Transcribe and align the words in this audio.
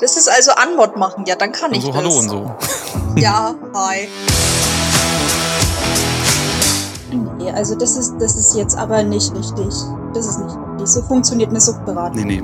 Das 0.00 0.16
ist 0.16 0.30
also 0.30 0.52
Anmod 0.52 0.96
machen. 0.96 1.24
Ja, 1.26 1.36
dann 1.36 1.52
kann 1.52 1.74
ich 1.74 1.82
so, 1.82 1.88
das. 1.88 1.96
hallo 1.98 2.18
und 2.18 2.28
so. 2.28 2.50
Ja, 3.16 3.54
hi. 3.74 4.08
Nee, 7.36 7.50
also 7.50 7.74
das 7.74 7.96
ist, 7.96 8.14
das 8.18 8.34
ist 8.34 8.56
jetzt 8.56 8.78
aber 8.78 9.02
nicht 9.02 9.34
richtig. 9.34 9.74
Das 10.14 10.26
ist 10.26 10.38
nicht 10.38 10.56
richtig. 10.56 10.86
So 10.86 11.02
funktioniert 11.02 11.50
eine 11.50 11.60
Suchtberatung. 11.60 12.22
Nee, 12.24 12.40
nee. 12.40 12.42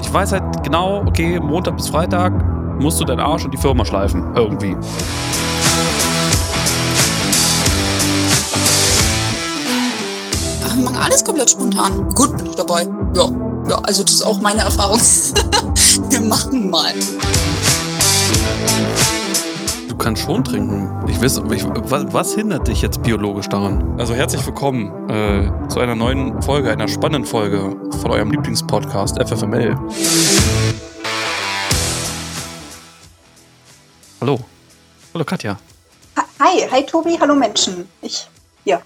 Ich 0.00 0.12
weiß 0.12 0.32
halt 0.32 0.62
genau, 0.62 1.02
okay, 1.06 1.40
Montag 1.40 1.76
bis 1.76 1.88
Freitag 1.88 2.32
musst 2.78 3.00
du 3.00 3.04
deinen 3.04 3.20
Arsch 3.20 3.44
und 3.44 3.52
die 3.52 3.58
Firma 3.58 3.84
schleifen. 3.84 4.32
Irgendwie. 4.36 4.76
Ach, 10.64 10.76
wir 10.76 10.84
machen 10.84 10.98
alles 11.02 11.24
komplett 11.24 11.50
spontan. 11.50 12.08
Gut 12.14 12.36
bin 12.36 12.46
ich 12.46 12.54
dabei. 12.54 12.86
Ja, 13.14 13.28
ja, 13.72 13.78
also 13.78 14.04
das 14.04 14.14
ist 14.14 14.22
auch 14.22 14.38
meine 14.40 14.60
Erfahrung. 14.60 15.00
wir 16.10 16.20
machen 16.20 16.68
mal. 16.68 16.92
Du 19.88 19.96
kannst 19.96 20.22
schon 20.22 20.44
trinken. 20.44 20.90
Ich 21.08 21.20
weiß, 21.22 21.40
ich, 21.52 21.64
was, 21.64 22.12
was 22.12 22.34
hindert 22.34 22.68
dich 22.68 22.82
jetzt 22.82 23.02
biologisch 23.02 23.48
daran? 23.48 23.98
Also 23.98 24.14
herzlich 24.14 24.44
willkommen 24.44 25.08
äh, 25.08 25.68
zu 25.68 25.80
einer 25.80 25.94
neuen 25.94 26.42
Folge, 26.42 26.70
einer 26.70 26.86
spannenden 26.86 27.24
Folge 27.24 27.74
von 28.02 28.10
eurem 28.10 28.30
Lieblingspodcast 28.30 29.18
FFML. 29.22 29.78
Hallo. 34.20 34.38
Hallo 35.14 35.24
Katja. 35.24 35.58
Hi, 36.40 36.68
hi 36.70 36.84
Tobi, 36.84 37.16
hallo 37.18 37.34
Menschen. 37.34 37.88
Ich, 38.02 38.28
ja. 38.64 38.82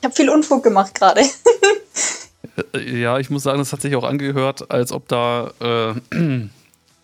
Ich 0.00 0.04
habe 0.04 0.14
viel 0.14 0.28
Unfug 0.28 0.64
gemacht 0.64 0.94
gerade. 0.94 1.22
Äh, 2.74 3.00
Ja, 3.00 3.18
ich 3.18 3.30
muss 3.30 3.42
sagen, 3.44 3.58
das 3.58 3.72
hat 3.72 3.80
sich 3.82 3.94
auch 3.96 4.04
angehört, 4.04 4.70
als 4.70 4.92
ob 4.92 5.08
da 5.08 5.50
äh, 5.60 5.94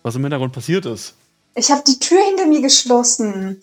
was 0.03 0.15
im 0.15 0.21
Hintergrund 0.21 0.53
passiert 0.53 0.85
ist. 0.85 1.13
Ich 1.55 1.71
habe 1.71 1.83
die 1.85 1.99
Tür 1.99 2.21
hinter 2.23 2.45
mir 2.47 2.61
geschlossen, 2.61 3.61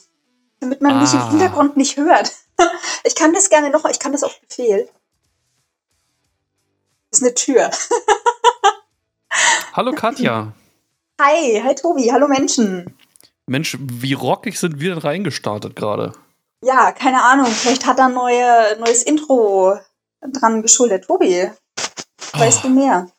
damit 0.60 0.80
man 0.80 1.00
mich 1.00 1.12
im 1.12 1.18
Ah. 1.20 1.30
Hintergrund 1.30 1.76
nicht 1.76 1.96
hört. 1.96 2.32
Ich 3.04 3.14
kann 3.14 3.32
das 3.32 3.48
gerne 3.48 3.70
noch, 3.70 3.86
ich 3.86 3.98
kann 3.98 4.12
das 4.12 4.22
auf 4.22 4.38
Befehl. 4.42 4.86
Das 7.10 7.20
ist 7.20 7.24
eine 7.26 7.34
Tür. 7.34 7.70
Hallo 9.72 9.92
Katja. 9.92 10.52
Hi, 11.20 11.62
hi 11.64 11.74
Tobi, 11.74 12.10
hallo 12.12 12.28
Menschen. 12.28 12.94
Mensch, 13.46 13.76
wie 13.80 14.12
rockig 14.12 14.58
sind 14.58 14.80
wir 14.80 14.90
denn 14.90 14.98
reingestartet 14.98 15.74
gerade? 15.76 16.12
Ja, 16.62 16.92
keine 16.92 17.22
Ahnung, 17.22 17.46
vielleicht 17.46 17.86
hat 17.86 17.98
er 17.98 18.06
ein 18.06 18.12
neue, 18.14 18.76
neues 18.78 19.02
Intro 19.04 19.78
dran 20.20 20.60
geschuldet. 20.62 21.04
Tobi, 21.06 21.50
weißt 22.32 22.60
Oh. 22.64 22.68
du 22.68 22.74
mehr? 22.74 23.10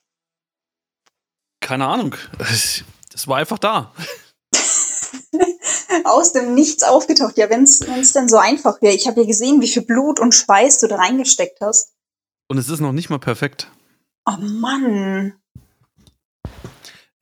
Keine 1.62 1.88
Ahnung. 1.88 2.16
Es 2.40 2.84
es 3.14 3.28
war 3.28 3.38
einfach 3.38 3.60
da. 3.60 3.94
Aus 6.06 6.34
dem 6.34 6.54
Nichts 6.56 6.84
aufgetaucht. 6.84 7.38
Ja, 7.38 7.50
wenn 7.50 7.64
es 7.64 7.80
denn 8.14 8.30
so 8.30 8.38
einfach 8.38 8.82
wäre. 8.82 8.94
Ich 8.96 9.08
habe 9.08 9.22
ja 9.22 9.28
gesehen, 9.28 9.62
wie 9.62 9.68
viel 9.68 9.84
Blut 9.84 10.20
und 10.20 10.34
Schweiß 10.34 10.80
du 10.80 10.88
da 10.88 10.96
reingesteckt 10.96 11.60
hast. 11.62 11.94
Und 12.50 12.58
es 12.58 12.70
ist 12.70 12.80
noch 12.80 12.94
nicht 12.94 13.10
mal 13.10 13.20
perfekt. 13.20 13.70
Oh 14.26 14.38
Mann. 14.40 15.34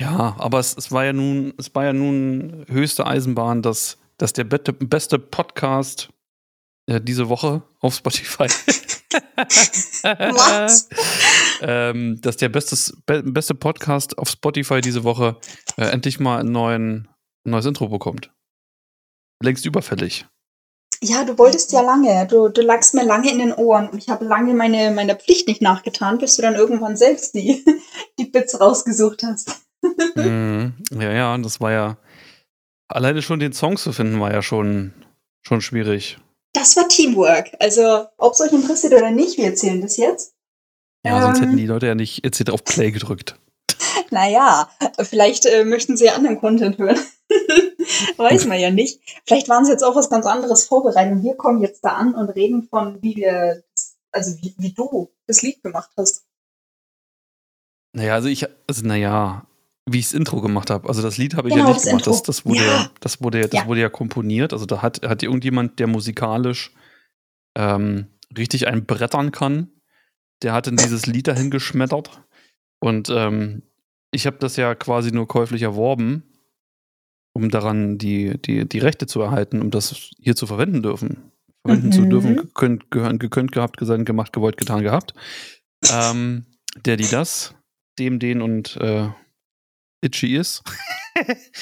Ja, 0.02 0.36
aber 0.38 0.60
es, 0.60 0.76
es 0.78 0.92
war 0.92 1.04
ja 1.06 1.14
nun, 1.14 1.54
es 1.58 1.74
war 1.76 1.86
ja 1.86 1.94
nun 1.94 2.66
höchste 2.70 3.06
Eisenbahn, 3.06 3.62
dass, 3.62 3.98
dass 4.18 4.32
der 4.34 4.46
beste, 4.46 4.72
beste 4.74 5.20
Podcast 5.20 6.10
äh, 6.88 7.02
diese 7.02 7.28
Woche 7.30 7.64
auf 7.82 7.96
Spotify. 7.96 8.48
Was? 10.04 10.88
ähm, 11.62 12.20
dass 12.22 12.38
der 12.38 12.50
bestes, 12.50 12.98
be 13.06 13.24
beste 13.24 13.56
Podcast 13.56 14.18
auf 14.18 14.30
Spotify 14.30 14.82
diese 14.82 15.04
Woche 15.04 15.38
äh, 15.78 15.86
endlich 15.86 16.20
mal 16.20 16.40
einen 16.40 16.52
neuen, 16.52 17.08
ein 17.46 17.52
neues 17.52 17.66
Intro 17.66 17.88
bekommt. 17.88 18.32
Längst 19.42 19.66
überfällig. 19.66 20.26
Ja, 21.02 21.24
du 21.24 21.38
wolltest 21.38 21.72
ja 21.72 21.82
lange. 21.82 22.28
Du, 22.28 22.50
du 22.50 22.62
lagst 22.62 22.94
mir 22.94 23.06
lange 23.06 23.32
in 23.32 23.40
den 23.40 23.54
Ohren 23.54 23.90
und 23.90 24.00
ich 24.00 24.10
habe 24.10 24.26
lange 24.26 24.54
meine, 24.54 24.92
meiner 24.92 25.16
Pflicht 25.16 25.48
nicht 25.48 25.62
nachgetan, 25.62 26.18
bis 26.18 26.36
du 26.36 26.42
dann 26.42 26.56
irgendwann 26.56 26.98
selbst 26.98 27.36
die, 27.36 27.64
die 28.20 28.26
Bits 28.26 28.60
rausgesucht 28.60 29.24
hast. 29.24 29.62
mhm. 30.16 30.74
Ja, 30.92 31.12
ja, 31.12 31.38
das 31.38 31.62
war 31.62 31.72
ja. 31.72 31.98
Alleine 32.90 33.22
schon 33.22 33.40
den 33.40 33.54
Song 33.54 33.78
zu 33.78 33.94
finden, 33.94 34.20
war 34.20 34.34
ja 34.34 34.42
schon, 34.42 34.94
schon 35.42 35.62
schwierig. 35.62 36.18
Das 36.54 36.76
war 36.76 36.88
Teamwork. 36.90 37.52
Also, 37.60 38.08
ob 38.18 38.34
es 38.34 38.42
euch 38.42 38.52
interessiert 38.52 38.94
oder 38.94 39.12
nicht, 39.12 39.38
wir 39.38 39.46
erzählen 39.46 39.80
das 39.80 39.98
jetzt. 39.98 40.34
Ja, 41.06 41.22
sonst 41.22 41.40
Ähm. 41.40 41.46
hätten 41.46 41.58
die 41.58 41.66
Leute 41.66 41.88
ja 41.88 41.96
nicht 41.96 42.24
jetzt 42.24 42.38
hier 42.38 42.54
auf 42.54 42.64
Play 42.64 42.92
gedrückt. 42.92 43.36
Naja, 44.12 44.68
vielleicht 45.02 45.46
äh, 45.46 45.64
möchten 45.64 45.96
sie 45.96 46.10
anderen 46.10 46.40
Content 46.40 46.80
hören. 46.80 46.98
Weiß 48.18 48.46
man 48.48 48.60
ja 48.60 48.72
nicht. 48.72 49.00
Vielleicht 49.28 49.50
waren 49.50 49.66
sie 49.66 49.72
jetzt 49.72 49.84
auch 49.84 49.96
was 49.96 50.10
ganz 50.10 50.26
anderes 50.26 50.66
vorbereitet. 50.66 51.14
Und 51.14 51.24
wir 51.24 51.36
kommen 51.36 51.62
jetzt 51.62 51.86
da 51.86 51.90
an 51.90 52.16
und 52.16 52.30
reden 52.30 52.64
von, 52.64 53.02
wie 53.04 53.16
wir, 53.18 53.64
also 54.12 54.36
wie, 54.42 54.56
wie 54.58 54.74
du 54.74 55.12
das 55.28 55.44
Lied 55.44 55.62
gemacht 55.62 55.92
hast. 55.96 56.26
Naja, 57.94 58.16
also 58.16 58.30
ich, 58.30 58.48
also 58.68 58.86
naja, 58.86 59.46
wie 59.88 60.00
ich 60.00 60.06
das 60.08 60.14
Intro 60.14 60.42
gemacht 60.42 60.72
habe. 60.72 60.88
Also 60.88 61.04
das 61.04 61.18
Lied 61.18 61.36
habe 61.36 61.50
ich 61.50 61.54
Genau, 61.54 61.68
ja 61.68 61.74
nicht 61.74 61.86
das 61.86 61.90
gemacht. 61.90 62.08
Das, 62.08 62.24
das, 62.24 62.46
wurde 62.46 62.60
ja. 62.66 62.66
Ja. 62.66 62.92
das, 63.02 63.22
wurde, 63.22 63.42
das 63.48 63.62
Ja. 63.62 63.68
wurde 63.68 63.82
ja 63.82 63.90
komponiert. 63.90 64.54
Also 64.54 64.66
da 64.66 64.82
hat, 64.82 65.04
hat 65.04 65.22
irgendjemand, 65.22 65.78
der 65.80 65.86
musikalisch 65.88 66.74
ähm, 67.56 68.08
richtig 68.36 68.68
ein 68.68 68.86
Brettern 68.88 69.32
kann, 69.32 69.70
der 70.44 70.54
hat 70.54 70.68
in 70.68 70.78
dieses 70.78 71.06
Lied 71.06 71.28
dahin 71.28 71.52
geschmettert. 71.52 72.22
Und 72.80 73.10
ähm, 73.10 73.64
ich 74.12 74.26
habe 74.26 74.38
das 74.38 74.56
ja 74.56 74.74
quasi 74.76 75.12
nur 75.12 75.28
käuflich 75.28 75.62
erworben, 75.62 76.24
um 77.34 77.50
daran 77.50 77.98
die, 77.98 78.42
die, 78.42 78.68
die 78.68 78.80
Rechte 78.80 79.06
zu 79.08 79.22
erhalten, 79.22 79.62
um 79.62 79.72
das 79.72 80.12
hier 80.20 80.36
zu 80.36 80.48
verwenden 80.48 80.82
dürfen. 80.82 81.32
Verwenden 81.66 81.92
zu 81.92 82.02
Mhm. 82.02 82.10
dürfen, 82.10 82.36
gekönnt, 82.38 82.90
gehören, 82.90 83.20
gekönnt, 83.20 83.52
gehabt, 83.52 83.78
gesagt, 83.78 84.06
gemacht, 84.06 84.32
gewollt, 84.34 84.58
getan, 84.58 84.82
gehabt. 84.82 85.14
Ähm, 85.92 86.46
der, 86.86 86.96
die 86.98 87.08
das, 87.08 87.54
dem, 88.00 88.20
den 88.20 88.42
und 88.42 88.78
äh, 88.78 89.10
Itchy 90.02 90.38
ist. 90.38 90.64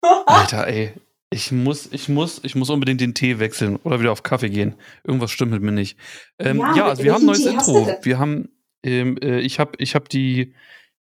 Alter, 0.00 0.66
ey. 0.66 0.94
Ich 1.36 1.52
muss, 1.52 1.92
ich 1.92 2.08
muss, 2.08 2.40
ich 2.44 2.54
muss 2.54 2.70
unbedingt 2.70 3.02
den 3.02 3.12
Tee 3.12 3.38
wechseln 3.38 3.76
oder 3.84 4.00
wieder 4.00 4.10
auf 4.10 4.22
Kaffee 4.22 4.48
gehen. 4.48 4.74
Irgendwas 5.04 5.30
stimmt 5.30 5.52
mit 5.52 5.60
mir 5.60 5.70
nicht. 5.70 5.98
Ähm, 6.38 6.60
Ja, 6.60 6.74
ja, 6.74 6.86
also 6.86 7.02
wir 7.02 7.12
haben 7.12 7.24
ein 7.24 7.26
neues 7.26 7.42
Tee 7.42 7.50
Intro. 7.50 7.86
Wir 8.00 8.18
haben, 8.18 8.48
ähm, 8.82 9.18
äh, 9.20 9.40
ich 9.40 9.60
habe, 9.60 9.72
ich 9.76 9.94
habe 9.94 10.08
die, 10.08 10.54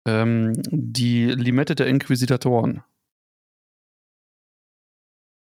ähm, 0.09 0.55
die 0.71 1.27
Limette 1.27 1.75
der 1.75 1.89
Inquisitatoren. 1.89 2.83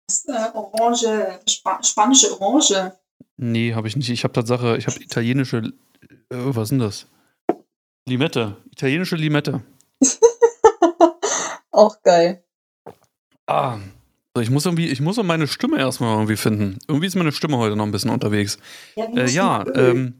Das, 0.06 0.24
äh, 0.26 0.50
Orange, 0.54 1.40
Spa 1.48 1.82
spanische 1.82 2.40
Orange. 2.40 2.92
Nee, 3.36 3.74
habe 3.74 3.88
ich 3.88 3.96
nicht. 3.96 4.10
Ich 4.10 4.22
habe 4.22 4.32
Tatsache, 4.32 4.76
ich 4.76 4.86
habe 4.86 5.02
italienische, 5.02 5.56
äh, 5.58 5.72
was 6.30 6.68
sind 6.68 6.78
das? 6.78 7.08
Limette, 8.08 8.56
italienische 8.70 9.16
Limette. 9.16 9.64
Auch 11.72 12.00
geil. 12.02 12.44
Ah, 13.48 13.78
so, 14.38 14.42
ich 14.42 14.50
muss 14.50 14.66
irgendwie, 14.66 14.88
ich 14.88 15.00
muss 15.00 15.20
meine 15.22 15.48
Stimme 15.48 15.78
erstmal 15.78 16.14
irgendwie 16.14 16.36
finden. 16.36 16.78
Irgendwie 16.86 17.08
ist 17.08 17.16
meine 17.16 17.32
Stimme 17.32 17.56
heute 17.58 17.74
noch 17.74 17.84
ein 17.84 17.90
bisschen 17.90 18.10
unterwegs. 18.10 18.58
Ja, 18.94 19.04
Äh, 19.16 19.30
ja, 19.30 19.64
ähm, 19.74 20.14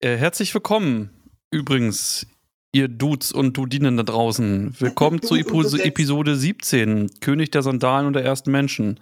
äh, 0.00 0.16
herzlich 0.16 0.54
willkommen 0.54 1.10
übrigens, 1.50 2.24
ihr 2.72 2.86
Dudes 2.86 3.32
und 3.32 3.56
Dudinen 3.56 3.96
da 3.96 4.04
draußen. 4.04 4.76
Willkommen 4.78 5.22
zu 5.22 5.34
Epo- 5.34 5.76
Episode 5.76 6.36
17, 6.36 7.18
König 7.20 7.50
der 7.50 7.62
Sandalen 7.62 8.06
und 8.06 8.12
der 8.12 8.24
ersten 8.24 8.52
Menschen. 8.52 9.00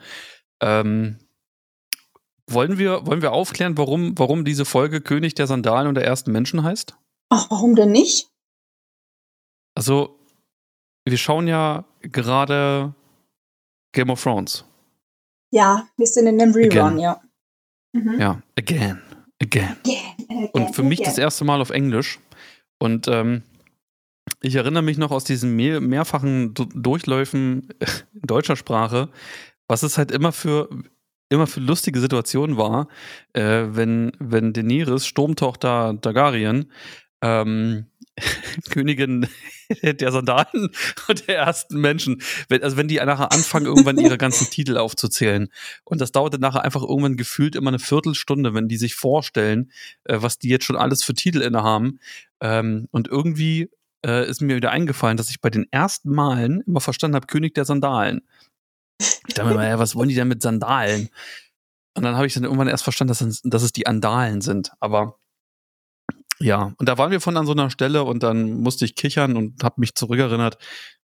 Ähm, 0.63 1.19
wollen, 2.49 2.79
wir, 2.79 3.07
wollen 3.07 3.21
wir 3.21 3.33
aufklären, 3.33 3.77
warum, 3.77 4.19
warum 4.19 4.47
diese 4.47 4.65
Folge 4.65 5.03
König 5.03 5.35
der 5.35 5.47
Sandalen 5.49 5.87
und 5.87 5.97
der 5.97 6.05
ersten 6.07 6.33
Menschen 6.33 6.63
heißt? 6.63 6.95
Ach, 7.29 7.51
warum 7.51 7.77
denn 7.77 7.93
nicht? 7.93 8.29
Also, 9.75 10.19
wir 11.05 11.19
schauen 11.19 11.47
ja 11.47 11.85
gerade 12.01 12.95
Game 13.93 14.11
of 14.11 14.23
Thrones. 14.23 14.65
Ja, 15.53 15.89
wir 15.97 16.07
sind 16.07 16.27
in 16.27 16.41
einem 16.41 16.53
Rerun, 16.55 16.79
Again. 16.95 16.99
ja. 16.99 17.21
Mhm. 17.93 18.21
Ja, 18.21 18.43
again, 18.57 19.03
again. 19.43 19.77
Yeah, 19.87 19.97
äh, 20.29 20.49
Und 20.53 20.75
für 20.77 20.85
mich 20.85 21.01
das 21.03 21.19
erste 21.19 21.45
Mal 21.45 21.61
auf 21.61 21.71
Englisch. 21.71 22.21
Und 22.79 23.09
ähm, 23.09 23.43
ich 24.43 24.55
erinnere 24.55 24.83
mich 24.85 24.97
noch 24.97 25.11
aus 25.11 25.25
diesen 25.25 25.57
mehr, 25.57 25.81
mehrfachen 25.81 26.55
Du- 26.55 26.67
Durchläufen 26.67 27.69
in 27.81 28.21
deutscher 28.23 28.55
Sprache, 28.57 29.09
was 29.67 29.83
es 29.83 29.99
halt 29.99 30.13
immer 30.13 30.31
für 30.33 30.69
immer 31.33 31.47
für 31.47 31.61
lustige 31.61 32.01
Situationen 32.01 32.57
war, 32.57 32.89
äh, 33.35 33.67
wenn, 33.69 34.11
wenn 34.19 34.53
Daenerys, 34.53 35.07
Sturmtochter 35.07 35.97
Targaryen, 36.01 36.73
ähm, 37.23 37.87
Königin 38.71 39.29
der 39.83 40.13
Sandalen 40.13 40.71
und 41.09 41.29
der 41.29 41.39
ersten 41.39 41.81
Menschen. 41.81 42.23
Wenn, 42.49 42.63
also 42.63 42.77
wenn 42.77 42.89
die 42.89 42.97
nachher 42.97 43.33
anfangen, 43.33 43.67
irgendwann 43.67 43.99
ihre 43.99 44.19
ganzen 44.19 44.51
Titel 44.51 44.77
aufzuzählen. 44.77 45.49
Und 45.85 46.01
das 46.01 46.13
dauerte 46.13 46.39
nachher 46.39 46.65
einfach 46.65 46.83
irgendwann 46.83 47.17
gefühlt 47.17 47.55
immer 47.55 47.71
eine 47.71 47.79
Viertelstunde, 47.79 48.55
wenn 48.55 48.69
die 48.69 48.77
sich 48.77 48.95
vorstellen, 48.95 49.71
äh, 50.05 50.19
was 50.21 50.39
die 50.39 50.49
jetzt 50.49 50.65
schon 50.65 50.77
alles 50.77 51.05
für 51.05 51.15
Titel 51.15 51.41
innehaben. 51.41 52.01
Ähm, 52.41 52.89
und 52.91 53.09
irgendwie 53.09 53.71
äh, 54.05 54.29
ist 54.29 54.41
mir 54.41 54.57
wieder 54.57 54.71
eingefallen, 54.71 55.17
dass 55.17 55.31
ich 55.31 55.41
bei 55.41 55.51
den 55.51 55.67
ersten 55.71 56.11
Malen 56.11 56.63
immer 56.67 56.81
verstanden 56.81 57.17
habe, 57.17 57.27
König 57.27 57.55
der 57.55 57.65
Sandalen. 57.65 58.23
Ich 58.99 59.35
dachte 59.35 59.51
mir 59.51 59.57
mal, 59.57 59.69
ja, 59.69 59.79
was 59.79 59.95
wollen 59.95 60.09
die 60.09 60.15
denn 60.15 60.29
mit 60.29 60.43
Sandalen? 60.43 61.09
Und 61.95 62.05
dann 62.05 62.17
habe 62.17 62.27
ich 62.27 62.35
dann 62.35 62.45
irgendwann 62.45 62.69
erst 62.69 62.85
verstanden, 62.85 63.15
dass, 63.19 63.43
dass 63.45 63.63
es 63.63 63.73
die 63.73 63.87
Andalen 63.87 64.41
sind. 64.41 64.73
Aber 64.81 65.19
ja, 66.41 66.73
und 66.79 66.89
da 66.89 66.97
waren 66.99 67.11
wir 67.11 67.21
von 67.21 67.37
an 67.37 67.47
so 67.47 67.53
einer 67.53 67.71
Stelle 67.71 68.05
und 68.05 68.23
dann 68.23 68.61
musste 68.61 68.85
ich 68.85 68.95
kichern 68.95 69.37
und 69.37 69.63
habe 69.63 69.81
mich 69.81 69.95
zurückerinnert. 69.95 70.57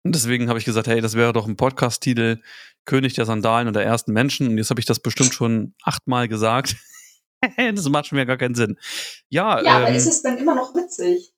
Und 0.03 0.15
deswegen 0.15 0.49
habe 0.49 0.59
ich 0.59 0.65
gesagt, 0.65 0.87
hey, 0.87 1.01
das 1.01 1.13
wäre 1.15 1.33
doch 1.33 1.47
ein 1.47 1.57
Podcast-Titel, 1.57 2.41
König 2.85 3.13
der 3.13 3.25
Sandalen 3.25 3.67
und 3.67 3.73
der 3.75 3.83
ersten 3.83 4.13
Menschen. 4.13 4.47
Und 4.47 4.57
jetzt 4.57 4.69
habe 4.69 4.79
ich 4.79 4.85
das 4.85 4.99
bestimmt 4.99 5.33
schon 5.33 5.73
achtmal 5.83 6.27
gesagt. 6.27 6.75
das 7.57 7.89
macht 7.89 8.07
schon 8.07 8.17
wieder 8.17 8.25
gar 8.27 8.37
keinen 8.37 8.55
Sinn. 8.55 8.77
Ja, 9.29 9.61
Ja, 9.61 9.77
ähm, 9.79 9.85
aber 9.85 9.95
ist 9.95 10.05
es 10.07 10.21
dann 10.21 10.37
immer 10.37 10.55
noch 10.55 10.73
witzig? 10.75 11.33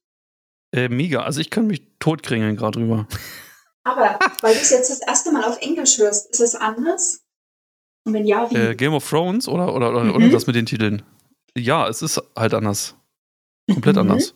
äh, 0.73 0.89
mega. 0.89 1.21
Also 1.23 1.39
ich 1.39 1.49
kann 1.49 1.65
mich 1.67 1.81
totkringeln 1.99 2.57
gerade 2.57 2.79
drüber. 2.79 3.07
Aber 3.83 4.19
weil 4.41 4.53
du 4.53 4.59
es 4.59 4.69
jetzt 4.69 4.89
das 4.89 4.99
erste 4.99 5.31
Mal 5.31 5.45
auf 5.45 5.57
Englisch 5.61 5.97
hörst, 5.97 6.29
ist 6.31 6.41
es 6.41 6.55
anders? 6.55 7.21
Und 8.05 8.13
wenn 8.13 8.25
ja, 8.25 8.49
wie? 8.51 8.55
Äh, 8.55 8.75
Game 8.75 8.93
of 8.93 9.09
Thrones 9.09 9.47
oder, 9.47 9.73
oder, 9.73 9.91
oder, 9.91 10.03
Mhm. 10.03 10.11
oder 10.15 10.29
das 10.29 10.45
mit 10.45 10.55
den 10.57 10.65
Titeln? 10.65 11.03
Ja, 11.57 11.87
es 11.87 12.01
ist 12.01 12.21
halt 12.35 12.53
anders. 12.53 12.95
Komplett 13.71 13.95
Mhm. 13.95 14.01
anders. 14.01 14.33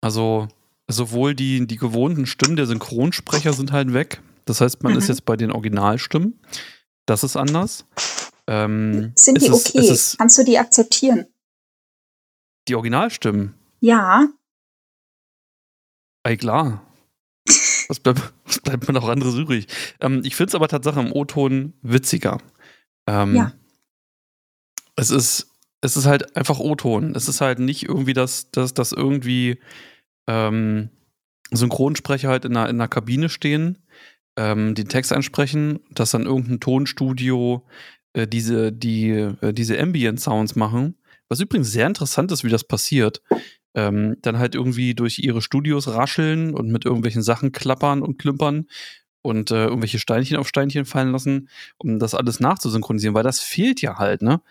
Also 0.00 0.48
sowohl 0.88 1.34
die, 1.34 1.66
die 1.66 1.76
gewohnten 1.76 2.26
Stimmen 2.26 2.56
der 2.56 2.66
Synchronsprecher 2.66 3.52
sind 3.52 3.72
halt 3.72 3.92
weg. 3.94 4.20
Das 4.44 4.60
heißt, 4.60 4.82
man 4.82 4.92
Mhm. 4.92 4.98
ist 4.98 5.08
jetzt 5.08 5.24
bei 5.24 5.36
den 5.36 5.52
Originalstimmen. 5.52 6.38
Das 7.06 7.22
ist 7.24 7.36
anders. 7.36 7.84
Ähm, 8.46 9.12
Sind 9.16 9.38
es 9.38 9.44
die 9.44 9.50
okay? 9.50 9.78
Es 9.78 9.90
ist 9.90 10.18
Kannst 10.18 10.36
du 10.38 10.44
die 10.44 10.58
akzeptieren? 10.58 11.26
die 12.68 12.74
Originalstimmen. 12.74 13.54
Ja. 13.80 14.28
Ey, 16.24 16.36
klar. 16.36 16.82
Was 17.88 17.98
bleibt, 18.00 18.32
was 18.44 18.60
bleibt 18.60 18.86
mir 18.86 18.94
noch 18.94 19.08
anderes 19.08 19.34
übrig? 19.34 19.66
Ähm, 20.00 20.22
ich 20.24 20.36
finde 20.36 20.50
es 20.50 20.54
aber 20.54 20.68
tatsächlich 20.68 21.06
im 21.06 21.12
O-Ton 21.12 21.72
witziger. 21.82 22.38
Ähm, 23.06 23.34
Ja. 23.34 23.52
Es 24.94 25.10
ist, 25.10 25.50
es 25.82 25.96
ist 25.96 26.06
halt 26.06 26.36
einfach 26.36 26.58
O-Ton. 26.58 27.14
Es 27.14 27.28
ist 27.28 27.40
halt 27.40 27.58
nicht 27.58 27.82
irgendwie, 27.82 28.14
dass, 28.14 28.50
dass, 28.52 28.72
dass 28.72 28.92
irgendwie 28.92 29.58
ähm, 30.26 30.88
Synchronsprecher 31.50 32.28
halt 32.28 32.44
in 32.44 32.56
einer, 32.56 32.70
in 32.70 32.76
einer 32.76 32.88
Kabine 32.88 33.28
stehen, 33.28 33.78
ähm, 34.36 34.74
den 34.74 34.88
Text 34.88 35.12
einsprechen, 35.12 35.80
dass 35.90 36.12
dann 36.12 36.24
irgendein 36.24 36.60
Tonstudio 36.60 37.66
äh, 38.14 38.26
diese, 38.26 38.72
die, 38.72 39.10
äh, 39.10 39.52
diese 39.52 39.78
Ambient-Sounds 39.78 40.54
machen. 40.54 40.94
Was 41.28 41.40
übrigens 41.40 41.72
sehr 41.72 41.88
interessant 41.88 42.30
ist, 42.30 42.44
wie 42.44 42.50
das 42.50 42.64
passiert. 42.64 43.20
Ähm, 43.74 44.18
dann 44.22 44.38
halt 44.38 44.54
irgendwie 44.54 44.94
durch 44.94 45.18
ihre 45.18 45.42
Studios 45.42 45.88
rascheln 45.88 46.54
und 46.54 46.70
mit 46.70 46.84
irgendwelchen 46.84 47.22
Sachen 47.22 47.52
klappern 47.52 48.02
und 48.02 48.18
klimpern 48.18 48.68
und 49.22 49.50
äh, 49.50 49.64
irgendwelche 49.64 49.98
Steinchen 49.98 50.36
auf 50.36 50.46
Steinchen 50.46 50.84
fallen 50.84 51.10
lassen, 51.10 51.48
um 51.78 51.98
das 51.98 52.14
alles 52.14 52.38
nachzusynchronisieren, 52.38 53.14
weil 53.14 53.22
das 53.22 53.40
fehlt 53.40 53.80
ja 53.80 53.98
halt, 53.98 54.20
ne? 54.20 54.42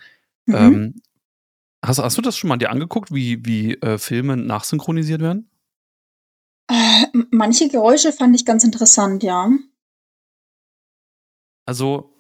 Mhm. 0.48 0.56
Ähm, 0.56 1.02
hast, 1.82 2.00
hast 2.00 2.18
du 2.18 2.22
das 2.22 2.38
schon 2.38 2.48
mal 2.48 2.58
dir 2.58 2.70
angeguckt, 2.70 3.14
wie, 3.14 3.46
wie 3.46 3.76
äh, 3.76 3.98
Filme 3.98 4.38
nachsynchronisiert 4.38 5.22
werden? 5.22 5.50
Äh, 6.70 7.06
manche 7.32 7.68
Geräusche 7.68 8.12
fand 8.12 8.36
ich 8.36 8.46
ganz 8.46 8.64
interessant, 8.64 9.24
ja. 9.24 9.52
Also, 11.66 12.14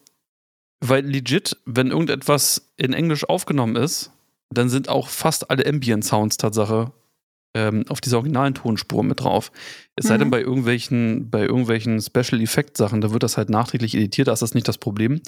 weil 0.79 1.05
legit, 1.05 1.57
wenn 1.65 1.91
irgendetwas 1.91 2.73
in 2.77 2.93
Englisch 2.93 3.27
aufgenommen 3.27 3.75
ist, 3.75 4.11
dann 4.49 4.69
sind 4.69 4.89
auch 4.89 5.09
fast 5.09 5.49
alle 5.49 5.65
Ambient-Sounds 5.65 6.37
Tatsache 6.37 6.91
ähm, 7.53 7.83
auf 7.89 7.99
dieser 8.01 8.17
originalen 8.17 8.53
Tonspur 8.53 9.03
mit 9.03 9.19
drauf. 9.19 9.51
Es 9.95 10.07
sei 10.07 10.17
denn, 10.17 10.27
Mhm. 10.29 10.31
bei 10.31 10.39
irgendwelchen, 10.41 11.29
bei 11.29 11.41
irgendwelchen 11.41 11.99
Special 12.01 12.41
Effect 12.41 12.77
Sachen, 12.77 13.01
da 13.01 13.11
wird 13.11 13.23
das 13.23 13.37
halt 13.37 13.49
nachträglich 13.49 13.93
editiert, 13.95 14.27
da 14.29 14.33
ist 14.33 14.41
das 14.41 14.53
nicht 14.53 14.67
das 14.67 14.77
Problem. 14.77 15.21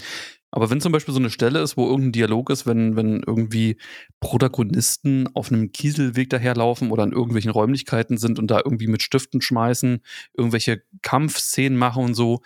Aber 0.49 0.69
wenn 0.69 0.79
zum 0.81 0.91
Beispiel 0.91 1.13
so 1.13 1.19
eine 1.19 1.29
Stelle 1.31 1.59
ist, 1.61 1.75
wo 1.77 1.85
irgendein 1.87 2.11
Dialog 2.13 2.49
ist, 2.49 2.65
wenn, 2.65 2.95
wenn 2.95 3.23
irgendwie 3.25 3.77
Protagonisten 4.19 5.27
auf 5.35 5.51
einem 5.51 5.71
Kieselweg 5.71 6.29
daherlaufen 6.29 6.91
oder 6.91 7.03
in 7.03 7.11
irgendwelchen 7.11 7.51
Räumlichkeiten 7.51 8.17
sind 8.17 8.39
und 8.39 8.49
da 8.49 8.61
irgendwie 8.63 8.87
mit 8.87 9.03
Stiften 9.03 9.41
schmeißen, 9.41 10.01
irgendwelche 10.35 10.83
Kampfszenen 11.01 11.77
machen 11.77 12.03
und 12.05 12.13
so, 12.13 12.41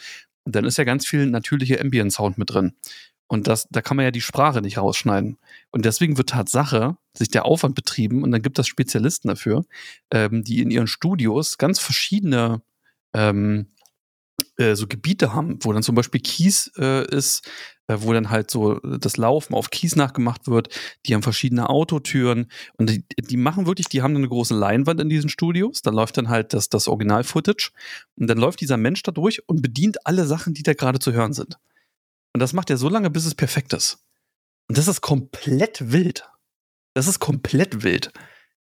dann 0.46 0.66
ist 0.66 0.78
ja 0.78 0.84
ganz 0.86 1.06
viel 1.06 1.26
natürliche 1.28 1.80
Ambient-Sound 1.80 2.38
mit 2.38 2.50
drin. 2.52 2.74
Und 3.28 3.48
das, 3.48 3.68
da 3.70 3.82
kann 3.82 3.98
man 3.98 4.06
ja 4.06 4.12
die 4.12 4.22
Sprache 4.22 4.62
nicht 4.62 4.78
rausschneiden. 4.78 5.38
Und 5.72 5.86
deswegen 5.86 6.18
wird 6.18 6.30
Tatsache 6.30 6.98
sich 7.14 7.30
der 7.30 7.46
Aufwand 7.46 7.76
betrieben 7.76 8.24
und 8.24 8.32
dann 8.32 8.42
gibt 8.42 8.58
es 8.60 8.68
Spezialisten 8.68 9.28
dafür, 9.28 9.66
ähm, 10.12 10.44
die 10.44 10.62
in 10.62 10.72
ihren 10.72 10.88
Studios 10.88 11.58
ganz 11.58 11.80
verschiedene 11.80 12.62
ähm, 13.14 13.68
äh, 14.58 14.76
so 14.76 14.88
Gebiete 14.88 15.34
haben, 15.34 15.60
wo 15.62 15.74
dann 15.74 15.84
zum 15.84 15.96
Beispiel 15.96 16.22
Kies 16.22 16.72
äh, 16.78 17.06
ist, 17.08 17.48
äh, 17.88 17.98
wo 18.00 18.14
dann 18.14 18.30
halt 18.30 18.52
so 18.52 18.76
das 18.80 19.18
Laufen 19.18 19.54
auf 19.56 19.72
Kies 19.72 19.96
nachgemacht 19.96 20.48
wird. 20.48 20.70
Die 21.06 21.14
haben 21.14 21.24
verschiedene 21.24 21.70
Autotüren 21.70 22.48
und 22.78 22.90
die, 22.90 23.04
die 23.20 23.38
machen 23.38 23.66
wirklich, 23.66 23.88
die 23.88 24.02
haben 24.02 24.16
eine 24.16 24.28
große 24.28 24.56
Leinwand 24.56 25.02
in 25.02 25.10
diesen 25.10 25.30
Studios. 25.30 25.82
Da 25.82 25.92
läuft 25.92 26.18
dann 26.18 26.30
halt 26.30 26.54
das, 26.54 26.70
das 26.70 26.88
Original-Footage 26.88 27.72
und 28.16 28.28
dann 28.28 28.38
läuft 28.38 28.62
dieser 28.62 28.78
Mensch 28.78 29.04
da 29.04 29.12
durch 29.12 29.48
und 29.48 29.62
bedient 29.62 30.06
alle 30.06 30.26
Sachen, 30.26 30.54
die 30.54 30.64
da 30.64 30.74
gerade 30.74 31.00
zu 31.00 31.14
hören 31.14 31.34
sind. 31.34 31.58
Und 32.38 32.42
das 32.42 32.54
macht 32.54 32.70
er 32.70 32.78
so 32.78 32.88
lange, 32.88 33.10
bis 33.10 33.26
es 33.26 33.34
perfekt 33.34 33.74
ist. 33.74 34.06
Und 34.70 34.78
das 34.78 34.88
ist 34.88 35.02
komplett 35.02 35.92
wild. 35.92 36.30
Das 36.94 37.08
ist 37.08 37.18
komplett 37.18 37.82
wild. 37.82 38.14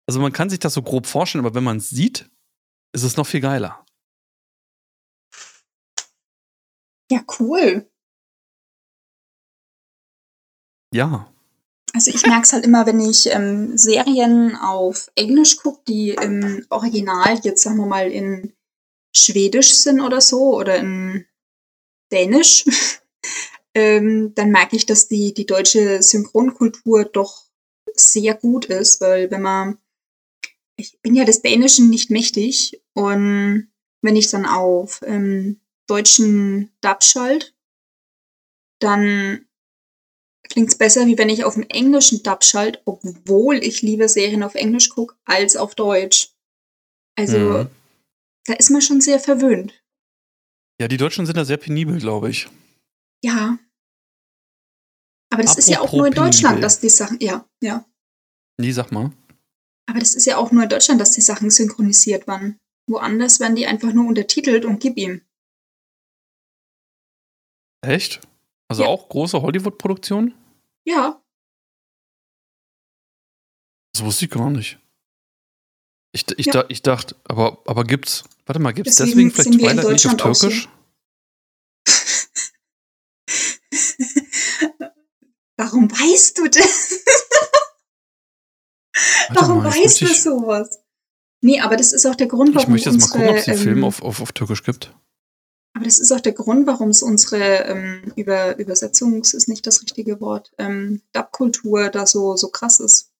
Also 0.06 0.20
man 0.20 0.32
kann 0.32 0.52
sich 0.52 0.60
das 0.60 0.76
so 0.76 0.84
grob 0.84 1.08
vorstellen, 1.08 1.44
aber 1.44 1.56
wenn 1.56 1.64
man 1.64 1.78
es 1.78 1.90
sieht, 1.90 2.30
ist 2.94 3.02
es 3.02 3.18
noch 3.18 3.26
viel 3.26 3.42
geiler. 3.42 3.84
Ja, 7.10 7.24
cool. 7.40 7.92
Ja. 10.94 11.34
Also 11.96 12.12
ich 12.12 12.28
merke 12.28 12.44
es 12.44 12.54
halt 12.54 12.66
immer, 12.66 12.86
wenn 12.86 13.00
ich 13.00 13.26
ähm, 13.32 13.76
Serien 13.76 14.56
auf 14.56 15.10
Englisch 15.16 15.58
gucke, 15.58 15.82
die 15.88 16.12
im 16.12 16.64
Original 16.70 17.40
jetzt 17.42 17.64
sagen 17.64 17.78
wir 17.78 17.88
mal 17.88 18.12
in 18.12 18.54
Schwedisch 19.16 19.74
sind 19.74 20.00
oder 20.00 20.22
so 20.22 20.56
oder 20.56 20.76
in 20.76 21.26
Dänisch, 22.12 22.66
ähm, 23.76 24.34
dann 24.36 24.52
merke 24.52 24.76
ich, 24.76 24.86
dass 24.86 25.08
die, 25.08 25.34
die 25.34 25.46
deutsche 25.46 26.02
Synchronkultur 26.02 27.06
doch 27.06 27.46
sehr 27.96 28.34
gut 28.36 28.66
ist, 28.66 29.02
weil 29.02 29.30
wenn 29.32 29.42
man, 29.42 29.78
ich 30.78 31.00
bin 31.02 31.16
ja 31.16 31.26
des 31.26 31.42
Dänischen 31.42 31.90
nicht 31.90 32.10
mächtig 32.10 32.82
und 32.94 33.70
wenn 34.02 34.16
ich 34.16 34.30
dann 34.30 34.46
auf 34.46 35.02
ähm, 35.06 35.62
deutschen 35.88 36.72
Dub 36.82 37.04
schalt, 37.04 37.56
dann 38.80 39.46
klingt's 40.50 40.78
besser, 40.78 41.08
wie 41.08 41.18
wenn 41.18 41.30
ich 41.30 41.46
auf 41.46 41.54
dem 41.54 41.64
englischen 41.70 42.22
Dub 42.22 42.44
schalt, 42.44 42.82
obwohl 42.86 43.58
ich 43.58 43.82
lieber 43.82 44.08
Serien 44.08 44.44
auf 44.44 44.56
Englisch 44.56 44.90
gucke 44.90 45.16
als 45.26 45.56
auf 45.56 45.74
Deutsch. 45.76 46.34
Also, 47.16 47.38
Mhm. 47.38 47.68
da 48.46 48.54
ist 48.54 48.70
man 48.70 48.82
schon 48.82 49.02
sehr 49.02 49.20
verwöhnt. 49.20 49.74
Ja, 50.82 50.88
die 50.88 50.98
Deutschen 50.98 51.26
sind 51.26 51.38
da 51.38 51.46
sehr 51.46 51.58
penibel, 51.58 51.98
glaube 52.00 52.30
ich. 52.30 52.48
Ja. 53.24 53.58
Aber 55.32 55.42
das 55.42 55.58
ist 55.58 55.70
ja 55.70 55.80
auch 55.80 55.86
Apropos 55.86 55.98
nur 55.98 56.08
in 56.08 56.14
Deutschland, 56.14 56.56
penibel. 56.56 56.62
dass 56.62 56.80
die 56.80 56.90
Sachen, 56.90 57.20
ja, 57.20 57.48
ja. 57.62 57.86
Nee, 58.60 58.72
sag 58.72 58.92
mal. 58.92 59.12
Aber 59.90 60.00
das 60.00 60.14
ist 60.16 60.26
ja 60.26 60.38
auch 60.38 60.52
nur 60.52 60.64
in 60.64 60.70
Deutschland, 60.70 61.02
dass 61.02 61.12
die 61.12 61.22
Sachen 61.22 61.50
synchronisiert 61.50 62.28
waren. 62.28 62.58
Woanders 62.90 63.40
werden 63.40 63.56
die 63.56 63.66
einfach 63.66 63.94
nur 63.94 64.08
untertitelt 64.08 64.66
und 64.66 64.80
gib 64.80 64.98
ihm. 64.98 65.22
Echt? 67.82 68.22
Also 68.70 68.84
Ja. 68.84 68.90
auch 68.90 69.10
große 69.10 69.42
Hollywood-Produktionen? 69.42 70.34
Ja, 70.86 71.20
Das 73.96 74.04
wusste 74.04 74.26
ich 74.26 74.32
gar 74.32 74.50
nicht. 74.50 74.80
Ich, 76.16 76.26
ich, 76.38 76.48
Ja. 76.48 76.54
da, 76.54 76.66
ich 76.70 76.82
dachte, 76.82 77.16
aber, 77.26 77.62
aber 77.68 77.84
gibt's, 77.84 78.24
warte 78.48 78.60
mal, 78.60 78.72
gibt's 78.74 78.96
Deswegen 78.96 79.30
deswegen 79.30 79.60
vielleicht 79.60 79.82
Twilight 79.82 79.92
nicht 79.92 80.08
auf 80.08 80.14
auch 80.26 80.34
so. 80.36 80.48
Türkisch? 80.50 80.68
Warum 85.58 85.92
weißt 85.92 86.38
du 86.38 86.48
das? 86.48 87.04
Warum 89.30 89.60
mal, 89.60 89.70
weißt 89.72 90.02
du 90.02 90.06
ich, 90.06 90.22
sowas? 90.22 90.80
Nee, 91.42 91.60
aber 91.60 91.78
das 91.78 91.94
ist 91.94 92.06
auch 92.06 92.16
der 92.16 92.28
Grund, 92.28 92.50
ich 92.50 92.56
warum 92.56 92.72
möchte 92.72 92.90
jetzt 92.90 93.00
mal 93.00 93.06
unsere, 93.06 93.20
gucken, 93.20 93.30
ob 93.30 93.38
es 93.38 93.46
den 93.46 93.58
Film 93.58 93.78
ähm, 93.80 93.84
auf, 93.84 94.02
auf, 94.02 94.22
auf 94.22 94.32
Türkisch 94.32 94.64
gibt. 94.64 94.96
Aber 95.76 95.86
das 95.86 96.00
ist 96.00 96.12
auch 96.12 96.22
der 96.22 96.34
Grund, 96.34 96.68
warum 96.68 96.90
es 96.90 97.02
unsere 97.02 97.66
ähm, 97.66 98.14
Über 98.16 98.58
Übersetzungs 98.58 99.34
ist 99.34 99.48
nicht 99.50 99.66
das 99.66 99.82
richtige 99.82 100.22
Wort, 100.22 100.54
ähm, 100.58 101.02
Dub-Kultur 101.14 101.90
da 101.90 102.06
so, 102.06 102.36
so 102.36 102.50
krass 102.50 102.80
ist. 102.80 103.12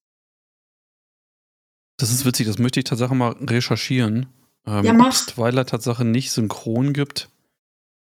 Das 1.96 2.10
ist 2.10 2.24
witzig, 2.24 2.46
das 2.46 2.58
möchte 2.58 2.80
ich 2.80 2.84
tatsächlich 2.84 3.18
mal 3.18 3.32
recherchieren. 3.32 4.26
Ähm, 4.66 4.84
Ja, 4.84 4.92
mach. 4.92 5.26
Twilight 5.26 5.68
Tatsache 5.70 6.04
nicht 6.04 6.30
synchron 6.32 6.92
gibt. 6.92 7.28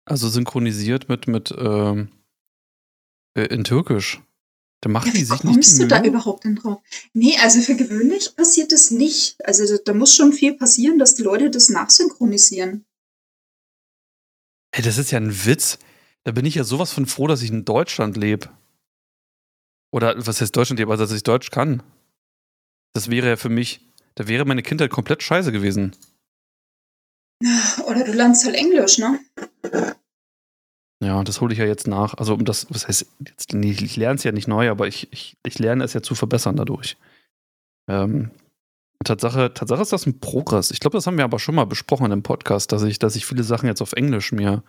Also 0.04 0.28
synchronisiert 0.28 1.08
mit, 1.08 1.28
mit 1.28 1.54
ähm, 1.56 2.10
äh, 3.34 3.44
in 3.46 3.64
Türkisch. 3.64 4.20
Da 4.82 4.88
machen 4.88 5.08
Ja, 5.08 5.12
die 5.12 5.24
sich 5.24 5.44
nicht 5.44 5.54
kommst 5.54 5.78
du 5.78 5.86
da 5.86 6.02
überhaupt 6.02 6.44
denn 6.44 6.56
drauf? 6.56 6.80
Nee, 7.12 7.36
also 7.42 7.60
für 7.60 7.76
gewöhnlich 7.76 8.34
passiert 8.34 8.72
das 8.72 8.90
nicht. 8.90 9.36
Also 9.44 9.66
da, 9.66 9.82
da 9.84 9.94
muss 9.94 10.14
schon 10.14 10.32
viel 10.32 10.54
passieren, 10.54 10.98
dass 10.98 11.14
die 11.14 11.22
Leute 11.22 11.50
das 11.50 11.68
nachsynchronisieren. 11.68 12.86
Hey, 14.74 14.82
das 14.82 14.96
ist 14.96 15.10
ja 15.10 15.18
ein 15.18 15.44
Witz. 15.44 15.78
Da 16.24 16.32
bin 16.32 16.46
ich 16.46 16.54
ja 16.54 16.64
sowas 16.64 16.92
von 16.92 17.06
froh, 17.06 17.26
dass 17.26 17.42
ich 17.42 17.50
in 17.50 17.64
Deutschland 17.64 18.16
lebe. 18.16 18.48
Oder 19.92 20.14
was 20.26 20.40
heißt 20.40 20.56
Deutschland 20.56 20.78
lebe, 20.78 20.90
also 20.90 21.04
dass 21.04 21.12
ich 21.12 21.22
Deutsch 21.24 21.50
kann. 21.50 21.82
Das 22.94 23.10
wäre 23.10 23.28
ja 23.28 23.36
für 23.36 23.48
mich, 23.48 23.86
da 24.14 24.28
wäre 24.28 24.44
meine 24.44 24.62
Kindheit 24.62 24.90
komplett 24.90 25.22
scheiße 25.22 25.52
gewesen. 25.52 25.94
Oder 27.86 28.04
du 28.04 28.12
lernst 28.12 28.44
halt 28.44 28.54
Englisch, 28.54 28.98
ne? 28.98 29.20
Ja, 31.02 31.24
das 31.24 31.40
hole 31.40 31.52
ich 31.52 31.58
ja 31.58 31.64
jetzt 31.64 31.86
nach. 31.86 32.14
Also 32.14 32.34
um 32.34 32.44
das, 32.44 32.66
was 32.70 32.86
heißt, 32.86 33.06
jetzt, 33.26 33.54
ich 33.54 33.96
lerne 33.96 34.16
es 34.16 34.24
ja 34.24 34.32
nicht 34.32 34.48
neu, 34.48 34.68
aber 34.68 34.86
ich, 34.86 35.10
ich, 35.12 35.38
ich 35.46 35.58
lerne 35.58 35.82
es 35.82 35.94
ja 35.94 36.02
zu 36.02 36.14
verbessern 36.14 36.56
dadurch. 36.56 36.98
Ähm, 37.88 38.30
Tatsache, 39.02 39.54
Tatsache 39.54 39.80
ist 39.80 39.92
das 39.92 40.04
ein 40.04 40.20
Progress. 40.20 40.70
Ich 40.70 40.80
glaube, 40.80 40.98
das 40.98 41.06
haben 41.06 41.16
wir 41.16 41.24
aber 41.24 41.38
schon 41.38 41.54
mal 41.54 41.64
besprochen 41.64 42.04
in 42.04 42.10
dem 42.10 42.22
Podcast, 42.22 42.70
dass 42.72 42.82
ich, 42.82 42.98
dass 42.98 43.16
ich 43.16 43.24
viele 43.24 43.44
Sachen 43.44 43.66
jetzt 43.66 43.80
auf 43.80 43.94
Englisch 43.94 44.30
mir, 44.32 44.62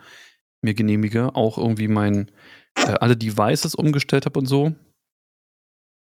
mir 0.61 0.73
genehmige. 0.73 1.35
Auch 1.35 1.57
irgendwie 1.57 1.89
mein, 1.89 2.31
äh, 2.75 2.93
alle 3.01 3.17
Devices 3.17 3.75
umgestellt 3.75 4.25
habe 4.25 4.39
und 4.39 4.45
so. 4.45 4.73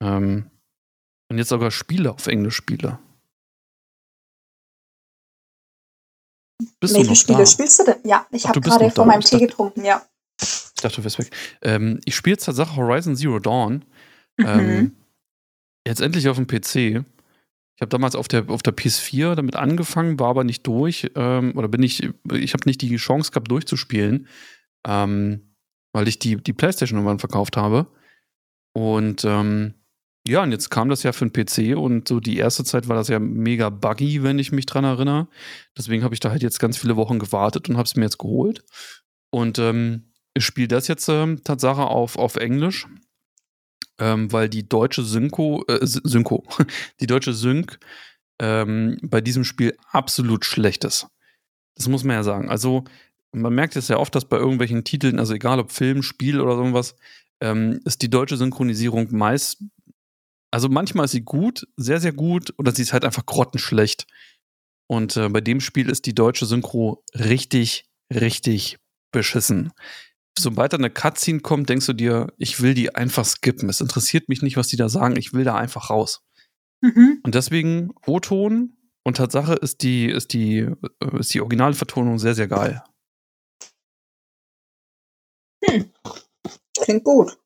Ähm, 0.03 0.51
und 1.31 1.37
jetzt 1.39 1.49
sogar 1.49 1.71
Spiele 1.71 2.11
auf 2.11 2.27
Englisch 2.27 2.55
spiele. 2.55 2.99
Bist 6.79 6.93
du 6.93 6.99
Welche 6.99 7.09
noch 7.09 7.17
Spiele 7.17 7.39
da? 7.39 7.45
spielst 7.47 7.79
du 7.79 7.85
denn? 7.85 7.97
Ja, 8.03 8.27
ich 8.29 8.47
habe 8.47 8.59
du 8.59 8.69
gerade 8.69 8.91
von 8.91 9.07
meinem 9.07 9.21
Tee 9.21 9.39
getrunken, 9.39 9.83
ja. 9.83 10.05
Ich 10.41 10.81
dachte, 10.81 10.97
du 10.97 11.03
wärst 11.03 11.19
weg. 11.19 11.31
Ähm, 11.61 11.99
ich 12.05 12.15
spiele 12.15 12.33
jetzt 12.33 12.45
Tatsache 12.45 12.75
Horizon 12.75 13.15
Zero 13.15 13.39
Dawn. 13.39 13.85
Mhm. 14.37 14.45
Ähm, 14.45 14.95
jetzt 15.85 16.01
endlich 16.01 16.27
auf 16.27 16.37
dem 16.37 16.47
PC. 16.47 17.05
Ich 17.75 17.81
habe 17.81 17.89
damals 17.89 18.15
auf 18.15 18.27
der, 18.27 18.49
auf 18.49 18.61
der 18.63 18.75
PS4 18.75 19.35
damit 19.35 19.55
angefangen, 19.55 20.19
war 20.19 20.29
aber 20.29 20.43
nicht 20.43 20.65
durch. 20.67 21.11
Ähm, 21.15 21.53
oder 21.55 21.67
bin 21.67 21.83
ich, 21.83 22.09
ich 22.31 22.53
habe 22.53 22.63
nicht 22.65 22.81
die 22.81 22.95
Chance 22.97 23.31
gehabt, 23.31 23.49
durchzuspielen, 23.49 24.27
ähm, 24.87 25.55
weil 25.93 26.07
ich 26.07 26.19
die, 26.19 26.37
die 26.37 26.53
Playstation 26.53 26.99
irgendwann 26.99 27.19
verkauft 27.19 27.57
habe. 27.57 27.87
Und 28.73 29.25
ähm, 29.25 29.73
ja, 30.27 30.43
und 30.43 30.51
jetzt 30.51 30.69
kam 30.69 30.89
das 30.89 31.01
ja 31.01 31.11
für 31.13 31.27
den 31.27 31.33
PC 31.33 31.75
und 31.75 32.07
so 32.07 32.19
die 32.19 32.37
erste 32.37 32.63
Zeit 32.63 32.87
war 32.87 32.95
das 32.95 33.07
ja 33.07 33.17
mega 33.17 33.69
buggy, 33.69 34.21
wenn 34.21 34.37
ich 34.37 34.51
mich 34.51 34.67
dran 34.67 34.83
erinnere. 34.83 35.27
Deswegen 35.75 36.03
habe 36.03 36.13
ich 36.13 36.19
da 36.19 36.29
halt 36.29 36.43
jetzt 36.43 36.59
ganz 36.59 36.77
viele 36.77 36.95
Wochen 36.95 37.17
gewartet 37.17 37.67
und 37.69 37.77
habe 37.77 37.87
es 37.87 37.95
mir 37.95 38.03
jetzt 38.03 38.19
geholt. 38.19 38.63
Und 39.31 39.57
ähm, 39.57 40.10
ich 40.33 40.45
spiele 40.45 40.67
das 40.69 40.87
jetzt 40.87 41.07
ähm, 41.09 41.43
Tatsache 41.43 41.83
auf, 41.83 42.17
auf 42.17 42.35
Englisch, 42.35 42.87
ähm, 43.99 44.31
weil 44.31 44.49
die 44.49 44.67
deutsche 44.67 45.03
Synco, 45.03 45.63
äh, 45.67 45.85
Sy- 45.85 46.01
Synco, 46.03 46.43
die 46.99 47.07
deutsche 47.07 47.33
Sync 47.33 47.79
ähm, 48.39 48.97
bei 49.03 49.21
diesem 49.21 49.43
Spiel 49.43 49.77
absolut 49.91 50.45
schlecht 50.45 50.83
ist. 50.83 51.07
Das 51.75 51.87
muss 51.87 52.03
man 52.03 52.15
ja 52.15 52.23
sagen. 52.23 52.49
Also, 52.49 52.83
man 53.31 53.53
merkt 53.53 53.75
es 53.75 53.87
ja 53.87 53.97
oft, 53.97 54.13
dass 54.13 54.25
bei 54.25 54.37
irgendwelchen 54.37 54.83
Titeln, 54.83 55.19
also 55.19 55.33
egal 55.33 55.59
ob 55.59 55.71
Film, 55.71 56.03
Spiel 56.03 56.41
oder 56.41 56.53
irgendwas, 56.53 56.95
ähm, 57.39 57.79
ist 57.85 58.01
die 58.01 58.09
deutsche 58.09 58.37
Synchronisierung 58.37 59.07
meist, 59.15 59.63
also 60.51 60.67
manchmal 60.67 61.05
ist 61.05 61.11
sie 61.11 61.21
gut, 61.21 61.65
sehr, 61.77 62.01
sehr 62.01 62.11
gut, 62.11 62.53
oder 62.57 62.73
sie 62.73 62.81
ist 62.81 62.91
halt 62.93 63.05
einfach 63.05 63.25
grottenschlecht. 63.25 64.05
Und 64.87 65.15
äh, 65.15 65.29
bei 65.29 65.39
dem 65.39 65.61
Spiel 65.61 65.89
ist 65.89 66.05
die 66.05 66.13
deutsche 66.13 66.45
Synchro 66.45 67.03
richtig, 67.15 67.85
richtig 68.13 68.77
beschissen. 69.13 69.71
Sobald 70.37 70.73
da 70.73 70.77
eine 70.77 70.89
Cutscene 70.89 71.41
kommt, 71.41 71.69
denkst 71.69 71.85
du 71.85 71.93
dir, 71.93 72.33
ich 72.37 72.61
will 72.61 72.73
die 72.73 72.95
einfach 72.95 73.25
skippen. 73.25 73.69
Es 73.69 73.81
interessiert 73.81 74.29
mich 74.29 74.41
nicht, 74.41 74.57
was 74.57 74.67
die 74.67 74.77
da 74.77 74.89
sagen, 74.89 75.17
ich 75.17 75.33
will 75.33 75.43
da 75.43 75.55
einfach 75.55 75.89
raus. 75.89 76.23
Mhm. 76.81 77.19
Und 77.23 77.35
deswegen 77.35 77.91
O-Ton 78.05 78.77
und 79.03 79.17
Tatsache 79.17 79.53
ist 79.55 79.83
die, 79.83 80.05
ist 80.05 80.33
die, 80.33 80.59
äh, 80.59 81.19
ist 81.19 81.33
die 81.33 81.41
Originalvertonung 81.41 82.17
sehr, 82.17 82.35
sehr 82.35 82.47
geil. 82.47 82.83
Klingt 86.79 87.03
gut. 87.03 87.37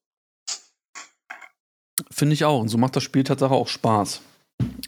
Finde 2.11 2.33
ich 2.33 2.45
auch. 2.45 2.61
Und 2.61 2.69
so 2.69 2.77
macht 2.77 2.95
das 2.95 3.03
Spiel 3.03 3.23
Tatsache 3.23 3.53
auch 3.53 3.67
Spaß. 3.67 4.21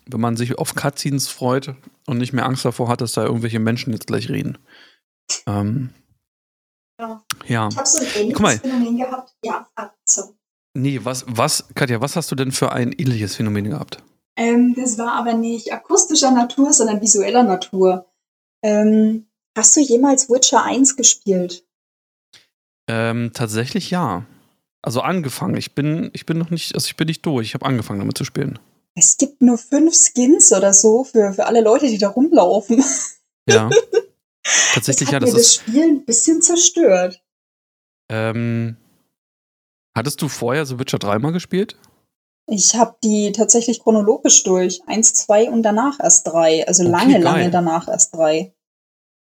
Wenn 0.06 0.22
man 0.22 0.38
sich 0.38 0.58
auf 0.58 0.76
Cutscenes 0.76 1.28
freut 1.28 1.76
und 2.06 2.18
nicht 2.18 2.32
mehr 2.32 2.46
Angst 2.46 2.64
davor 2.64 2.88
hat, 2.88 3.02
dass 3.02 3.14
da 3.14 3.26
irgendwelche 3.26 3.60
Menschen 3.60 3.92
jetzt 3.92 4.08
gleich 4.08 4.30
reden. 4.30 4.58
Ähm, 5.46 5.94
Ja. 7.00 7.24
ja. 7.48 7.68
Ich 7.70 7.78
habe 7.78 7.88
so 7.88 8.00
ein 8.00 8.08
ähnliches 8.16 8.40
mal. 8.40 8.58
Phänomen 8.58 8.98
gehabt. 8.98 9.36
Ja, 9.44 9.68
so. 10.06 10.36
Nee, 10.74 11.00
was, 11.04 11.26
was, 11.28 11.66
Katja, 11.76 12.02
was 12.02 12.16
hast 12.16 12.32
du 12.32 12.36
denn 12.36 12.52
für 12.52 12.72
ein 12.72 12.92
ähnliches 12.92 13.36
Phänomen 13.36 13.70
gehabt? 13.70 13.98
Ähm, 14.36 14.76
das 14.76 14.98
war 14.98 15.14
aber 15.14 15.34
nicht 15.34 15.74
akustischer 15.74 16.32
Natur, 16.32 16.72
sondern 16.74 17.02
visueller 17.02 17.44
Natur. 17.44 18.06
Ähm, 18.64 19.28
hast 19.58 19.76
du 19.76 19.82
jemals 19.82 20.30
Witcher 20.30 20.64
1 20.64 20.96
gespielt? 20.96 21.66
Ähm, 22.88 23.32
tatsächlich 23.34 23.90
ja. 23.90 24.26
Also 24.84 25.02
angefangen. 25.02 25.58
Ich 25.58 25.74
bin, 25.74 26.12
ich 26.14 26.26
bin 26.26 26.38
noch 26.38 26.52
nicht, 26.52 26.76
also 26.76 26.86
ich 26.86 26.96
bin 26.96 27.08
nicht 27.08 27.26
durch. 27.26 27.48
Ich 27.48 27.54
habe 27.56 27.66
angefangen 27.66 28.00
damit 28.00 28.18
zu 28.18 28.24
spielen. 28.24 28.60
Es 28.96 29.18
gibt 29.18 29.42
nur 29.42 29.58
fünf 29.58 29.96
Skins 29.96 30.54
oder 30.54 30.74
so 30.74 31.04
für, 31.04 31.34
für 31.34 31.46
alle 31.46 31.62
Leute, 31.62 31.88
die 31.88 31.98
da 31.98 32.10
rumlaufen. 32.10 32.84
Ja. 33.50 33.70
Das 34.48 34.86
Tatsächlich 34.86 35.10
hat 35.10 35.14
ja, 35.14 35.20
mir 35.20 35.26
das 35.26 35.34
das 35.34 35.42
ist. 35.42 35.56
Spiel 35.56 35.84
ein 35.84 36.06
bisschen 36.06 36.42
zerstört. 36.42 37.22
Ähm, 38.10 38.78
hattest 39.96 40.22
du 40.22 40.30
vorher 40.30 40.66
so 40.66 40.80
Witcher 40.80 41.00
3 41.00 41.20
mal 41.20 41.32
gespielt? 41.32 41.78
Ich 42.50 42.76
habe 42.76 42.96
die 43.04 43.34
tatsächlich 43.34 43.82
chronologisch 43.82 44.44
durch. 44.44 44.82
Eins, 44.88 45.14
zwei 45.14 45.50
und 45.50 45.64
danach 45.64 46.00
erst 46.00 46.28
drei. 46.28 46.66
Also 46.66 46.84
Okay, 46.84 46.92
lange, 46.92 47.14
geil. 47.14 47.24
lange 47.24 47.52
danach 47.52 47.88
erst 47.90 48.16
drei. 48.16 48.54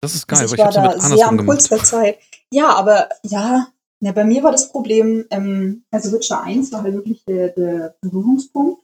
Das 0.00 0.16
ist 0.16 0.26
geil, 0.26 0.40
also 0.40 0.54
ich 0.56 0.60
ich 0.60 0.64
war 0.64 0.72
so 0.72 0.80
da 0.80 1.16
sehr 1.16 1.28
am 1.28 1.36
Puls 1.46 1.68
der 1.68 1.84
Zeit. 1.84 2.18
Ja, 2.52 2.74
aber 2.74 3.08
ja, 3.22 3.68
ne, 4.00 4.12
bei 4.12 4.24
mir 4.24 4.42
war 4.42 4.50
das 4.50 4.72
Problem, 4.72 5.24
ähm, 5.30 5.84
also 5.92 6.10
Witcher 6.10 6.42
1 6.42 6.72
war 6.72 6.82
halt 6.82 6.94
wirklich 6.94 7.24
der, 7.24 7.50
der 7.50 7.94
Berührungspunkt. 8.00 8.82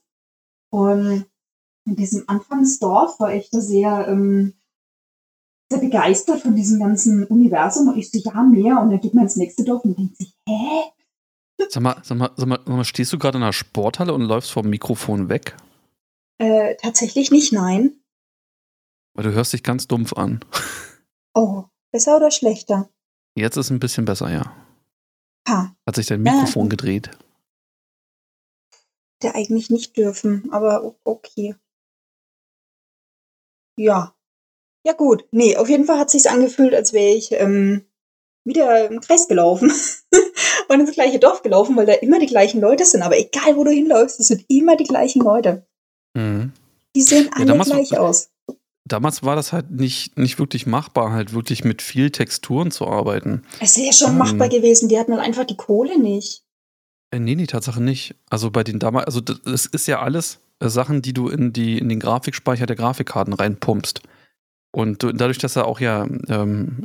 Und 0.70 1.26
in 1.86 1.96
diesem 1.96 2.28
Anfangsdorf 2.28 3.18
war 3.18 3.34
ich 3.34 3.50
da 3.50 3.60
sehr, 3.60 4.06
ähm, 4.06 4.54
sehr 5.70 5.80
begeistert 5.80 6.40
von 6.42 6.54
diesem 6.56 6.80
ganzen 6.80 7.24
Universum. 7.24 7.88
Und 7.88 7.98
ich 7.98 8.10
so, 8.10 8.18
ja, 8.18 8.42
mehr. 8.42 8.80
Und 8.80 8.90
dann 8.90 9.00
geht 9.00 9.14
man 9.14 9.24
ins 9.24 9.36
nächste 9.36 9.64
Dorf 9.64 9.84
und 9.84 9.98
denkt 9.98 10.16
sich, 10.16 10.34
hä? 10.48 10.84
Sag 11.68 11.82
mal, 11.82 12.00
sag 12.02 12.16
mal, 12.16 12.30
sag 12.36 12.46
mal, 12.48 12.58
sag 12.58 12.68
mal, 12.68 12.84
stehst 12.84 13.12
du 13.12 13.18
gerade 13.18 13.36
in 13.38 13.42
einer 13.42 13.52
Sporthalle 13.52 14.14
und 14.14 14.22
läufst 14.22 14.50
vom 14.52 14.68
Mikrofon 14.70 15.28
weg? 15.28 15.56
Äh, 16.38 16.76
tatsächlich 16.76 17.30
nicht, 17.30 17.52
nein. 17.52 18.00
Weil 19.14 19.24
du 19.24 19.32
hörst 19.32 19.52
dich 19.52 19.62
ganz 19.64 19.88
dumpf 19.88 20.12
an. 20.12 20.40
Oh, 21.34 21.64
besser 21.92 22.16
oder 22.16 22.30
schlechter? 22.30 22.88
Jetzt 23.34 23.56
ist 23.56 23.70
ein 23.70 23.80
bisschen 23.80 24.04
besser, 24.04 24.30
ja. 24.32 24.54
Ha, 25.48 25.74
Hat 25.86 25.96
sich 25.96 26.06
dein 26.06 26.24
Ja. 26.24 26.32
Mikrofon 26.32 26.68
gedreht. 26.68 27.10
der 29.22 29.34
eigentlich 29.34 29.68
nicht 29.68 29.96
dürfen, 29.96 30.48
aber 30.52 30.94
okay. 31.02 31.56
Ja. 33.76 34.14
Ja 34.88 34.94
gut, 34.94 35.26
nee, 35.32 35.54
auf 35.56 35.68
jeden 35.68 35.84
Fall 35.84 35.98
hat 35.98 36.08
sich's 36.08 36.24
angefühlt, 36.26 36.72
als 36.74 36.94
wäre 36.94 37.12
ich 37.14 37.30
ähm, 37.32 37.82
wieder 38.44 38.88
im 38.90 39.00
Kreis 39.00 39.28
gelaufen 39.28 39.70
und 40.68 40.80
ins 40.80 40.92
gleiche 40.92 41.18
Dorf 41.18 41.42
gelaufen, 41.42 41.76
weil 41.76 41.84
da 41.84 41.92
immer 41.92 42.18
die 42.18 42.24
gleichen 42.26 42.62
Leute 42.62 42.86
sind. 42.86 43.02
Aber 43.02 43.18
egal, 43.18 43.56
wo 43.56 43.64
du 43.64 43.70
hinläufst, 43.70 44.18
es 44.18 44.28
sind 44.28 44.46
immer 44.48 44.76
die 44.76 44.84
gleichen 44.84 45.20
Leute. 45.20 45.66
Mhm. 46.14 46.52
Die 46.96 47.02
sehen 47.02 47.28
alle 47.34 47.44
damals- 47.44 47.68
gleich 47.68 47.98
aus. 47.98 48.30
Damals 48.86 49.22
war 49.22 49.36
das 49.36 49.52
halt 49.52 49.70
nicht, 49.70 50.16
nicht 50.16 50.38
wirklich 50.38 50.64
machbar, 50.66 51.12
halt 51.12 51.34
wirklich 51.34 51.62
mit 51.62 51.82
viel 51.82 52.10
Texturen 52.10 52.70
zu 52.70 52.86
arbeiten. 52.86 53.42
Es 53.60 53.76
wäre 53.76 53.92
schon 53.92 54.12
Hm. 54.12 54.16
machbar 54.18 54.48
gewesen, 54.48 54.88
die 54.88 54.98
hatten 54.98 55.12
halt 55.12 55.22
einfach 55.22 55.44
die 55.44 55.58
Kohle 55.58 55.98
nicht. 55.98 56.44
Äh, 57.10 57.18
nee, 57.18 57.34
nee, 57.34 57.44
Tatsache 57.46 57.82
nicht. 57.82 58.14
Also 58.30 58.50
bei 58.50 58.64
den 58.64 58.78
damals, 58.78 59.04
also 59.04 59.20
das- 59.20 59.42
das 59.44 59.66
ist 59.66 59.86
ja 59.86 60.00
alles 60.00 60.38
äh, 60.60 60.70
Sachen, 60.70 61.02
die 61.02 61.12
du 61.12 61.28
in, 61.28 61.52
die, 61.52 61.76
in 61.76 61.90
den 61.90 62.00
Grafikspeicher 62.00 62.64
der 62.64 62.76
Grafikkarten 62.76 63.34
reinpumpst. 63.34 64.00
Und 64.70 65.02
du, 65.02 65.12
dadurch, 65.12 65.38
dass 65.38 65.54
da 65.54 65.62
auch 65.62 65.80
ja 65.80 66.06
ähm, 66.28 66.82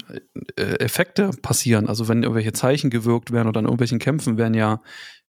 äh, 0.56 0.80
Effekte 0.80 1.32
passieren, 1.42 1.88
also 1.88 2.08
wenn 2.08 2.24
irgendwelche 2.24 2.54
Zeichen 2.54 2.90
gewirkt 2.90 3.32
werden 3.32 3.48
oder 3.48 3.60
in 3.60 3.66
irgendwelchen 3.66 4.00
Kämpfen 4.00 4.38
werden 4.38 4.54
ja, 4.54 4.82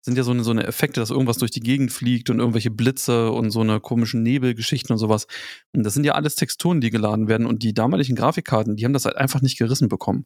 sind 0.01 0.17
ja 0.17 0.23
so 0.23 0.31
eine, 0.31 0.43
so 0.43 0.51
eine 0.51 0.65
Effekte, 0.65 0.99
dass 0.99 1.11
irgendwas 1.11 1.37
durch 1.37 1.51
die 1.51 1.59
Gegend 1.59 1.91
fliegt 1.91 2.29
und 2.29 2.39
irgendwelche 2.39 2.71
Blitze 2.71 3.31
und 3.31 3.51
so 3.51 3.61
eine 3.61 3.79
komischen 3.79 4.23
Nebelgeschichten 4.23 4.93
und 4.93 4.97
sowas. 4.97 5.27
Und 5.73 5.83
das 5.83 5.93
sind 5.93 6.05
ja 6.05 6.13
alles 6.13 6.35
Texturen, 6.35 6.81
die 6.81 6.89
geladen 6.89 7.27
werden 7.27 7.45
und 7.45 7.63
die 7.63 7.73
damaligen 7.73 8.15
Grafikkarten, 8.15 8.75
die 8.75 8.85
haben 8.85 8.93
das 8.93 9.05
halt 9.05 9.17
einfach 9.17 9.41
nicht 9.41 9.57
gerissen 9.57 9.89
bekommen. 9.89 10.25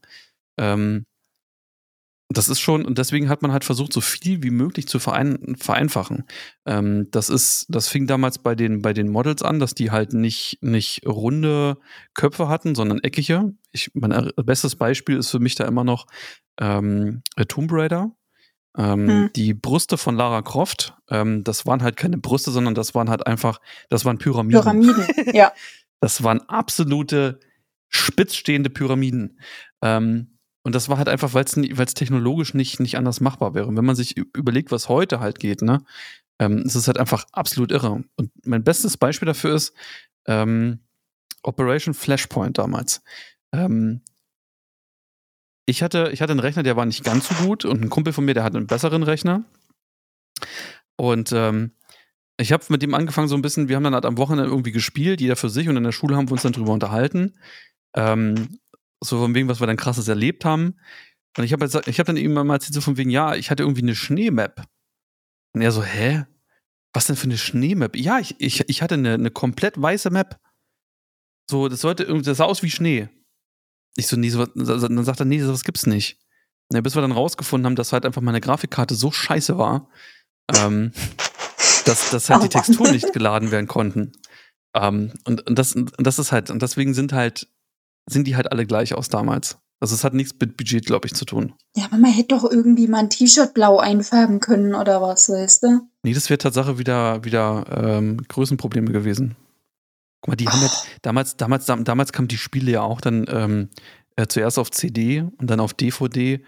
Ähm, 0.58 1.06
Das 2.34 2.50
ist 2.50 2.60
schon, 2.60 2.86
und 2.86 2.98
deswegen 2.98 3.30
hat 3.30 3.42
man 3.42 3.52
halt 3.52 3.63
versucht, 3.63 3.94
so 3.94 4.02
viel 4.02 4.44
wie 4.44 4.50
möglich 4.50 4.88
zu 4.88 5.00
verein, 5.00 5.56
vereinfachen. 5.58 6.24
Ähm, 6.66 7.08
das 7.12 7.30
ist, 7.30 7.66
das 7.70 7.88
fing 7.88 8.08
damals 8.08 8.40
bei 8.40 8.56
den, 8.56 8.82
bei 8.82 8.94
den 8.94 9.10
Models 9.10 9.44
an, 9.44 9.60
dass 9.60 9.75
die 9.75 9.92
halt 9.92 10.13
nicht, 10.13 10.58
nicht 10.62 11.06
runde 11.06 11.78
Köpfe 12.13 12.48
hatten, 12.48 12.75
sondern 12.75 13.00
eckige. 13.00 13.54
Ich, 13.72 13.92
mein 13.94 14.32
bestes 14.36 14.75
Beispiel 14.75 15.18
ist 15.18 15.30
für 15.30 15.40
mich 15.40 15.56
da 15.56 15.66
immer 15.66 15.84
noch 15.84 16.08
ähm, 16.60 17.22
Tomb 17.48 17.72
Raider. 17.72 18.12
Ähm, 18.75 19.08
hm. 19.08 19.30
Die 19.36 19.54
Brüste 19.54 19.98
von 19.98 20.16
Lara 20.16 20.42
Croft, 20.42 20.96
ähm, 21.10 21.44
das 21.44 21.66
waren 21.66 21.84
halt 21.84 21.96
keine 21.96 22.18
Brüste, 22.18 22.52
sondern 22.52 22.74
das 22.74 22.96
waren 22.96 23.10
halt 23.10 23.28
einfach, 23.28 23.60
das 23.90 24.04
waren 24.04 24.18
Pyramiden. 24.18 24.62
Pyramiden, 24.62 25.08
ja. 25.34 25.54
Das 26.00 26.22
waren 26.22 26.42
absolute 26.50 27.40
spitzstehende 27.88 28.70
Pyramiden. 28.70 29.40
Ähm, 29.82 30.33
und 30.63 30.74
das 30.74 30.88
war 30.89 30.98
halt 30.98 31.10
einfach, 31.10 31.34
weil 31.34 31.43
es 31.43 31.93
technologisch 31.93 32.53
nicht, 32.53 32.79
nicht 32.79 32.98
anders 32.98 33.20
machbar 33.20 33.53
wäre. 33.53 33.67
Und 33.67 33.75
wenn 33.75 33.86
man 33.86 33.98
sich 33.98 34.17
überlegt, 34.17 34.72
was 34.72 34.89
heute 34.89 35.20
halt 35.20 35.39
geht, 35.39 35.62
ne, 35.62 35.84
ähm, 36.39 36.63
es 36.65 36.75
ist 36.75 36.88
halt 36.88 36.98
einfach 36.98 37.25
absolut 37.34 37.72
irre. 37.72 38.03
Und 38.15 38.32
mein 38.46 38.63
bestes 38.63 38.98
Beispiel 38.98 39.25
dafür 39.25 39.55
ist 39.55 39.74
ähm, 40.25 40.79
Operation 41.43 41.93
Flashpoint 41.93 42.58
damals. 42.58 43.03
Ähm, 43.51 44.01
ich 45.65 45.84
hatte, 45.84 46.10
ich 46.13 46.22
hatte 46.22 46.32
einen 46.32 46.39
Rechner, 46.39 46.63
der 46.63 46.75
war 46.75 46.86
nicht 46.86 47.03
ganz 47.03 47.27
so 47.27 47.36
gut 47.46 47.65
und 47.65 47.82
ein 47.82 47.89
Kumpel 47.89 48.13
von 48.13 48.25
mir, 48.25 48.34
der 48.34 48.43
hatte 48.43 48.58
einen 48.58 48.67
besseren 48.67 49.03
Rechner. 49.03 49.43
Und 50.96 51.32
ähm, 51.34 51.72
ich 52.38 52.51
habe 52.51 52.63
mit 52.70 52.82
dem 52.82 52.93
angefangen 52.93 53.27
so 53.27 53.36
ein 53.36 53.41
bisschen, 53.41 53.67
wir 53.67 53.75
haben 53.75 53.84
dann 53.84 53.93
halt 53.93 54.05
am 54.05 54.17
Wochenende 54.17 54.50
irgendwie 54.50 54.72
gespielt, 54.72 55.22
jeder 55.22 55.36
für 55.36 55.50
sich 55.50 55.70
und 55.70 55.77
in 55.77 55.84
der 55.84 55.91
Schule 55.91 56.15
haben 56.15 56.27
wir 56.27 56.34
uns 56.34 56.41
dann 56.41 56.53
drüber 56.53 56.74
unterhalten. 56.74 57.34
Ähm, 57.96 58.60
so 59.03 59.19
von 59.19 59.36
wegen, 59.36 59.48
was 59.48 59.60
wir 59.60 59.67
dann 59.67 59.77
krasses 59.77 60.07
erlebt 60.07 60.45
haben. 60.45 60.75
Und 61.38 61.43
ich 61.43 61.53
habe 61.53 61.65
ich 61.86 62.00
hab 62.00 62.07
dann 62.07 62.17
eben 62.17 62.33
mal 62.33 62.53
erzählt, 62.53 62.74
so 62.74 62.81
von 62.81 62.98
wegen, 62.98 63.10
ja, 63.10 63.36
ich 63.36 63.50
hatte 63.50 63.63
irgendwie 63.63 63.81
eine 63.81 63.95
Schneemap. 63.95 64.67
Und 65.53 65.62
er 65.62 65.72
so, 65.72 65.83
hä? 65.83 66.25
Was 66.93 67.07
denn 67.07 67.15
für 67.15 67.25
eine 67.25 67.38
Schneemap? 67.38 67.95
Ja, 67.95 68.19
ich, 68.19 68.36
ich, 68.39 68.69
ich 68.69 68.81
hatte 68.81 68.95
eine, 68.95 69.13
eine 69.13 69.31
komplett 69.31 69.81
weiße 69.81 70.12
Map. 70.12 70.39
So, 71.50 71.67
das 71.67 71.81
sollte 71.81 72.03
irgendwie, 72.03 72.25
das 72.25 72.38
sah 72.38 72.45
aus 72.45 72.62
wie 72.62 72.69
Schnee. 72.69 73.10
Ich 73.95 74.07
so, 74.07 74.15
nee, 74.15 74.29
so, 74.29 74.45
dann 74.45 75.03
sagt 75.03 75.19
er, 75.19 75.25
nee, 75.25 75.41
sowas 75.41 75.63
gibt's 75.63 75.86
nicht. 75.86 76.19
Ja, 76.72 76.81
bis 76.81 76.95
wir 76.95 77.01
dann 77.01 77.12
rausgefunden 77.12 77.65
haben, 77.65 77.75
dass 77.75 77.93
halt 77.93 78.05
einfach 78.05 78.22
meine 78.22 78.41
Grafikkarte 78.41 78.95
so 78.95 79.12
scheiße 79.12 79.57
war, 79.57 79.89
ähm, 80.55 80.91
dass, 81.86 82.10
dass 82.12 82.29
halt 82.29 82.43
die 82.43 82.50
Texturen 82.50 82.91
nicht 82.91 83.12
geladen 83.13 83.51
werden 83.51 83.67
konnten. 83.67 84.13
Ähm, 84.75 85.13
und, 85.25 85.45
und, 85.48 85.60
das, 85.60 85.75
und 85.75 85.91
das 86.00 86.19
ist 86.19 86.31
halt, 86.31 86.50
und 86.50 86.62
deswegen 86.62 86.93
sind 86.93 87.13
halt 87.13 87.48
sind 88.10 88.27
die 88.27 88.36
halt 88.36 88.51
alle 88.51 88.65
gleich 88.65 88.93
aus 88.93 89.10
damals. 89.10 89.57
Also 89.79 89.95
es 89.95 90.05
hat 90.05 90.13
nichts 90.13 90.33
mit 90.39 90.55
Budget, 90.55 90.86
glaube 90.86 91.07
ich, 91.07 91.13
zu 91.13 91.25
tun. 91.25 91.53
Ja, 91.75 91.86
aber 91.86 91.98
man 91.98 92.12
hätte 92.12 92.29
doch 92.29 92.50
irgendwie 92.50 92.88
mal 92.88 93.00
ein 93.00 93.10
T-Shirt 93.10 93.53
blau 93.53 93.79
einfärben 93.79 94.39
können 94.39 94.75
oder 94.75 95.01
was, 95.01 95.27
weißt 95.27 95.63
du? 95.63 95.81
Nee, 96.03 96.13
das 96.13 96.29
wäre 96.29 96.38
Tatsache 96.38 96.77
wieder, 96.77 97.25
wieder 97.25 97.65
ähm, 97.69 98.22
Größenprobleme 98.29 98.93
gewesen. 98.93 99.36
Guck 100.22 100.29
mal, 100.29 100.36
die 100.38 100.48
haben 100.48 100.62
halt, 100.62 100.72
damals, 101.01 101.36
damals, 101.36 101.65
damals 101.65 102.13
kamen 102.13 102.29
die 102.29 102.38
Spiele 102.38 102.72
ja 102.72 102.81
auch 102.81 103.01
dann 103.01 103.25
ähm, 103.27 103.69
äh, 104.15 104.25
zuerst 104.27 104.57
auf 104.57 104.72
CD 104.72 105.25
und 105.38 105.50
dann 105.50 105.60
auf 105.60 105.74
DVD. 105.74 106.41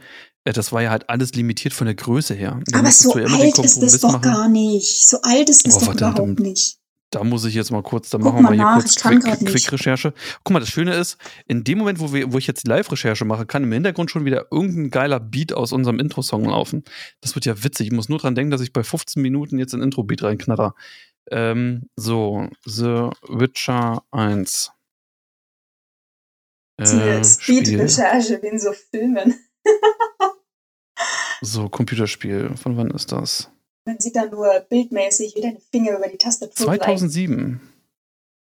Äh, 0.45 0.53
das 0.53 0.71
war 0.71 0.81
ja 0.81 0.91
halt 0.91 1.09
alles 1.09 1.33
limitiert 1.33 1.73
von 1.73 1.87
der 1.87 1.95
Größe 1.95 2.35
her. 2.35 2.61
Aber 2.71 2.91
so 2.91 3.11
alt 3.11 3.59
ist 3.59 3.83
das 3.83 3.99
doch 3.99 4.13
machen. 4.13 4.21
gar 4.21 4.47
nicht. 4.47 5.09
So 5.09 5.17
alt 5.23 5.49
ist 5.49 5.67
das 5.67 5.75
oh, 5.75 5.91
doch 5.91 5.95
überhaupt 5.95 6.39
nicht 6.39 6.79
da 7.11 7.23
muss 7.23 7.45
ich 7.45 7.53
jetzt 7.53 7.71
mal 7.71 7.83
kurz, 7.83 8.09
da 8.09 8.17
machen 8.17 8.37
wir 8.37 8.41
mal 8.41 8.53
hier 8.53 8.63
nach, 8.63 8.75
kurz 8.75 8.95
Quick-Recherche. 8.95 10.11
Quick 10.11 10.39
Guck 10.43 10.53
mal, 10.53 10.59
das 10.59 10.69
Schöne 10.69 10.95
ist, 10.95 11.17
in 11.47 11.63
dem 11.63 11.77
Moment, 11.77 11.99
wo, 11.99 12.11
wir, 12.13 12.33
wo 12.33 12.37
ich 12.37 12.47
jetzt 12.47 12.65
die 12.65 12.69
Live-Recherche 12.69 13.25
mache, 13.25 13.45
kann 13.45 13.63
im 13.63 13.71
Hintergrund 13.71 14.11
schon 14.11 14.25
wieder 14.25 14.47
irgendein 14.51 14.89
geiler 14.89 15.19
Beat 15.19 15.53
aus 15.53 15.71
unserem 15.71 15.99
Intro-Song 15.99 16.45
laufen. 16.45 16.83
Das 17.21 17.35
wird 17.35 17.45
ja 17.45 17.63
witzig. 17.63 17.87
Ich 17.87 17.93
muss 17.93 18.09
nur 18.09 18.19
dran 18.19 18.35
denken, 18.35 18.51
dass 18.51 18.61
ich 18.61 18.73
bei 18.73 18.83
15 18.83 19.21
Minuten 19.21 19.59
jetzt 19.59 19.73
ein 19.73 19.81
Intro-Beat 19.81 20.23
reinknatter. 20.23 20.75
Ähm, 21.31 21.89
so, 21.95 22.49
The 22.65 23.09
Witcher 23.29 24.03
1. 24.11 24.71
Äh, 26.77 27.23
Speed-Recherche 27.23 28.41
wie 28.41 28.47
in 28.47 28.59
so 28.59 28.73
Filmen. 28.73 29.35
so, 31.41 31.69
Computerspiel. 31.69 32.57
Von 32.57 32.75
wann 32.77 32.91
ist 32.91 33.11
das? 33.11 33.51
Man 33.85 33.99
sieht 33.99 34.15
da 34.15 34.25
nur 34.25 34.59
bildmäßig, 34.61 35.35
wie 35.35 35.41
deine 35.41 35.59
Finger 35.59 35.97
über 35.97 36.07
die 36.07 36.17
Tastatur 36.17 36.65
2007. 36.65 37.61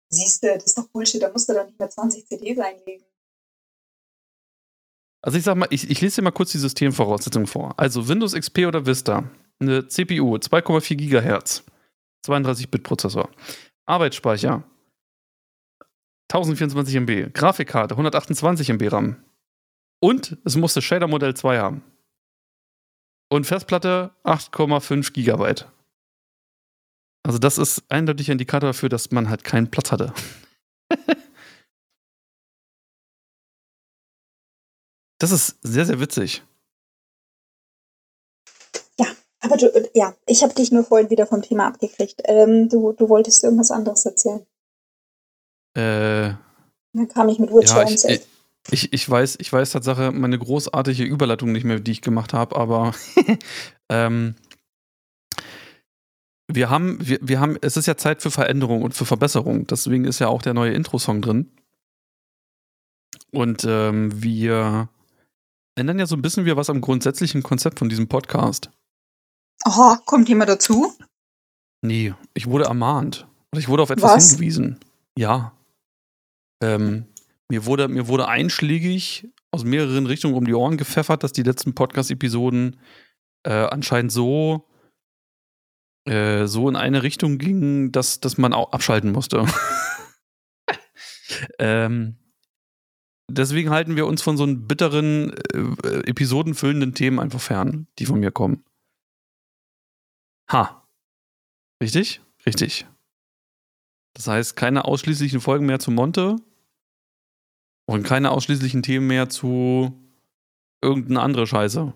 Siehst 0.09 0.43
du, 0.43 0.55
das 0.55 0.65
ist 0.65 0.79
doch 0.79 0.89
Bullshit, 0.89 1.23
da 1.23 1.31
musst 1.31 1.49
du 1.49 1.55
doch 1.55 1.67
nicht 1.67 1.79
mehr 1.79 1.91
20 1.91 2.27
CDs 2.27 2.59
einlegen. 2.59 3.05
Also 5.23 5.39
ich 5.39 5.45
sag 5.45 5.57
mal, 5.57 5.69
ich, 5.71 5.91
ich 5.91 6.01
lese 6.01 6.17
dir 6.17 6.23
mal 6.23 6.33
kurz 6.33 6.53
die 6.53 6.59
Systemvoraussetzungen 6.59 7.47
vor. 7.47 7.75
Also 7.79 8.09
Windows 8.09 8.35
XP 8.35 8.67
oder 8.67 8.85
Vista, 8.87 9.29
eine 9.59 9.89
CPU, 9.89 10.37
2,4 10.37 10.97
GHz, 10.97 11.65
32-Bit-Prozessor, 12.27 13.31
Arbeitsspeicher, 13.87 14.63
1024 16.31 16.97
MB, 16.97 17.33
Grafikkarte, 17.35 17.95
128 17.95 18.69
MB 18.71 18.93
RAM. 18.93 19.25
Und 20.01 20.37
es 20.45 20.57
musste 20.57 20.83
Shader 20.83 21.07
Modell 21.07 21.35
2 21.35 21.59
haben. 21.59 21.83
Und 23.35 23.47
Festplatte 23.49 24.13
8,5 24.23 25.13
Gigabyte. 25.13 25.69
Also 27.25 27.41
das 27.41 27.59
ist 27.59 27.83
eindeutig 27.89 28.29
ein 28.29 28.35
Indikator 28.35 28.69
dafür, 28.69 28.89
dass 28.89 29.11
man 29.11 29.29
halt 29.29 29.43
keinen 29.43 29.73
Platz 29.73 29.91
hatte. 29.91 30.15
das 35.19 35.33
ist 35.33 35.59
sehr, 35.63 35.85
sehr 35.85 35.99
witzig. 35.99 36.45
Ja, 39.01 39.07
aber 39.41 39.57
du, 39.57 39.67
ja, 39.95 40.15
ich 40.27 40.45
habe 40.45 40.55
dich 40.55 40.71
nur 40.71 40.85
vorhin 40.85 41.11
wieder 41.11 41.27
vom 41.27 41.43
Thema 41.43 41.67
abgekriegt. 41.67 42.23
Ähm, 42.27 42.69
du, 42.69 42.93
du 42.93 43.09
wolltest 43.09 43.43
irgendwas 43.43 43.73
anderes 43.73 44.07
erzählen. 44.07 44.47
Äh. 45.77 46.35
Dann 46.93 47.09
kam 47.09 47.29
ich 47.29 47.41
mit 47.41 47.51
Witcher 47.51 47.83
ja, 47.83 47.91
ich, 47.91 48.05
ich, 48.05 48.25
ich, 48.71 49.09
weiß, 49.09 49.37
ich 49.41 49.53
weiß 49.53 49.73
Tatsache 49.73 50.13
meine 50.13 50.39
großartige 50.39 51.05
Überleitung 51.05 51.53
nicht 51.53 51.65
mehr, 51.65 51.81
die 51.81 51.93
ich 51.93 52.01
gemacht 52.01 52.33
habe, 52.33 52.57
aber 52.57 52.95
ähm, 53.91 54.35
wir 56.49 56.71
haben, 56.71 56.99
wir, 57.07 57.19
wir 57.21 57.41
haben, 57.41 57.57
es 57.61 57.77
ist 57.77 57.87
ja 57.87 57.97
Zeit 57.97 58.23
für 58.23 58.31
Veränderung 58.31 58.83
und 58.83 58.95
für 58.95 59.07
Verbesserung. 59.07 59.67
Deswegen 59.67 60.05
ist 60.05 60.19
ja 60.19 60.29
auch 60.29 60.43
der 60.43 60.55
neue 60.55 60.73
Intro-Song 60.73 61.23
drin. 61.23 61.51
Und 63.31 63.65
ähm, 63.65 64.23
wir 64.23 64.89
ändern 65.75 65.99
ja 65.99 66.07
so 66.07 66.17
ein 66.17 66.23
bisschen 66.23 66.45
wieder 66.45 66.57
was 66.57 66.71
am 66.71 66.81
grundsätzlichen 66.81 67.43
Konzept 67.43 67.79
von 67.79 67.89
diesem 67.89 68.09
Podcast. 68.09 68.71
Aha, 69.65 70.01
kommt 70.05 70.29
jemand 70.29 70.51
dazu? 70.51 70.93
Nee, 71.83 72.15
ich 72.35 72.47
wurde 72.47 72.65
ermahnt. 72.65 73.27
Oder 73.53 73.61
ich 73.61 73.69
wurde 73.69 73.83
auf 73.83 73.91
etwas 73.91 74.13
was? 74.13 74.31
hingewiesen. 74.31 74.79
Ja. 75.19 75.53
Ähm, 76.63 77.07
mir 77.51 77.67
wurde, 77.67 77.89
mir 77.89 78.09
wurde 78.09 78.29
einschlägig 78.29 79.29
aus 79.51 79.65
mehreren 79.65 80.07
Richtungen 80.07 80.35
um 80.35 80.47
die 80.47 80.55
Ohren 80.55 80.77
gepfeffert, 80.77 81.23
dass 81.23 81.33
die 81.33 81.43
letzten 81.43 81.75
Podcast-Episoden 81.75 82.81
äh, 83.45 83.53
anscheinend 83.53 84.11
so, 84.11 84.69
äh, 86.09 86.47
so 86.47 86.69
in 86.69 86.77
eine 86.77 87.03
Richtung 87.03 87.39
gingen, 87.39 87.93
dass, 87.93 88.21
dass 88.21 88.39
man 88.39 88.53
auch 88.53 88.73
abschalten 88.73 89.13
musste. 89.13 89.47
ähm, 91.59 92.17
deswegen 93.31 93.71
halten 93.71 93.97
wir 93.97 94.07
uns 94.07 94.23
von 94.23 94.37
so 94.37 94.45
einen 94.45 94.67
bitteren, 94.67 95.35
äh, 95.53 96.09
episodenfüllenden 96.09 96.95
Themen 96.95 97.21
einfach 97.21 97.41
fern, 97.41 97.87
die 97.99 98.07
von 98.07 98.21
mir 98.21 98.33
kommen. 98.33 98.65
Ha. 100.51 100.87
Richtig? 101.83 102.23
Richtig. 102.47 102.87
Das 104.15 104.27
heißt, 104.29 104.57
keine 104.57 104.85
ausschließlichen 104.85 105.41
Folgen 105.41 105.67
mehr 105.67 105.81
zu 105.81 105.91
Monte, 105.91 106.37
und 107.87 108.03
keine 108.05 108.31
ausschließlichen 108.31 108.83
Themen 108.83 109.07
mehr 109.07 109.29
zu 109.29 109.93
irgendeine 110.83 111.21
andere 111.21 111.47
Scheiße. 111.47 111.93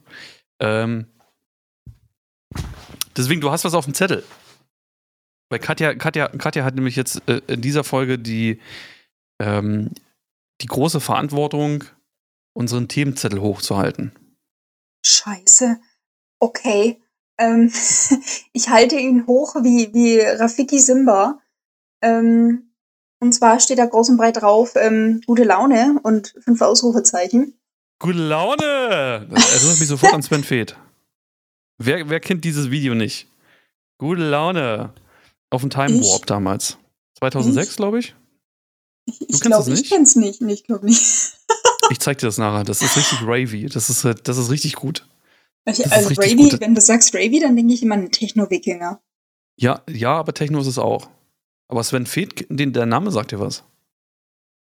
Ähm, 0.61 1.07
deswegen, 3.17 3.41
du 3.41 3.51
hast 3.51 3.65
was 3.65 3.75
auf 3.75 3.85
dem 3.85 3.95
Zettel. 3.95 4.25
Weil 5.51 5.61
Katja, 5.61 5.95
Katja, 5.95 6.29
Katja 6.29 6.65
hat 6.65 6.75
nämlich 6.75 6.97
jetzt 6.97 7.23
äh, 7.29 7.41
in 7.47 7.61
dieser 7.61 7.85
Folge 7.85 8.19
die, 8.19 8.61
ähm, 9.41 9.93
die 10.61 10.67
große 10.67 11.01
Verantwortung, 11.01 11.85
unseren 12.55 12.89
Themenzettel 12.89 13.41
hochzuhalten. 13.41 14.13
Scheiße. 15.05 15.81
Okay. 16.41 17.01
Ähm, 17.39 17.73
ich 18.53 18.69
halte 18.69 18.97
ihn 18.97 19.27
hoch 19.27 19.55
wie, 19.63 19.93
wie 19.95 20.21
Rafiki 20.21 20.79
Simba. 20.79 21.41
Ähm, 22.03 22.68
und 23.21 23.33
zwar 23.33 23.61
steht 23.61 23.79
da 23.79 23.87
groß 23.87 24.11
und 24.11 24.17
breit 24.17 24.41
drauf, 24.41 24.73
ähm, 24.77 25.21
gute 25.27 25.45
Laune 25.45 25.99
und 26.03 26.35
fünf 26.41 26.61
Ausrufezeichen. 26.61 27.55
Gute 28.01 28.19
Laune! 28.19 29.27
Das 29.31 29.55
erinnert 29.57 29.81
mich 29.81 29.89
sofort 29.89 30.15
an 30.15 30.23
Sven 30.23 30.45
Feth. 30.45 30.77
Wer, 31.79 32.09
wer 32.09 32.21
kennt 32.21 32.45
dieses 32.45 32.71
Video 32.71 32.95
nicht? 32.95 33.29
Gute 33.99 34.23
Laune. 34.23 34.93
Auf 35.51 35.63
dem 35.63 35.71
Time 35.71 36.01
Warp 36.01 36.21
ich? 36.21 36.27
damals. 36.27 36.79
2006, 37.19 37.77
glaube 37.77 37.99
ich. 37.99 38.15
Du 39.07 39.15
ich 39.27 39.41
glaube, 39.41 39.73
ich 39.73 39.89
kenn's 39.89 40.17
nicht. 40.17 40.41
Nee, 40.41 40.53
ich 40.53 40.65
glaube 40.65 40.87
nicht. 40.87 41.03
ich 41.91 41.99
zeig 41.99 42.19
dir 42.19 42.27
das 42.27 42.39
nachher. 42.39 42.65
Das 42.65 42.83
ist 42.83 42.97
richtig 42.97 43.23
ravey. 43.23 43.67
Das 43.67 43.91
ist, 43.91 44.05
das 44.05 44.37
ist 44.37 44.51
richtig 44.51 44.75
gut. 44.75 45.07
Also, 45.65 45.83
ist 45.83 45.93
also 45.93 46.15
gut. 46.37 46.61
wenn 46.61 46.75
du 46.75 46.81
sagst 46.81 47.15
Ravy, 47.15 47.41
dann 47.41 47.57
denke 47.57 47.75
ich 47.75 47.83
immer 47.83 47.95
an 47.95 48.11
Techno-Wikinger. 48.11 49.01
Ja, 49.57 49.83
ja, 49.89 50.15
aber 50.15 50.33
Techno 50.33 50.61
ist 50.61 50.67
es 50.67 50.79
auch. 50.79 51.09
Aber 51.69 51.85
Sven 51.85 52.07
Feth, 52.07 52.47
den, 52.49 52.73
der 52.73 52.87
Name 52.87 53.11
sagt 53.11 53.33
dir 53.33 53.41
was. 53.41 53.65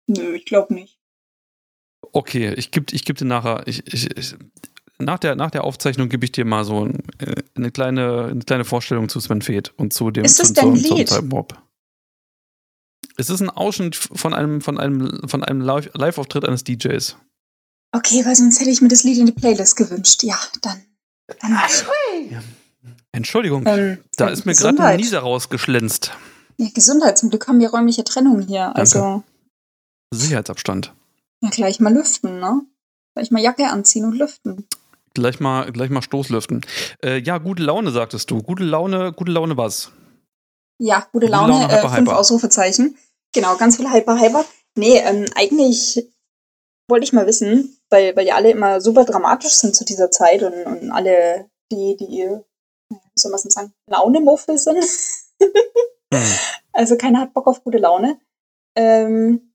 Nö, 0.09 0.35
ich 0.35 0.45
glaube 0.45 0.75
nicht. 0.75 0.99
Okay, 2.13 2.53
ich 2.55 2.71
gebe 2.71 2.87
ich 2.93 3.05
geb 3.05 3.17
dir 3.17 3.25
nachher, 3.25 3.63
ich, 3.67 3.87
ich, 3.93 4.17
ich, 4.17 4.37
nach, 4.99 5.19
der, 5.19 5.35
nach 5.35 5.51
der 5.51 5.65
Aufzeichnung 5.65 6.09
gebe 6.09 6.25
ich 6.25 6.33
dir 6.33 6.45
mal 6.45 6.65
so 6.65 6.85
ein, 6.85 7.03
äh, 7.19 7.43
eine, 7.55 7.71
kleine, 7.71 8.27
eine 8.27 8.45
kleine 8.45 8.65
Vorstellung 8.65 9.09
zu 9.09 9.21
Sven 9.21 9.43
Feth 9.43 9.73
und 9.77 9.93
zu 9.93 10.11
dem 10.11 10.25
Ist 10.25 10.39
das 10.39 10.49
zu, 10.49 10.55
dein 10.55 10.75
Lied? 10.75 11.11
Es 13.19 13.31
ist 13.31 13.41
ein 13.41 13.51
Ausschnitt 13.51 13.97
von 13.97 14.35
einem, 14.35 14.61
von 14.61 14.79
einem, 14.79 15.27
von 15.27 15.43
einem 15.43 15.61
Live- 15.61 15.91
Live-Auftritt 15.95 16.45
eines 16.45 16.65
DJs. 16.65 17.17
Okay, 17.93 18.25
weil 18.25 18.37
sonst 18.37 18.61
hätte 18.61 18.71
ich 18.71 18.83
mir 18.83 18.89
das 18.89 19.05
Lied 19.05 19.19
in 19.19 19.27
die 19.27 19.33
Playlist 19.33 19.77
gewünscht. 19.77 20.23
Ja, 20.23 20.39
dann. 20.61 20.83
dann 21.41 21.59
Entschuldigung, 23.13 23.65
ähm, 23.67 23.99
da 24.17 24.29
ist 24.29 24.45
mir 24.45 24.55
gerade 24.55 24.83
ein. 24.83 24.97
Nieser 24.97 25.21
rausgeschlänzt. 25.21 26.13
Ja, 26.59 26.69
Gesundheit. 26.73 27.19
Zum 27.19 27.31
Glück 27.31 27.49
haben 27.49 27.61
wir 27.61 27.71
räumliche 27.71 28.05
Trennung 28.05 28.41
hier. 28.41 28.75
Also, 28.77 29.23
Sicherheitsabstand. 30.15 30.93
ja, 31.43 31.51
gleich 31.51 31.81
mal 31.81 31.93
lüften, 31.93 32.41
ne? 32.41 32.63
Gleich 33.15 33.31
mal 33.31 33.43
Jacke 33.43 33.69
anziehen 33.69 34.05
und 34.05 34.17
lüften. 34.17 34.67
Gleich 35.15 35.41
mal, 35.41 35.73
gleich 35.73 35.89
mal 35.89 36.03
Stoßlüften. 36.03 36.65
Äh, 37.03 37.19
ja, 37.21 37.39
gute 37.39 37.63
Laune, 37.63 37.91
sagtest 37.91 38.31
du. 38.31 38.43
Gute 38.43 38.65
Laune, 38.65 39.13
gute 39.13 39.33
Laune 39.33 39.57
was? 39.57 39.91
Ja, 40.79 41.01
gute 41.13 41.27
Gute 41.27 41.27
Laune, 41.29 41.53
Laune, 41.55 41.65
äh, 41.73 41.79
hyper, 41.79 41.89
fünf 41.89 42.09
hyper. 42.09 42.19
Ausrufezeichen. 42.19 42.99
Genau, 43.35 43.57
ganz 43.57 43.77
viel 43.77 43.91
Hyper, 43.91 44.21
Hyper. 44.21 44.45
Nee, 44.77 44.99
ähm, 44.99 45.25
eigentlich 45.35 46.07
wollte 46.89 47.05
ich 47.05 47.13
mal 47.13 47.27
wissen, 47.27 47.79
weil, 47.91 48.15
weil 48.15 48.27
ja 48.27 48.37
alle 48.37 48.51
immer 48.51 48.81
super 48.81 49.05
dramatisch 49.05 49.53
sind 49.53 49.75
zu 49.75 49.85
dieser 49.85 50.11
Zeit 50.11 50.43
und, 50.43 50.53
und 50.53 50.91
alle, 50.91 51.49
die, 51.73 51.97
die, 51.99 52.29
wie 52.91 53.19
soll 53.19 53.31
man 53.31 53.41
es 53.43 53.53
sagen, 53.53 53.73
Launemuffel 53.91 54.59
sind. 54.59 54.85
Also 56.73 56.97
keiner 56.97 57.21
hat 57.21 57.33
Bock 57.33 57.47
auf 57.47 57.65
gute 57.65 57.79
Laune. 57.79 58.21
Ähm, 58.77 59.53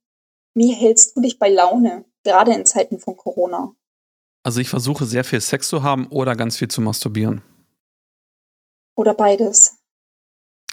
wie 0.56 0.74
hältst 0.74 1.16
du 1.16 1.22
dich 1.22 1.40
bei 1.40 1.50
Laune, 1.50 2.06
gerade 2.24 2.54
in 2.54 2.66
Zeiten 2.66 3.00
von 3.00 3.16
Corona? 3.16 3.76
Also 4.44 4.60
ich 4.60 4.70
versuche 4.70 5.06
sehr 5.06 5.24
viel 5.24 5.40
Sex 5.40 5.68
zu 5.68 5.84
haben 5.84 6.08
oder 6.08 6.36
ganz 6.36 6.58
viel 6.58 6.68
zu 6.68 6.82
masturbieren. 6.82 7.44
Oder 8.96 9.14
beides? 9.14 9.78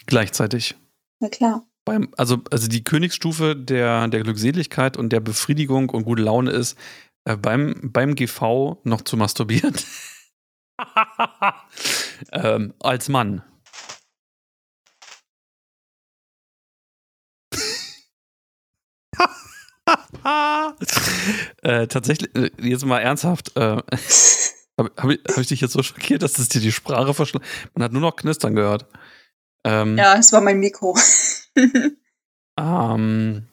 Gleichzeitig. 0.06 0.74
Na 1.20 1.28
klar. 1.28 1.66
Beim, 1.84 2.12
also, 2.16 2.38
also 2.50 2.68
die 2.68 2.84
Königsstufe 2.84 3.54
der, 3.56 4.08
der 4.08 4.22
Glückseligkeit 4.22 4.96
und 4.96 5.10
der 5.10 5.20
Befriedigung 5.20 5.90
und 5.90 6.04
gute 6.04 6.22
Laune 6.22 6.50
ist, 6.50 6.76
äh, 7.24 7.36
beim, 7.36 7.90
beim 7.92 8.14
GV 8.14 8.80
noch 8.84 9.02
zu 9.02 9.16
masturbieren. 9.16 9.74
ähm, 12.32 12.74
als 12.80 13.08
Mann. 13.08 13.42
äh, 21.62 21.86
tatsächlich, 21.86 22.34
äh, 22.34 22.50
jetzt 22.60 22.84
mal 22.84 23.00
ernsthaft, 23.00 23.56
äh, 23.56 23.60
habe 24.78 24.92
hab 24.96 25.10
ich, 25.10 25.20
hab 25.28 25.38
ich 25.38 25.48
dich 25.48 25.60
jetzt 25.60 25.72
so 25.72 25.82
schockiert, 25.82 26.22
dass 26.22 26.38
es 26.38 26.48
dir 26.48 26.60
die 26.60 26.72
Sprache 26.72 27.14
verschl... 27.14 27.40
Man 27.74 27.84
hat 27.84 27.92
nur 27.92 28.02
noch 28.02 28.16
Knistern 28.16 28.54
gehört. 28.54 28.86
Ähm, 29.64 29.98
Ja, 29.98 30.16
es 30.16 30.32
war 30.32 30.40
mein 30.40 30.60
Mikro. 30.60 30.96
ähm, 32.58 33.46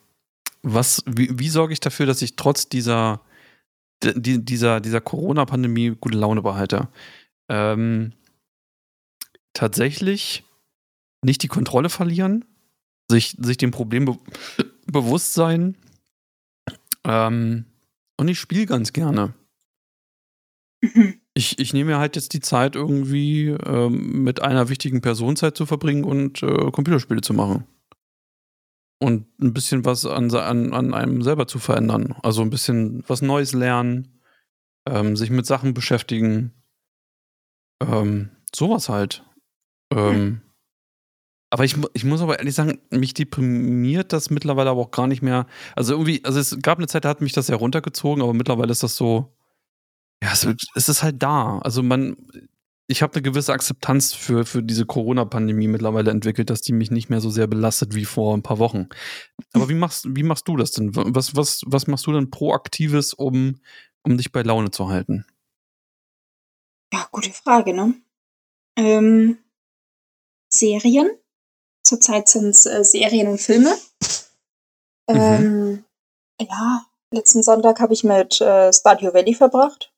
was, 0.62 1.02
wie, 1.06 1.38
wie 1.38 1.48
sorge 1.48 1.72
ich 1.72 1.80
dafür, 1.80 2.06
dass 2.06 2.22
ich 2.22 2.36
trotz 2.36 2.68
dieser, 2.68 3.20
die, 4.02 4.44
dieser, 4.44 4.80
dieser 4.80 5.00
Corona-Pandemie 5.00 5.96
gute 6.00 6.18
Laune 6.18 6.42
behalte? 6.42 6.88
Ähm, 7.48 8.12
tatsächlich 9.52 10.44
nicht 11.22 11.42
die 11.42 11.48
Kontrolle 11.48 11.88
verlieren, 11.88 12.44
sich, 13.10 13.36
sich 13.38 13.56
dem 13.56 13.70
Problem 13.70 14.04
be 14.04 14.18
bewusst 14.86 15.34
sein. 15.34 15.76
Ähm, 17.06 17.64
und 18.18 18.28
ich 18.28 18.38
spiele 18.38 18.66
ganz 18.66 18.92
gerne. 18.92 19.34
Ich, 21.34 21.58
ich 21.58 21.72
nehme 21.72 21.92
mir 21.92 21.98
halt 21.98 22.16
jetzt 22.16 22.32
die 22.32 22.40
Zeit, 22.40 22.76
irgendwie 22.76 23.48
ähm, 23.48 24.22
mit 24.22 24.40
einer 24.40 24.68
wichtigen 24.68 25.00
Person 25.00 25.36
Zeit 25.36 25.56
zu 25.56 25.66
verbringen 25.66 26.04
und 26.04 26.42
äh, 26.42 26.70
Computerspiele 26.70 27.20
zu 27.20 27.34
machen. 27.34 27.66
Und 28.98 29.26
ein 29.40 29.52
bisschen 29.52 29.84
was 29.84 30.06
an, 30.06 30.34
an, 30.34 30.72
an 30.72 30.94
einem 30.94 31.22
selber 31.22 31.46
zu 31.46 31.58
verändern. 31.58 32.14
Also 32.22 32.40
ein 32.40 32.50
bisschen 32.50 33.04
was 33.06 33.20
Neues 33.20 33.52
lernen, 33.52 34.22
ähm, 34.88 35.16
sich 35.16 35.30
mit 35.30 35.44
Sachen 35.44 35.74
beschäftigen. 35.74 36.52
Ähm, 37.82 38.30
sowas 38.54 38.88
halt. 38.88 39.22
Ähm, 39.92 40.40
aber 41.50 41.64
ich, 41.64 41.76
ich 41.94 42.04
muss 42.04 42.20
aber 42.20 42.38
ehrlich 42.38 42.54
sagen, 42.54 42.80
mich 42.90 43.14
deprimiert 43.14 44.12
das 44.12 44.30
mittlerweile 44.30 44.70
aber 44.70 44.80
auch 44.80 44.90
gar 44.90 45.06
nicht 45.06 45.22
mehr. 45.22 45.46
Also 45.76 45.94
irgendwie, 45.94 46.24
also 46.24 46.40
es 46.40 46.58
gab 46.60 46.78
eine 46.78 46.88
Zeit, 46.88 47.04
da 47.04 47.08
hat 47.08 47.20
mich 47.20 47.32
das 47.32 47.46
sehr 47.46 47.56
runtergezogen, 47.56 48.22
aber 48.22 48.34
mittlerweile 48.34 48.72
ist 48.72 48.82
das 48.82 48.96
so, 48.96 49.32
ja, 50.22 50.32
es, 50.32 50.46
es 50.74 50.88
ist 50.88 51.02
halt 51.02 51.22
da. 51.22 51.58
Also 51.60 51.82
man, 51.82 52.16
ich 52.88 53.02
habe 53.02 53.14
eine 53.14 53.22
gewisse 53.22 53.52
Akzeptanz 53.52 54.12
für, 54.12 54.44
für 54.44 54.62
diese 54.62 54.86
Corona-Pandemie 54.86 55.68
mittlerweile 55.68 56.10
entwickelt, 56.10 56.50
dass 56.50 56.62
die 56.62 56.72
mich 56.72 56.90
nicht 56.90 57.10
mehr 57.10 57.20
so 57.20 57.30
sehr 57.30 57.46
belastet 57.46 57.94
wie 57.94 58.04
vor 58.04 58.36
ein 58.36 58.42
paar 58.42 58.58
Wochen. 58.58 58.88
Aber 59.52 59.68
wie 59.68 59.74
machst, 59.74 60.06
wie 60.08 60.22
machst 60.24 60.48
du 60.48 60.56
das 60.56 60.72
denn? 60.72 60.94
Was, 60.94 61.36
was, 61.36 61.62
was 61.66 61.86
machst 61.86 62.06
du 62.06 62.12
denn 62.12 62.30
Proaktives, 62.30 63.12
um, 63.14 63.60
um 64.02 64.16
dich 64.16 64.32
bei 64.32 64.42
Laune 64.42 64.70
zu 64.70 64.88
halten? 64.88 65.26
Ja, 66.92 67.08
gute 67.10 67.30
Frage, 67.30 67.72
ne? 67.74 67.94
Ähm, 68.76 69.38
Serien. 70.48 71.10
Zurzeit 71.86 72.28
sind 72.28 72.48
es 72.48 72.66
äh, 72.66 72.82
Serien 72.82 73.28
und 73.28 73.40
Filme. 73.40 73.78
Ähm, 75.08 75.84
ja, 76.40 76.84
letzten 77.12 77.44
Sonntag 77.44 77.78
habe 77.78 77.92
ich 77.92 78.02
mit 78.02 78.40
äh, 78.40 78.72
Stadio 78.72 79.14
Valley 79.14 79.34
verbracht. 79.34 79.94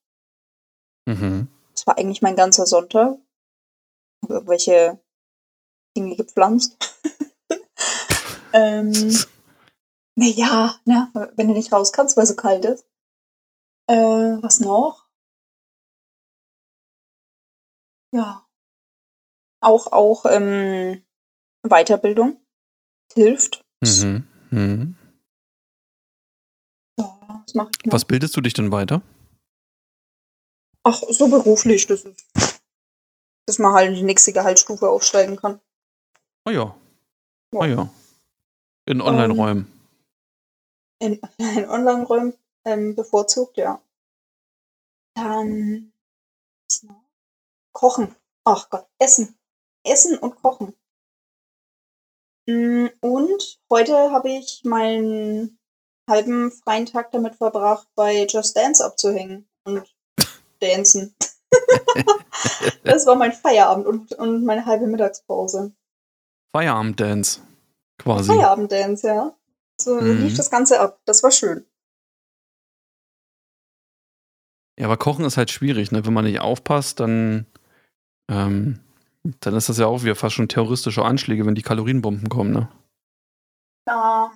Mhm. 1.07 1.49
Das 1.73 1.87
war 1.87 1.97
eigentlich 1.97 2.21
mein 2.21 2.37
ganzer 2.37 2.67
Sonntag. 2.67 3.17
Hab 4.23 4.31
irgendwelche 4.31 5.01
Dinge 5.97 6.15
gepflanzt. 6.15 6.77
ähm, 8.53 8.93
naja, 10.15 10.79
ne, 10.85 11.11
wenn 11.37 11.49
du 11.49 11.55
nicht 11.55 11.73
raus 11.73 11.95
kannst, 11.95 12.19
weil 12.19 12.25
es 12.25 12.31
so 12.31 12.37
kalt 12.37 12.67
ist. 12.67 12.85
Äh, 13.89 13.97
was 14.43 14.61
noch? 14.61 15.09
Ja. 18.13 18.47
Auch, 19.63 19.91
auch 19.91 20.27
ähm, 20.27 21.03
Weiterbildung 21.63 22.41
hilft. 23.15 23.65
Mhm. 23.81 24.27
Mhm. 24.51 24.97
Ja, 26.99 27.43
was 27.45 27.55
mache 27.55 27.71
ich 27.79 27.87
noch? 27.87 27.93
Was 27.93 28.05
bildest 28.05 28.37
du 28.37 28.41
dich 28.41 28.55
denn 28.55 28.73
weiter? 28.73 29.03
Ach, 30.85 31.03
so 31.09 31.29
beruflich, 31.29 31.87
das 31.87 32.05
ist, 32.05 32.63
dass 33.47 33.59
man 33.59 33.75
halt 33.75 33.89
in 33.89 33.95
die 33.95 34.03
nächste 34.03 34.33
Gehaltsstufe 34.33 34.89
aufsteigen 34.89 35.37
kann. 35.37 35.61
Ah 36.45 36.51
ja. 36.51 36.77
Ah 37.55 37.67
ja. 37.67 37.91
In 38.87 39.01
Online-Räumen. 39.03 39.71
In, 41.01 41.21
in 41.39 41.69
Online-Räumen 41.69 42.35
ähm, 42.65 42.95
bevorzugt, 42.95 43.57
ja. 43.57 43.83
Dann? 45.15 45.93
Kochen. 47.73 48.15
Ach 48.45 48.71
Gott, 48.71 48.87
Essen. 48.99 49.39
Essen 49.85 50.19
und 50.19 50.37
Kochen. 50.37 50.75
Mm, 52.49 52.87
Und 53.01 53.61
heute 53.71 54.11
habe 54.11 54.31
ich 54.31 54.63
meinen 54.65 55.59
halben 56.09 56.51
freien 56.51 56.87
Tag 56.87 57.11
damit 57.13 57.35
verbracht, 57.35 57.87
bei 57.95 58.25
Just 58.27 58.57
Dance 58.57 58.83
abzuhängen 58.85 59.47
und 59.65 59.95
dancen. 60.61 61.15
das 62.85 63.05
war 63.07 63.17
mein 63.17 63.33
Feierabend 63.33 63.87
und, 63.87 64.13
und 64.15 64.45
meine 64.45 64.65
halbe 64.65 64.87
Mittagspause. 64.87 65.75
Feierabend-Dance. 66.57 67.43
Quasi. 67.99 68.33
Feierabenddance, 68.33 69.07
ja. 69.07 69.37
So 69.81 70.01
Mhm. 70.01 70.23
lief 70.23 70.37
das 70.37 70.51
Ganze 70.51 70.81
ab. 70.81 71.01
Das 71.05 71.23
war 71.23 71.31
schön. 71.31 71.67
Ja, 74.79 74.87
aber 74.87 74.97
Kochen 74.97 75.25
ist 75.25 75.37
halt 75.37 75.51
schwierig, 75.51 75.93
ne? 75.93 76.07
Wenn 76.07 76.13
man 76.15 76.25
nicht 76.25 76.41
aufpasst, 76.41 77.01
dann, 77.01 77.47
ähm, 78.31 78.81
dann 79.41 79.55
ist 79.55 79.69
das 79.69 79.79
ja 79.79 79.87
auch 79.87 80.03
wieder 80.03 80.15
fast 80.17 80.35
schon 80.37 80.49
terroristische 80.49 81.05
Anschläge, 81.05 81.45
wenn 81.47 81.55
die 81.55 81.63
Kalorienbomben 81.63 82.29
kommen, 82.29 82.53
ne? 82.53 82.69
Ja. 83.89 84.31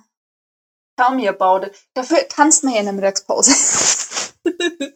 Tell 0.99 1.15
me 1.15 1.27
about 1.29 1.65
it. 1.65 1.87
Dafür 1.95 2.27
tanzt 2.29 2.63
man 2.63 2.73
ja 2.73 2.79
in 2.79 2.85
der 2.85 2.93
Mittagspause. 2.93 3.51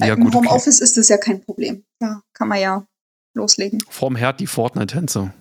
Ja, 0.00 0.14
Im 0.14 0.20
gut, 0.24 0.34
okay. 0.34 0.46
Homeoffice 0.48 0.80
ist 0.80 0.96
das 0.98 1.08
ja 1.08 1.16
kein 1.16 1.42
Problem. 1.42 1.84
Ja, 2.00 2.22
kann 2.34 2.46
man 2.48 2.60
ja 2.60 2.86
loslegen. 3.34 3.82
Vorm 3.88 4.16
Herd 4.16 4.38
die 4.38 4.46
Fortnite-Tänze. 4.46 5.32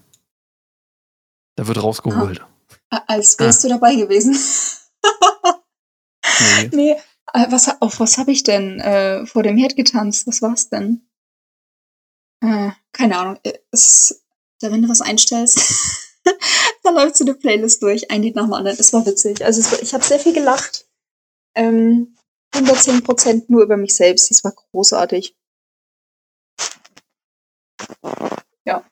Da 1.58 1.68
wird 1.68 1.84
rausgeholt. 1.84 2.46
A- 2.90 3.04
Als 3.08 3.38
wärst 3.40 3.64
du 3.66 3.68
dabei 3.70 3.96
gewesen. 3.96 4.38
Nee. 6.40 6.70
nee, 6.74 6.92
äh, 7.34 7.52
was, 7.52 7.82
auf 7.82 8.00
was 8.00 8.18
habe 8.18 8.32
ich 8.32 8.44
denn 8.44 8.80
äh, 8.80 9.26
vor 9.26 9.44
dem 9.44 9.58
Herd 9.58 9.76
getanzt? 9.76 10.28
Was 10.28 10.42
war's 10.42 10.70
denn? 10.70 11.08
Äh, 12.44 12.72
keine 12.98 13.18
Ahnung. 13.18 13.40
Äh, 13.44 13.54
es, 13.72 14.24
da, 14.60 14.72
wenn 14.72 14.82
du 14.82 14.90
was 14.90 15.02
einstellst, 15.02 15.60
dann 16.84 16.96
läuft 16.96 17.16
so 17.18 17.24
eine 17.24 17.36
Playlist 17.36 17.82
durch, 17.84 18.10
ein 18.12 18.24
Lied 18.24 18.36
nach 18.36 18.46
dem 18.46 18.54
anderen. 18.54 18.78
Es 18.80 18.92
war 18.94 19.06
witzig. 19.06 19.44
Also 19.46 19.62
war, 19.72 19.82
ich 19.82 19.94
habe 19.94 20.04
sehr 20.04 20.20
viel 20.20 20.34
gelacht. 20.34 20.86
Ähm, 21.56 22.16
110 22.54 23.04
Prozent 23.04 23.50
nur 23.50 23.64
über 23.64 23.78
mich 23.78 23.96
selbst. 23.96 24.32
Das 24.32 24.44
war 24.44 24.52
großartig. 24.54 25.36
Ja. 28.66 28.84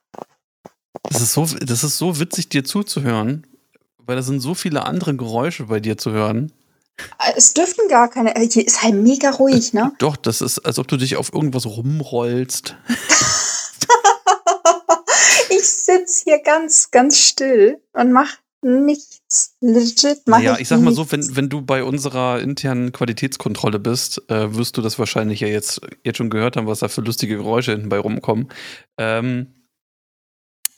Das 1.04 1.22
ist, 1.22 1.34
so, 1.34 1.46
das 1.46 1.84
ist 1.84 1.98
so 1.98 2.20
witzig, 2.20 2.50
dir 2.50 2.63
zuzuhören, 2.63 3.46
weil 3.98 4.15
da 4.15 4.22
sind 4.22 4.39
so 4.39 4.54
viele 4.54 4.86
andere 4.86 5.15
Geräusche 5.15 5.65
bei 5.65 5.80
dir 5.80 5.98
zu 5.98 6.12
hören. 6.12 6.52
Äh, 7.20 7.34
Es 7.36 7.54
dürften 7.54 7.88
gar 7.89 8.10
keine. 8.10 8.36
äh, 8.36 8.48
Hier 8.48 8.65
ist 8.65 8.82
halt 8.84 8.96
mega 8.96 9.32
ruhig, 9.32 9.74
ne? 9.74 9.94
Doch, 10.00 10.15
das 10.15 10.41
ist, 10.41 10.60
als 10.60 10.80
ob 10.80 10.88
du 10.88 10.98
dich 10.98 11.15
auf 11.15 11.34
irgendwas 11.34 11.65
rumrollst. 11.65 12.76
ich 15.65 15.71
sitz 15.71 16.23
hier 16.23 16.39
ganz, 16.43 16.91
ganz 16.91 17.19
still 17.19 17.82
und 17.93 18.12
mach 18.12 18.32
nichts. 18.62 19.56
Legit 19.62 20.21
mach 20.25 20.39
Ja, 20.39 20.56
ich 20.56 20.62
ich 20.62 20.67
sag 20.69 20.78
mal 20.80 20.86
nichts. 20.91 20.95
so, 20.97 21.12
wenn, 21.12 21.36
wenn 21.36 21.49
du 21.49 21.62
bei 21.62 21.84
unserer 21.84 22.39
internen 22.39 22.91
Qualitätskontrolle 22.91 23.80
bist, 23.80 24.21
äh, 24.30 24.56
wirst 24.56 24.78
du 24.78 24.82
das 24.82 24.97
wahrscheinlich 24.97 25.39
ja 25.41 25.47
jetzt, 25.47 25.82
jetzt 26.04 26.17
schon 26.17 26.30
gehört 26.30 26.58
haben, 26.58 26.65
was 26.67 26.80
da 26.80 26.88
für 26.88 27.01
lustige 27.01 27.36
Geräusche 27.38 27.71
hinten 27.73 27.89
bei 27.89 27.99
rumkommen. 27.99 28.47
Ähm, 28.97 29.54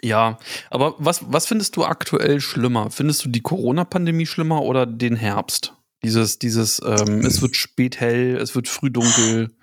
ja, 0.03 0.37
aber 0.69 0.95
was, 0.99 1.21
was 1.31 1.47
findest 1.47 1.75
du 1.75 1.83
aktuell 1.85 2.39
schlimmer? 2.41 2.91
Findest 2.91 3.25
du 3.25 3.29
die 3.29 3.41
Corona-Pandemie 3.41 4.25
schlimmer 4.25 4.61
oder 4.63 4.85
den 4.85 5.15
Herbst? 5.15 5.73
Dieses, 6.03 6.37
dieses, 6.39 6.79
ähm, 6.85 7.21
es 7.25 7.41
wird 7.41 7.55
spät 7.55 7.99
hell, 7.99 8.37
es 8.37 8.53
wird 8.53 8.67
früh 8.67 8.91
dunkel, 8.91 9.55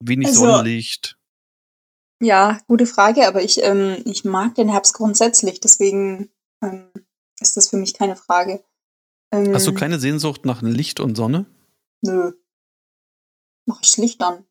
wenig 0.00 0.28
Also- 0.28 0.40
Sonnenlicht. 0.40 1.17
Ja, 2.20 2.60
gute 2.66 2.86
Frage, 2.86 3.28
aber 3.28 3.42
ich, 3.42 3.62
ähm, 3.62 4.02
ich 4.04 4.24
mag 4.24 4.54
den 4.56 4.68
Herbst 4.68 4.94
grundsätzlich, 4.94 5.60
deswegen 5.60 6.30
ähm, 6.62 6.90
ist 7.40 7.56
das 7.56 7.68
für 7.68 7.76
mich 7.76 7.94
keine 7.94 8.16
Frage. 8.16 8.64
Ähm, 9.32 9.54
Hast 9.54 9.66
du 9.66 9.74
keine 9.74 9.98
Sehnsucht 10.00 10.44
nach 10.44 10.62
Licht 10.62 10.98
und 10.98 11.14
Sonne? 11.14 11.46
Nö. 12.02 12.32
Mach 13.66 13.80
ich 13.82 13.90
das 13.90 13.98
Licht 13.98 14.20
an. 14.22 14.44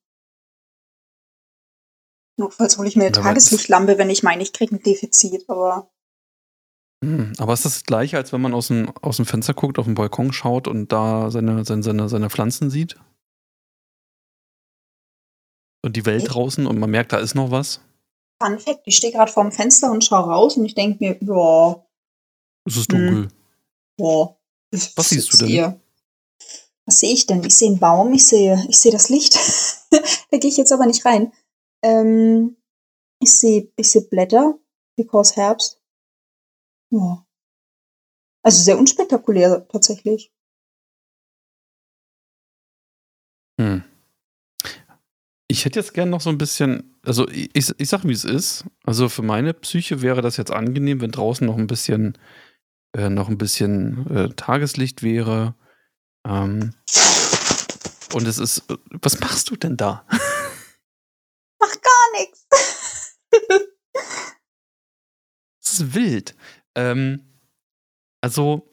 Notfalls 2.39 2.77
hole 2.77 2.87
ich 2.87 2.95
mir 2.95 3.05
eine 3.05 3.11
Tageslichtlampe, 3.11 3.97
wenn 3.97 4.11
ich 4.11 4.23
meine, 4.23 4.43
ich 4.43 4.53
kriege 4.53 4.75
ein 4.75 4.83
Defizit, 4.83 5.49
aber 5.49 5.91
Hm, 7.03 7.33
aber 7.37 7.53
ist 7.53 7.65
das 7.65 7.83
gleiche, 7.83 8.17
als 8.17 8.33
wenn 8.33 8.41
man 8.41 8.53
aus 8.53 8.67
dem, 8.67 8.91
aus 9.01 9.17
dem 9.17 9.25
Fenster 9.25 9.53
guckt, 9.53 9.77
auf 9.77 9.85
den 9.85 9.95
Balkon 9.95 10.33
schaut 10.33 10.67
und 10.67 10.91
da 10.91 11.29
seine, 11.29 11.63
seine, 11.63 11.83
seine, 11.83 12.09
seine 12.09 12.29
Pflanzen 12.29 12.69
sieht? 12.69 12.97
Und 15.87 15.93
die 15.95 16.05
Welt 16.05 16.25
draußen 16.27 16.67
und 16.67 16.79
man 16.79 16.89
merkt, 16.91 17.13
da 17.13 17.17
ist 17.17 17.33
noch 17.33 17.49
was? 17.49 17.79
Fun 18.43 18.59
Fact, 18.59 18.81
ich 18.83 18.97
stehe 18.97 19.13
gerade 19.13 19.31
vorm 19.31 19.53
Fenster 19.53 19.89
und 19.89 20.03
schaue 20.03 20.29
raus 20.29 20.57
und 20.57 20.65
ich 20.65 20.75
denke 20.75 20.97
mir, 21.01 21.17
ja, 21.21 21.81
Es 22.65 22.75
ist 22.75 22.91
Hm. 22.91 23.07
dunkel. 23.07 23.27
ja. 23.97 24.35
ich 24.71 24.97
Was 24.97 25.07
siehst 25.09 25.31
du 25.33 25.37
denn? 25.37 25.47
sehe- 25.47 25.79
Was 26.85 26.99
sehe 26.99 27.13
ich 27.13 27.25
denn? 27.25 27.41
Ich 27.45 27.55
sehe 27.57 27.69
einen 27.69 27.79
Baum, 27.79 28.11
ich 28.11 28.27
sehe, 28.27 28.61
ich 28.67 28.77
sehe 28.77 28.91
das 28.91 29.07
Licht. 29.07 29.33
da 30.29 30.37
gehe 30.37 30.49
ich 30.49 30.57
jetzt 30.57 30.73
aber 30.73 30.85
nicht 30.87 31.05
rein. 31.05 31.31
Ähm, 31.81 32.57
ich 33.21 33.33
sehe, 33.33 33.71
ich 33.77 33.89
sehe 33.89 34.01
Blätter, 34.01 34.59
because 34.97 35.37
Herbst. 35.37 35.81
Ja. 36.91 37.25
Also 38.43 38.61
sehr 38.61 38.77
unspektakulär 38.77 39.65
tatsächlich. 39.69 40.33
Hm. 43.61 43.83
Ich 45.57 45.65
hätte 45.65 45.79
jetzt 45.79 45.95
gern 45.95 46.11
noch 46.11 46.21
so 46.21 46.29
ein 46.29 46.37
bisschen, 46.37 46.99
also 47.03 47.27
ich, 47.29 47.73
ich 47.79 47.89
sag, 47.89 48.03
wie 48.03 48.11
es 48.11 48.25
ist. 48.25 48.65
Also 48.83 49.09
für 49.09 49.23
meine 49.23 49.55
Psyche 49.55 50.03
wäre 50.03 50.21
das 50.21 50.37
jetzt 50.37 50.51
angenehm, 50.51 51.01
wenn 51.01 51.09
draußen 51.09 51.47
noch 51.47 51.57
ein 51.57 51.65
bisschen, 51.65 52.15
äh, 52.95 53.09
noch 53.09 53.27
ein 53.27 53.39
bisschen 53.39 54.05
äh, 54.07 54.29
Tageslicht 54.35 55.01
wäre. 55.01 55.55
Ähm, 56.27 56.75
und 58.13 58.27
es 58.27 58.37
ist, 58.37 58.65
was 59.01 59.19
machst 59.19 59.49
du 59.49 59.55
denn 59.55 59.77
da? 59.77 60.05
Mach 61.59 61.75
gar 61.81 62.19
nichts. 62.19 63.17
Das 65.63 65.79
ist 65.79 65.95
wild. 65.95 66.35
Ähm, 66.75 67.39
also, 68.21 68.71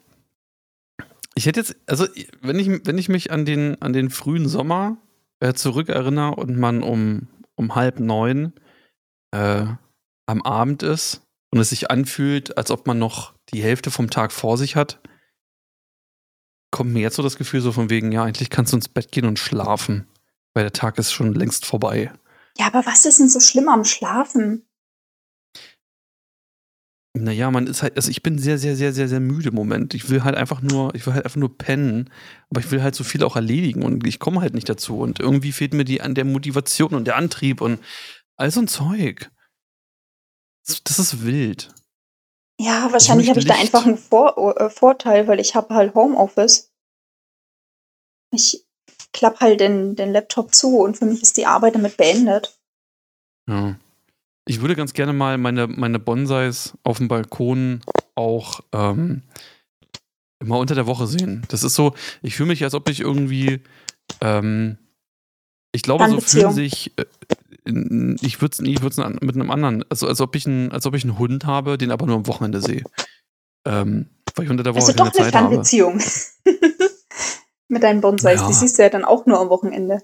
ich 1.35 1.47
hätte 1.47 1.61
jetzt, 1.61 1.77
also, 1.87 2.07
wenn 2.43 2.59
ich, 2.59 2.69
wenn 2.87 2.99
ich 2.99 3.09
mich 3.09 3.31
an 3.31 3.47
den, 3.47 3.81
an 3.81 3.95
den 3.95 4.11
frühen 4.11 4.49
Sommer 4.49 4.99
äh, 5.45 5.53
zurückerinnere 5.53 6.35
und 6.37 6.57
man 6.57 6.83
um, 6.83 7.29
um 7.55 7.75
halb 7.75 8.01
neun 8.01 8.55
äh, 9.33 9.67
am 10.27 10.43
Abend 10.43 10.83
ist 10.83 11.21
und 11.53 11.61
es 11.61 11.69
sich 11.69 11.91
anfühlt, 11.91 12.57
als 12.57 12.71
ob 12.71 12.87
man 12.87 12.99
noch 12.99 13.35
die 13.53 13.63
Hälfte 13.63 13.91
vom 13.91 14.09
Tag 14.09 14.33
vor 14.33 14.57
sich 14.57 14.75
hat, 14.75 15.01
kommt 16.71 16.95
mir 16.95 17.01
jetzt 17.01 17.17
so 17.17 17.23
das 17.23 17.37
Gefühl 17.37 17.61
so 17.61 17.73
von 17.73 17.91
wegen, 17.91 18.11
ja, 18.11 18.25
eigentlich 18.25 18.49
kannst 18.49 18.73
du 18.73 18.79
ins 18.79 18.89
Bett 18.89 19.13
gehen 19.13 19.27
und 19.27 19.39
schlafen, 19.39 20.09
weil 20.55 20.65
der 20.65 20.73
Tag 20.73 20.97
ist 20.99 21.13
schon 21.13 21.35
längst 21.35 21.67
vorbei. 21.67 22.11
Ja, 22.57 22.67
aber 22.67 22.87
was 22.87 23.05
ist 23.05 23.21
denn 23.21 23.29
so 23.29 23.41
schlimm 23.41 23.69
am 23.69 23.85
Schlafen? 23.85 24.67
Naja, 27.17 27.49
man 27.53 27.69
ist 27.69 27.83
halt, 27.83 27.95
also 27.97 28.11
ich 28.11 28.25
bin 28.25 28.39
sehr, 28.39 28.59
sehr, 28.59 28.75
sehr, 28.75 28.93
sehr, 28.93 29.09
sehr 29.09 29.21
müde 29.21 29.51
im 29.51 29.55
Moment. 29.55 29.95
Ich 29.95 30.11
will 30.11 30.25
halt 30.25 30.35
einfach 30.35 30.63
nur, 30.63 30.93
ich 30.97 31.07
will 31.07 31.15
halt 31.15 31.25
einfach 31.25 31.39
nur 31.39 31.57
pennen, 31.57 32.11
aber 32.51 32.61
ich 32.61 32.71
will 32.73 32.83
halt 32.83 32.97
so 32.97 33.05
viel 33.05 33.23
auch 33.23 33.37
erledigen 33.37 33.85
und 33.85 34.05
ich 34.05 34.19
komme 34.19 34.41
halt 34.41 34.53
nicht 34.53 34.69
dazu. 34.69 34.99
Und 34.99 35.21
irgendwie 35.21 35.53
fehlt 35.53 35.75
mir 35.75 35.85
die 35.85 36.01
an 36.01 36.17
der 36.17 36.25
Motivation 36.25 36.93
und 36.93 37.05
der 37.05 37.15
Antrieb 37.15 37.61
und 37.61 37.79
all 38.37 38.51
so 38.51 38.61
ein 38.61 38.69
Zeug. 38.69 39.31
Das, 40.67 40.83
das 40.83 40.99
ist 40.99 41.25
wild. 41.25 41.73
Ja, 42.61 42.91
wahrscheinlich 42.91 43.29
habe 43.31 43.39
ich 43.39 43.47
da 43.47 43.55
einfach 43.55 43.87
einen 43.87 43.99
Vor 43.99 44.57
äh, 44.61 44.69
Vorteil, 44.69 45.29
weil 45.29 45.39
ich 45.39 45.55
habe 45.55 45.73
halt 45.75 45.95
Homeoffice. 45.95 46.73
Ich 48.33 48.67
klappe 49.13 49.41
halt 49.41 49.61
den, 49.61 49.95
den 49.95 50.11
Laptop 50.11 50.53
zu 50.53 50.79
und 50.79 50.97
für 50.97 51.07
mich 51.07 51.23
ist 51.23 51.37
die 51.37 51.47
Arbeit 51.47 51.77
damit 51.77 51.97
beendet. 51.97 52.59
Ja. 53.49 53.77
Ich 54.47 54.61
würde 54.61 54.77
ganz 54.77 54.93
gerne 54.93 55.13
mal 55.13 55.39
meine, 55.39 55.67
meine 55.67 55.99
Bonsais 55.99 56.77
auf 56.83 56.99
dem 56.99 57.09
Balkon 57.09 57.81
auch 58.15 58.61
ähm, 58.73 59.23
immer 60.41 60.59
unter 60.59 60.75
der 60.75 60.87
Woche 60.87 61.07
sehen. 61.07 61.45
Das 61.49 61.63
ist 61.63 61.75
so, 61.75 61.95
ich 62.23 62.37
fühle 62.37 62.49
mich, 62.49 62.63
als 62.63 62.75
ob 62.75 62.89
ich 62.89 63.01
irgendwie, 63.01 63.61
ähm, 64.21 64.77
ich 65.73 65.83
glaube, 65.83 66.05
so 66.09 66.21
fühlen 66.21 66.53
Fernbeziehung. 66.53 66.53
sich, 66.53 66.93
äh, 66.97 67.05
ich 68.21 68.41
würde 68.41 68.53
es 68.53 68.61
ich 68.61 68.83
würd's 68.83 68.99
mit 68.99 69.35
einem 69.35 69.51
anderen, 69.51 69.85
also 69.89 70.07
als 70.07 70.21
ob 70.21 70.37
ich, 70.37 70.47
ein, 70.47 70.71
als 70.73 70.85
ob 70.87 70.95
ich 70.95 71.05
einen 71.05 71.19
Hund 71.19 71.47
habe, 71.47 71.79
den 71.79 71.91
aber 71.91 72.07
nur 72.07 72.17
am 72.17 72.27
Wochenende 72.27 72.61
sehe. 72.61 72.85
Ähm, 73.67 74.11
weil 74.35 74.45
ich 74.45 74.51
unter 74.51 74.63
der 74.63 74.75
Woche 74.75 74.87
Also 74.87 74.93
keine 74.93 75.11
doch 75.11 75.17
eine 75.17 75.25
Zeit. 75.25 75.33
Fernbeziehung. 75.33 76.01
Mit 77.69 77.83
deinen 77.83 78.01
Bonsais. 78.01 78.41
Ja. 78.41 78.47
Die 78.47 78.53
siehst 78.53 78.79
du 78.79 78.83
ja 78.83 78.91
dann 78.91 79.05
auch 79.05 79.27
nur 79.27 79.41
am 79.41 79.49
Wochenende. 79.49 80.03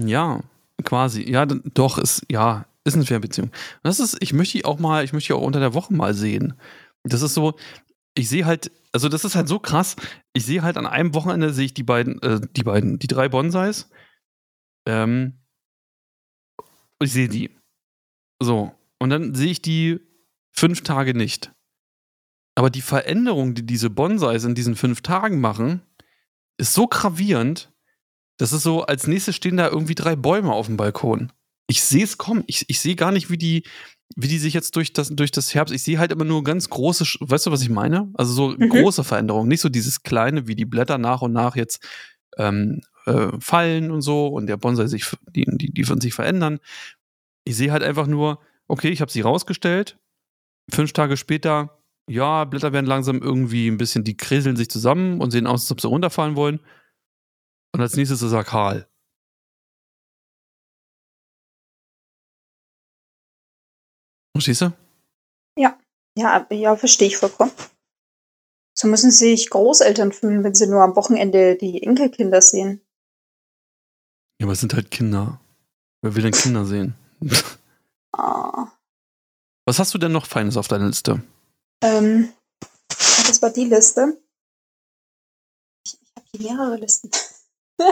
Ja, 0.00 0.40
quasi. 0.82 1.30
Ja, 1.30 1.44
doch, 1.44 1.98
ist, 1.98 2.22
ja, 2.30 2.64
ist 2.84 2.94
eine 2.94 3.06
Fernbeziehung. 3.06 3.48
Und 3.48 3.54
Das 3.82 4.00
ist, 4.00 4.16
ich 4.20 4.32
möchte 4.32 4.58
die 4.58 4.64
auch 4.64 4.78
mal, 4.78 5.04
ich 5.04 5.12
möchte 5.12 5.28
die 5.28 5.38
auch 5.38 5.42
unter 5.42 5.60
der 5.60 5.74
Woche 5.74 5.92
mal 5.92 6.14
sehen. 6.14 6.54
Das 7.04 7.22
ist 7.22 7.34
so, 7.34 7.54
ich 8.14 8.28
sehe 8.28 8.46
halt, 8.46 8.70
also 8.92 9.08
das 9.08 9.24
ist 9.24 9.36
halt 9.36 9.48
so 9.48 9.58
krass, 9.58 9.96
ich 10.32 10.44
sehe 10.44 10.62
halt 10.62 10.76
an 10.76 10.86
einem 10.86 11.14
Wochenende 11.14 11.52
sehe 11.52 11.66
ich 11.66 11.74
die 11.74 11.82
beiden, 11.82 12.20
äh, 12.22 12.40
die 12.56 12.62
beiden, 12.62 12.98
die 12.98 13.06
drei 13.06 13.28
Bonsais. 13.28 13.88
Ähm, 14.86 15.38
ich 17.00 17.12
sehe 17.12 17.28
die. 17.28 17.50
So. 18.40 18.74
Und 18.98 19.10
dann 19.10 19.34
sehe 19.34 19.50
ich 19.50 19.62
die 19.62 20.00
fünf 20.52 20.82
Tage 20.82 21.14
nicht. 21.14 21.52
Aber 22.54 22.70
die 22.70 22.82
Veränderung, 22.82 23.54
die 23.54 23.64
diese 23.64 23.88
Bonsais 23.90 24.44
in 24.44 24.54
diesen 24.54 24.76
fünf 24.76 25.00
Tagen 25.00 25.40
machen, 25.40 25.82
ist 26.58 26.74
so 26.74 26.86
gravierend, 26.86 27.72
das 28.38 28.52
ist 28.52 28.62
so, 28.62 28.82
als 28.84 29.06
nächstes 29.06 29.36
stehen 29.36 29.56
da 29.56 29.68
irgendwie 29.68 29.94
drei 29.94 30.16
Bäume 30.16 30.52
auf 30.52 30.66
dem 30.66 30.76
Balkon. 30.76 31.32
Ich 31.70 31.82
sehe 31.82 32.02
es 32.04 32.18
kommen. 32.18 32.42
Ich, 32.48 32.64
ich 32.68 32.80
sehe 32.80 32.96
gar 32.96 33.12
nicht, 33.12 33.30
wie 33.30 33.38
die, 33.38 33.62
wie 34.16 34.26
die 34.26 34.38
sich 34.38 34.54
jetzt 34.54 34.74
durch 34.74 34.92
das, 34.92 35.08
durch 35.10 35.30
das 35.30 35.54
Herbst. 35.54 35.72
Ich 35.72 35.84
sehe 35.84 35.98
halt 36.00 36.10
immer 36.10 36.24
nur 36.24 36.42
ganz 36.42 36.68
große, 36.68 37.04
weißt 37.20 37.46
du, 37.46 37.52
was 37.52 37.62
ich 37.62 37.70
meine? 37.70 38.10
Also 38.14 38.32
so 38.32 38.48
Mhm. 38.58 38.68
große 38.68 39.04
Veränderungen. 39.04 39.48
Nicht 39.48 39.60
so 39.60 39.68
dieses 39.68 40.02
kleine, 40.02 40.48
wie 40.48 40.56
die 40.56 40.64
Blätter 40.64 40.98
nach 40.98 41.22
und 41.22 41.32
nach 41.32 41.54
jetzt 41.54 41.86
ähm, 42.38 42.80
äh, 43.06 43.28
fallen 43.38 43.92
und 43.92 44.02
so 44.02 44.26
und 44.26 44.46
der 44.48 44.56
Bonsai 44.56 44.88
sich, 44.88 45.06
die, 45.30 45.44
die, 45.46 45.72
die 45.72 45.84
von 45.84 46.00
sich 46.00 46.12
verändern. 46.12 46.58
Ich 47.44 47.56
sehe 47.56 47.70
halt 47.70 47.84
einfach 47.84 48.08
nur, 48.08 48.40
okay, 48.66 48.88
ich 48.90 49.00
habe 49.00 49.12
sie 49.12 49.20
rausgestellt. 49.20 49.96
Fünf 50.72 50.92
Tage 50.92 51.16
später, 51.16 51.78
ja, 52.08 52.44
Blätter 52.46 52.72
werden 52.72 52.86
langsam 52.86 53.22
irgendwie 53.22 53.68
ein 53.68 53.78
bisschen, 53.78 54.02
die 54.02 54.16
kriseln 54.16 54.56
sich 54.56 54.68
zusammen 54.70 55.20
und 55.20 55.30
sehen 55.30 55.46
aus, 55.46 55.62
als 55.62 55.70
ob 55.72 55.80
sie 55.80 55.86
runterfallen 55.88 56.34
wollen. 56.34 56.58
Und 57.72 57.80
als 57.80 57.94
nächstes 57.96 58.22
ist 58.22 58.32
er 58.32 58.42
kahl. 58.42 58.89
Verstehst 64.34 64.62
du? 64.62 64.72
Ja, 66.16 66.46
ja, 66.50 66.76
verstehe 66.76 67.08
ich 67.08 67.16
vollkommen. 67.16 67.52
So 68.76 68.88
müssen 68.88 69.10
sich 69.10 69.50
Großeltern 69.50 70.12
fühlen, 70.12 70.44
wenn 70.44 70.54
sie 70.54 70.66
nur 70.66 70.82
am 70.82 70.96
Wochenende 70.96 71.56
die 71.56 71.82
Enkelkinder 71.82 72.40
sehen. 72.40 72.80
Ja, 74.40 74.46
aber 74.46 74.52
es 74.52 74.60
sind 74.60 74.74
halt 74.74 74.90
Kinder. 74.90 75.40
Wer 76.02 76.14
will 76.14 76.22
denn 76.22 76.32
Kinder 76.32 76.64
sehen? 76.64 76.94
Ja. 77.20 78.72
Was 79.66 79.78
hast 79.78 79.94
du 79.94 79.98
denn 79.98 80.12
noch 80.12 80.26
Feines 80.26 80.56
auf 80.56 80.66
deiner 80.66 80.86
Liste? 80.86 81.22
Ähm, 81.82 82.32
das 82.88 83.40
war 83.42 83.50
die 83.50 83.66
Liste. 83.66 84.20
Ich, 85.86 85.98
ich 86.00 86.10
habe 86.16 86.26
hier 86.32 86.52
mehrere 86.52 86.76
Listen. 86.76 87.10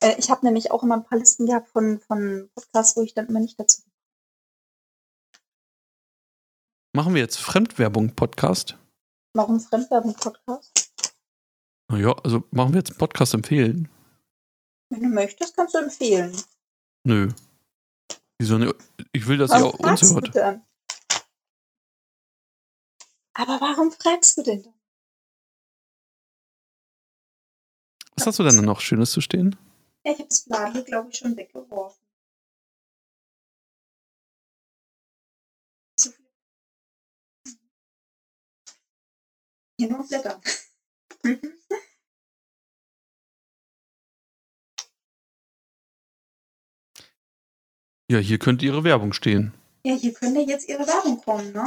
Äh, 0.00 0.16
ich 0.18 0.28
habe 0.28 0.44
nämlich 0.44 0.70
auch 0.70 0.82
immer 0.82 0.96
ein 0.96 1.04
paar 1.04 1.18
Listen 1.18 1.46
gehabt 1.46 1.68
von, 1.68 1.98
von 1.98 2.50
Podcasts, 2.54 2.96
wo 2.96 3.02
ich 3.02 3.14
dann 3.14 3.26
immer 3.26 3.40
nicht 3.40 3.58
dazu. 3.58 3.80
Machen 6.96 7.14
wir 7.14 7.22
jetzt 7.22 7.38
Fremdwerbung-Podcast? 7.38 8.78
Warum 9.32 9.58
Fremdwerbung-Podcast? 9.58 10.92
Naja, 11.90 12.12
also 12.22 12.44
machen 12.52 12.72
wir 12.72 12.78
jetzt 12.78 12.90
einen 12.90 12.98
Podcast 12.98 13.34
empfehlen? 13.34 13.88
Wenn 14.90 15.02
du 15.02 15.08
möchtest, 15.08 15.56
kannst 15.56 15.74
du 15.74 15.78
empfehlen. 15.78 16.40
Nö. 17.04 17.32
Wieso 18.38 18.58
ne? 18.58 18.72
Ich 19.10 19.26
will, 19.26 19.38
dass 19.38 19.50
ihr 19.50 19.56
Warum 19.56 19.72
auch 19.72 19.78
uns 19.80 20.00
fragst 20.00 20.02
du 20.04 20.14
hört. 20.14 20.34
denn? 20.36 20.62
Aber 23.32 23.60
warum 23.60 23.90
fragst 23.90 24.38
du 24.38 24.42
denn? 24.44 24.62
dann? 24.62 24.74
Was 28.14 28.28
hast 28.28 28.38
du 28.38 28.44
denn 28.44 28.64
noch 28.64 28.80
Schönes 28.80 29.10
zu 29.10 29.20
stehen? 29.20 29.56
Ja, 30.06 30.12
ich 30.12 30.18
habe 30.20 30.28
das 30.28 30.44
Blatt 30.44 30.86
glaube 30.86 31.10
ich, 31.10 31.18
schon 31.18 31.36
weggeworfen. 31.36 32.03
Hier 39.78 39.90
nur 39.90 40.06
Blätter. 40.06 40.40
Ja, 48.10 48.18
hier 48.18 48.38
könnte 48.38 48.66
ihre 48.66 48.84
Werbung 48.84 49.12
stehen. 49.12 49.54
ja, 49.84 49.94
hier 49.94 50.12
könnte 50.12 50.40
jetzt 50.40 50.68
Ihre 50.68 50.86
Werbung 50.86 51.20
kommen, 51.22 51.52
ne? 51.52 51.64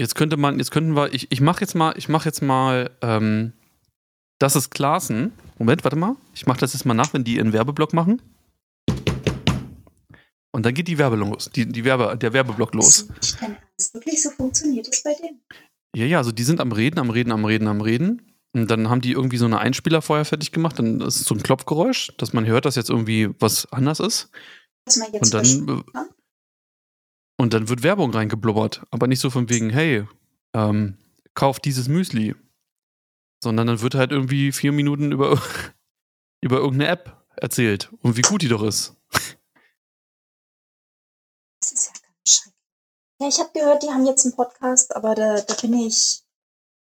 Jetzt 0.00 0.14
könnte 0.14 0.36
man, 0.36 0.58
jetzt 0.58 0.70
könnten 0.70 0.94
wir, 0.96 1.12
ich, 1.12 1.30
ich 1.30 1.40
mache 1.40 1.60
jetzt 1.60 1.74
mal, 1.74 1.96
ich 1.96 2.08
mache 2.08 2.28
jetzt 2.28 2.42
mal, 2.42 2.90
ähm, 3.00 3.52
das 4.40 4.56
ist 4.56 4.70
Klaassen. 4.70 5.32
Moment, 5.58 5.84
warte 5.84 5.96
mal. 5.96 6.16
Ich 6.34 6.46
mache 6.46 6.58
das 6.58 6.72
jetzt 6.72 6.84
mal 6.84 6.94
nach, 6.94 7.12
wenn 7.14 7.22
die 7.22 7.36
ihren 7.36 7.52
Werbeblock 7.52 7.92
machen. 7.92 8.20
Und 10.52 10.64
dann 10.66 10.74
geht 10.74 10.88
die 10.88 10.98
Werbung 10.98 11.30
los, 11.30 11.50
die, 11.54 11.66
die 11.66 11.84
Werbe, 11.84 12.16
der 12.16 12.32
Werbeblock 12.32 12.74
los. 12.74 13.06
Dein 13.40 13.56
Ernst. 13.56 13.94
Wirklich, 13.94 14.22
so 14.22 14.30
funktioniert 14.30 14.88
das 14.88 15.02
bei 15.02 15.14
denen? 15.14 15.40
Ja, 15.94 16.04
ja, 16.04 16.18
also 16.18 16.32
die 16.32 16.42
sind 16.42 16.60
am 16.60 16.72
Reden, 16.72 16.98
am 16.98 17.10
Reden, 17.10 17.30
am 17.32 17.44
Reden, 17.44 17.68
am 17.68 17.80
Reden. 17.80 18.34
Und 18.52 18.70
dann 18.70 18.88
haben 18.88 19.00
die 19.00 19.12
irgendwie 19.12 19.36
so 19.36 19.46
eine 19.46 19.58
Einspieler 19.58 20.02
vorher 20.02 20.24
fertig 20.24 20.52
gemacht. 20.52 20.78
Dann 20.78 21.00
ist 21.00 21.20
es 21.20 21.24
so 21.24 21.34
ein 21.34 21.42
Klopfgeräusch, 21.42 22.12
dass 22.18 22.32
man 22.32 22.46
hört, 22.46 22.64
dass 22.64 22.76
jetzt 22.76 22.90
irgendwie 22.90 23.30
was 23.40 23.70
anders 23.72 24.00
ist. 24.00 24.30
Was 24.86 24.96
man 24.96 25.12
jetzt 25.12 25.34
Und 25.34 25.34
dann, 25.34 25.78
äh, 25.78 25.82
und 27.36 27.52
dann 27.54 27.68
wird 27.68 27.82
Werbung 27.82 28.12
reingeblubbert. 28.12 28.82
Aber 28.90 29.06
nicht 29.06 29.20
so 29.20 29.30
von 29.30 29.48
wegen, 29.48 29.70
hey, 29.70 30.06
ähm, 30.54 30.98
kauf 31.34 31.58
dieses 31.60 31.88
Müsli. 31.88 32.34
Sondern 33.42 33.66
dann 33.66 33.80
wird 33.80 33.94
halt 33.94 34.12
irgendwie 34.12 34.52
vier 34.52 34.72
Minuten 34.72 35.12
über, 35.12 35.40
über 36.40 36.58
irgendeine 36.58 36.90
App 36.90 37.24
erzählt 37.36 37.92
und 38.00 38.16
wie 38.16 38.22
gut 38.22 38.42
die 38.42 38.48
doch 38.48 38.62
ist. 38.62 38.96
Das 41.60 41.72
ist 41.72 41.86
ja 41.86 41.92
ganz 41.92 42.30
schrecklich. 42.30 42.53
Ja, 43.24 43.30
ich 43.30 43.38
habe 43.38 43.50
gehört, 43.54 43.82
die 43.82 43.88
haben 43.88 44.04
jetzt 44.04 44.26
einen 44.26 44.36
Podcast, 44.36 44.94
aber 44.94 45.14
da, 45.14 45.40
da 45.40 45.54
bin 45.54 45.72
ich 45.72 46.24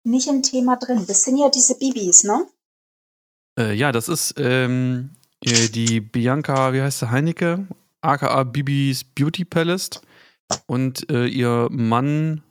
nicht 0.04 0.28
im 0.28 0.42
Thema 0.42 0.76
drin. 0.76 1.06
Das 1.08 1.24
sind 1.24 1.38
ja 1.38 1.50
diese 1.50 1.78
Bibis, 1.78 2.24
ne? 2.24 2.48
Äh, 3.60 3.74
ja, 3.74 3.92
das 3.92 4.10
ist 4.10 4.34
ähm, 4.38 5.12
äh, 5.44 5.70
die 5.70 6.02
Bianca, 6.02 6.74
wie 6.74 6.82
heißt 6.82 6.98
sie, 6.98 7.12
Heinecke, 7.12 7.68
aka 8.02 8.44
Bibis 8.44 9.04
Beauty 9.04 9.46
Palace 9.46 10.02
und 10.66 11.08
äh, 11.12 11.28
ihr 11.28 11.68
Mann 11.70 12.42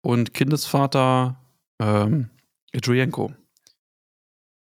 und 0.00 0.32
Kindesvater 0.32 1.36
ähm, 1.80 2.30
Adrienko. 2.74 3.34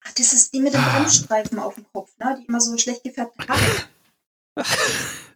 Ach, 0.05 0.13
das 0.15 0.33
ist 0.33 0.53
die 0.53 0.61
mit 0.61 0.75
dem 0.75 0.81
Ah. 0.81 0.99
Bremsstreifen 0.99 1.61
auf 1.61 1.77
dem 1.77 1.87
Kopf, 1.93 2.11
ne? 2.19 2.39
Die 2.41 2.47
immer 2.47 2.61
so 2.61 2.77
schlecht 2.77 3.05
gefärbte 3.05 3.47
Haare. 3.47 3.87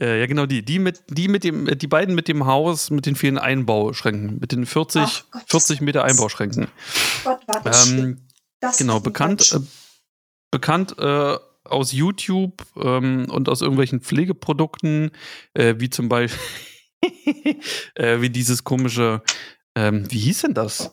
äh, 0.00 0.20
ja, 0.20 0.26
genau 0.26 0.46
die. 0.46 0.64
Die 0.64 0.78
mit, 0.78 1.02
die 1.08 1.28
mit 1.28 1.44
dem, 1.44 1.66
die 1.78 1.86
beiden 1.86 2.14
mit 2.14 2.28
dem 2.28 2.46
Haus 2.46 2.90
mit 2.90 3.06
den 3.06 3.16
vielen 3.16 3.38
Einbauschränken, 3.38 4.38
mit 4.40 4.52
den 4.52 4.66
40, 4.66 5.02
Ach 5.02 5.24
Gott, 5.30 5.42
40 5.48 5.80
Meter 5.80 6.02
das- 6.02 6.12
Einbauschränken. 6.12 6.68
Gott, 7.24 7.40
war 7.48 7.62
das 7.62 7.88
schlimm. 7.88 7.98
Ähm, 8.04 8.20
Das 8.60 8.78
genau, 8.78 9.00
bekannt, 9.00 9.52
äh, 9.52 9.60
bekannt 10.50 10.96
äh, 10.98 11.36
aus 11.64 11.92
YouTube 11.92 12.64
ähm, 12.76 13.26
und 13.30 13.48
aus 13.48 13.60
irgendwelchen 13.60 14.00
Pflegeprodukten, 14.00 15.10
äh, 15.54 15.74
wie 15.78 15.90
zum 15.90 16.08
Beispiel 16.08 16.38
äh, 17.94 18.20
wie 18.20 18.30
dieses 18.30 18.64
komische, 18.64 19.22
ähm, 19.76 20.06
wie 20.10 20.18
hieß 20.18 20.42
denn 20.42 20.54
das? 20.54 20.92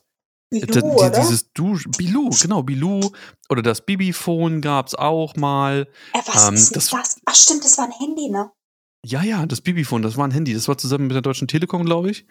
Bilou, 0.49 0.97
oder? 0.99 1.09
Dieses 1.09 1.51
Dusch, 1.53 1.85
Bilou, 1.97 2.29
genau, 2.39 2.61
Bilou. 2.61 3.11
Oder 3.49 3.63
das 3.63 3.83
Bibiphone 3.85 4.61
gab 4.61 4.85
es 4.87 4.93
auch 4.93 5.35
mal. 5.35 5.87
äh, 6.13 6.19
was 6.27 6.47
ähm, 6.47 6.53
ist 6.55 6.75
das- 6.75 6.89
das? 6.89 7.17
Ach 7.25 7.35
stimmt, 7.35 7.63
das 7.65 7.77
war 7.79 7.85
ein 7.85 7.91
Handy, 7.91 8.29
ne? 8.29 8.51
Ja, 9.05 9.21
ja, 9.21 9.45
das 9.45 9.61
Bibiphone, 9.61 10.01
das 10.01 10.15
war 10.17 10.25
ein 10.25 10.31
Handy. 10.31 10.53
Das 10.53 10.67
war 10.67 10.77
zusammen 10.77 11.07
mit 11.07 11.15
der 11.15 11.21
Deutschen 11.21 11.47
Telekom, 11.47 11.83
glaube 11.85 12.09
ich. 12.11 12.25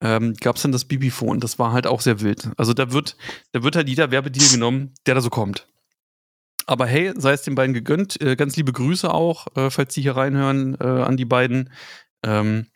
Ähm, 0.00 0.34
gab 0.34 0.56
es 0.56 0.62
dann 0.62 0.72
das 0.72 0.86
Bibiphone. 0.86 1.40
Das 1.40 1.58
war 1.58 1.72
halt 1.72 1.86
auch 1.86 2.00
sehr 2.00 2.20
wild. 2.20 2.50
Also 2.56 2.72
da 2.72 2.92
wird, 2.92 3.16
da 3.52 3.62
wird 3.62 3.76
halt 3.76 3.88
jeder 3.88 4.10
Werbedeal 4.10 4.48
genommen, 4.48 4.94
der 5.06 5.14
da 5.14 5.20
so 5.20 5.30
kommt. 5.30 5.68
Aber 6.66 6.86
hey, 6.86 7.12
sei 7.16 7.32
es 7.32 7.42
den 7.42 7.54
beiden 7.54 7.74
gegönnt. 7.74 8.20
Äh, 8.22 8.36
ganz 8.36 8.56
liebe 8.56 8.72
Grüße 8.72 9.12
auch, 9.12 9.54
äh, 9.56 9.70
falls 9.70 9.94
die 9.94 10.02
hier 10.02 10.16
reinhören, 10.16 10.76
äh, 10.80 10.84
an 10.84 11.16
die 11.18 11.26
beiden. 11.26 11.70
Ähm, 12.22 12.66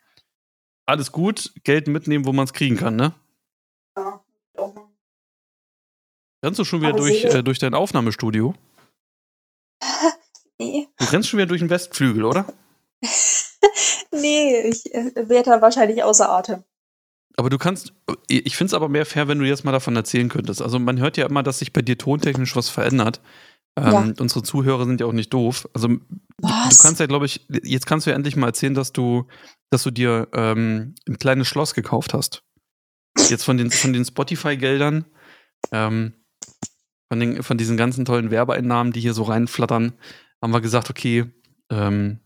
alles 0.85 1.11
gut, 1.11 1.53
Geld 1.63 1.87
mitnehmen, 1.87 2.25
wo 2.25 2.33
man 2.33 2.45
es 2.45 2.53
kriegen 2.53 2.77
kann, 2.77 2.95
ne? 2.95 3.13
Ja. 3.97 4.23
Rennst 6.43 6.59
du 6.59 6.63
schon 6.63 6.81
wieder 6.81 6.91
Aber 6.91 6.99
durch, 6.99 7.25
äh, 7.25 7.43
durch 7.43 7.59
dein 7.59 7.73
Aufnahmestudio? 7.73 8.53
Nee. 10.61 10.89
Du 10.97 11.05
rennst 11.05 11.29
schon 11.29 11.37
wieder 11.37 11.47
durch 11.47 11.61
den 11.61 11.69
Westflügel, 11.69 12.25
oder? 12.25 12.45
nee, 14.11 14.61
ich 14.61 14.93
äh, 14.93 15.11
werde 15.15 15.51
da 15.51 15.61
wahrscheinlich 15.61 16.03
außer 16.03 16.29
Atem. 16.29 16.63
Aber 17.37 17.49
du 17.49 17.57
kannst, 17.57 17.93
ich 18.27 18.57
finde 18.57 18.71
es 18.71 18.73
aber 18.73 18.89
mehr 18.89 19.05
fair, 19.05 19.27
wenn 19.27 19.39
du 19.39 19.45
jetzt 19.45 19.63
mal 19.63 19.71
davon 19.71 19.95
erzählen 19.95 20.27
könntest. 20.27 20.61
Also 20.61 20.77
man 20.77 20.99
hört 20.99 21.15
ja 21.15 21.25
immer, 21.25 21.41
dass 21.43 21.59
sich 21.59 21.71
bei 21.71 21.81
dir 21.81 21.97
tontechnisch 21.97 22.55
was 22.55 22.67
verändert. 22.69 23.21
Ähm, 23.77 23.91
Ja. 23.91 24.13
Unsere 24.19 24.43
Zuhörer 24.43 24.85
sind 24.85 24.99
ja 24.99 25.07
auch 25.07 25.13
nicht 25.13 25.33
doof. 25.33 25.69
Also 25.73 25.87
du, 25.87 25.95
du 25.95 26.03
Was? 26.39 26.79
kannst 26.79 26.99
ja, 26.99 27.05
glaube 27.05 27.25
ich, 27.27 27.45
jetzt 27.63 27.85
kannst 27.85 28.05
du 28.05 28.11
ja 28.11 28.15
endlich 28.15 28.35
mal 28.35 28.47
erzählen, 28.47 28.73
dass 28.73 28.91
du, 28.91 29.25
dass 29.69 29.83
du 29.83 29.91
dir 29.91 30.27
ähm, 30.33 30.95
ein 31.07 31.17
kleines 31.17 31.47
Schloss 31.47 31.73
gekauft 31.73 32.13
hast. 32.13 32.43
Jetzt 33.29 33.43
von 33.43 33.57
den, 33.57 33.71
von 33.71 33.93
den 33.93 34.03
Spotify-Geldern, 34.05 35.05
ähm, 35.71 36.13
von, 37.09 37.19
den, 37.19 37.43
von 37.43 37.57
diesen 37.57 37.77
ganzen 37.77 38.05
tollen 38.05 38.31
Werbeeinnahmen, 38.31 38.91
die 38.91 39.01
hier 39.01 39.13
so 39.13 39.23
reinflattern, 39.23 39.93
haben 40.41 40.51
wir 40.51 40.61
gesagt, 40.61 40.89
okay, 40.89 41.25
ähm, 41.69 42.19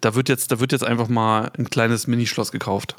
da 0.00 0.14
wird 0.14 0.28
jetzt, 0.28 0.50
da 0.52 0.60
wird 0.60 0.72
jetzt 0.72 0.84
einfach 0.84 1.08
mal 1.08 1.50
ein 1.58 1.70
kleines 1.70 2.06
Minischloss 2.06 2.52
gekauft. 2.52 2.96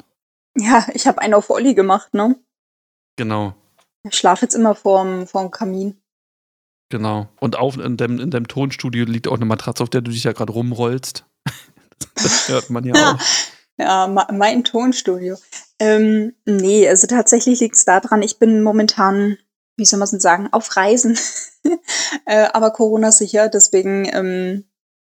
Ja, 0.56 0.86
ich 0.94 1.06
habe 1.06 1.20
einen 1.20 1.34
auf 1.34 1.50
Olli 1.50 1.74
gemacht, 1.74 2.14
ne? 2.14 2.36
Genau. 3.16 3.54
Ich 4.08 4.16
schlafe 4.16 4.44
jetzt 4.46 4.54
immer 4.54 4.74
vorm, 4.74 5.26
vorm 5.26 5.50
Kamin. 5.50 6.00
Genau. 6.90 7.28
Und 7.38 7.56
auf, 7.56 7.76
in, 7.78 7.96
deinem, 7.96 8.18
in 8.18 8.30
deinem 8.30 8.48
Tonstudio 8.48 9.04
liegt 9.04 9.28
auch 9.28 9.36
eine 9.36 9.44
Matratze, 9.44 9.82
auf 9.82 9.90
der 9.90 10.00
du 10.00 10.10
dich 10.10 10.24
ja 10.24 10.32
gerade 10.32 10.52
rumrollst. 10.52 11.24
Das 12.14 12.48
hört 12.48 12.70
man 12.70 12.84
ja 12.84 12.94
Ja. 12.96 13.12
auch. 13.14 13.20
Ja, 13.78 14.26
mein 14.32 14.64
Tonstudio. 14.64 15.36
Ähm, 15.78 16.34
nee, 16.44 16.86
also 16.88 17.06
tatsächlich 17.06 17.60
liegt 17.60 17.76
es 17.76 17.84
daran, 17.86 18.20
ich 18.22 18.38
bin 18.38 18.62
momentan, 18.62 19.38
wie 19.76 19.84
soll 19.86 19.98
man 19.98 20.04
es 20.04 20.10
denn 20.10 20.20
sagen, 20.20 20.48
auf 20.52 20.76
Reisen. 20.76 21.18
äh, 22.26 22.48
aber 22.52 22.72
Corona 22.72 23.10
sicher, 23.12 23.48
deswegen, 23.48 24.06
ähm, 24.12 24.64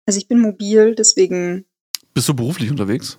also 0.05 0.17
ich 0.19 0.27
bin 0.27 0.39
mobil, 0.39 0.93
deswegen, 0.93 1.65
Bist 2.19 2.27
du 2.27 2.33
beruflich 2.33 2.69
unterwegs? 2.69 3.17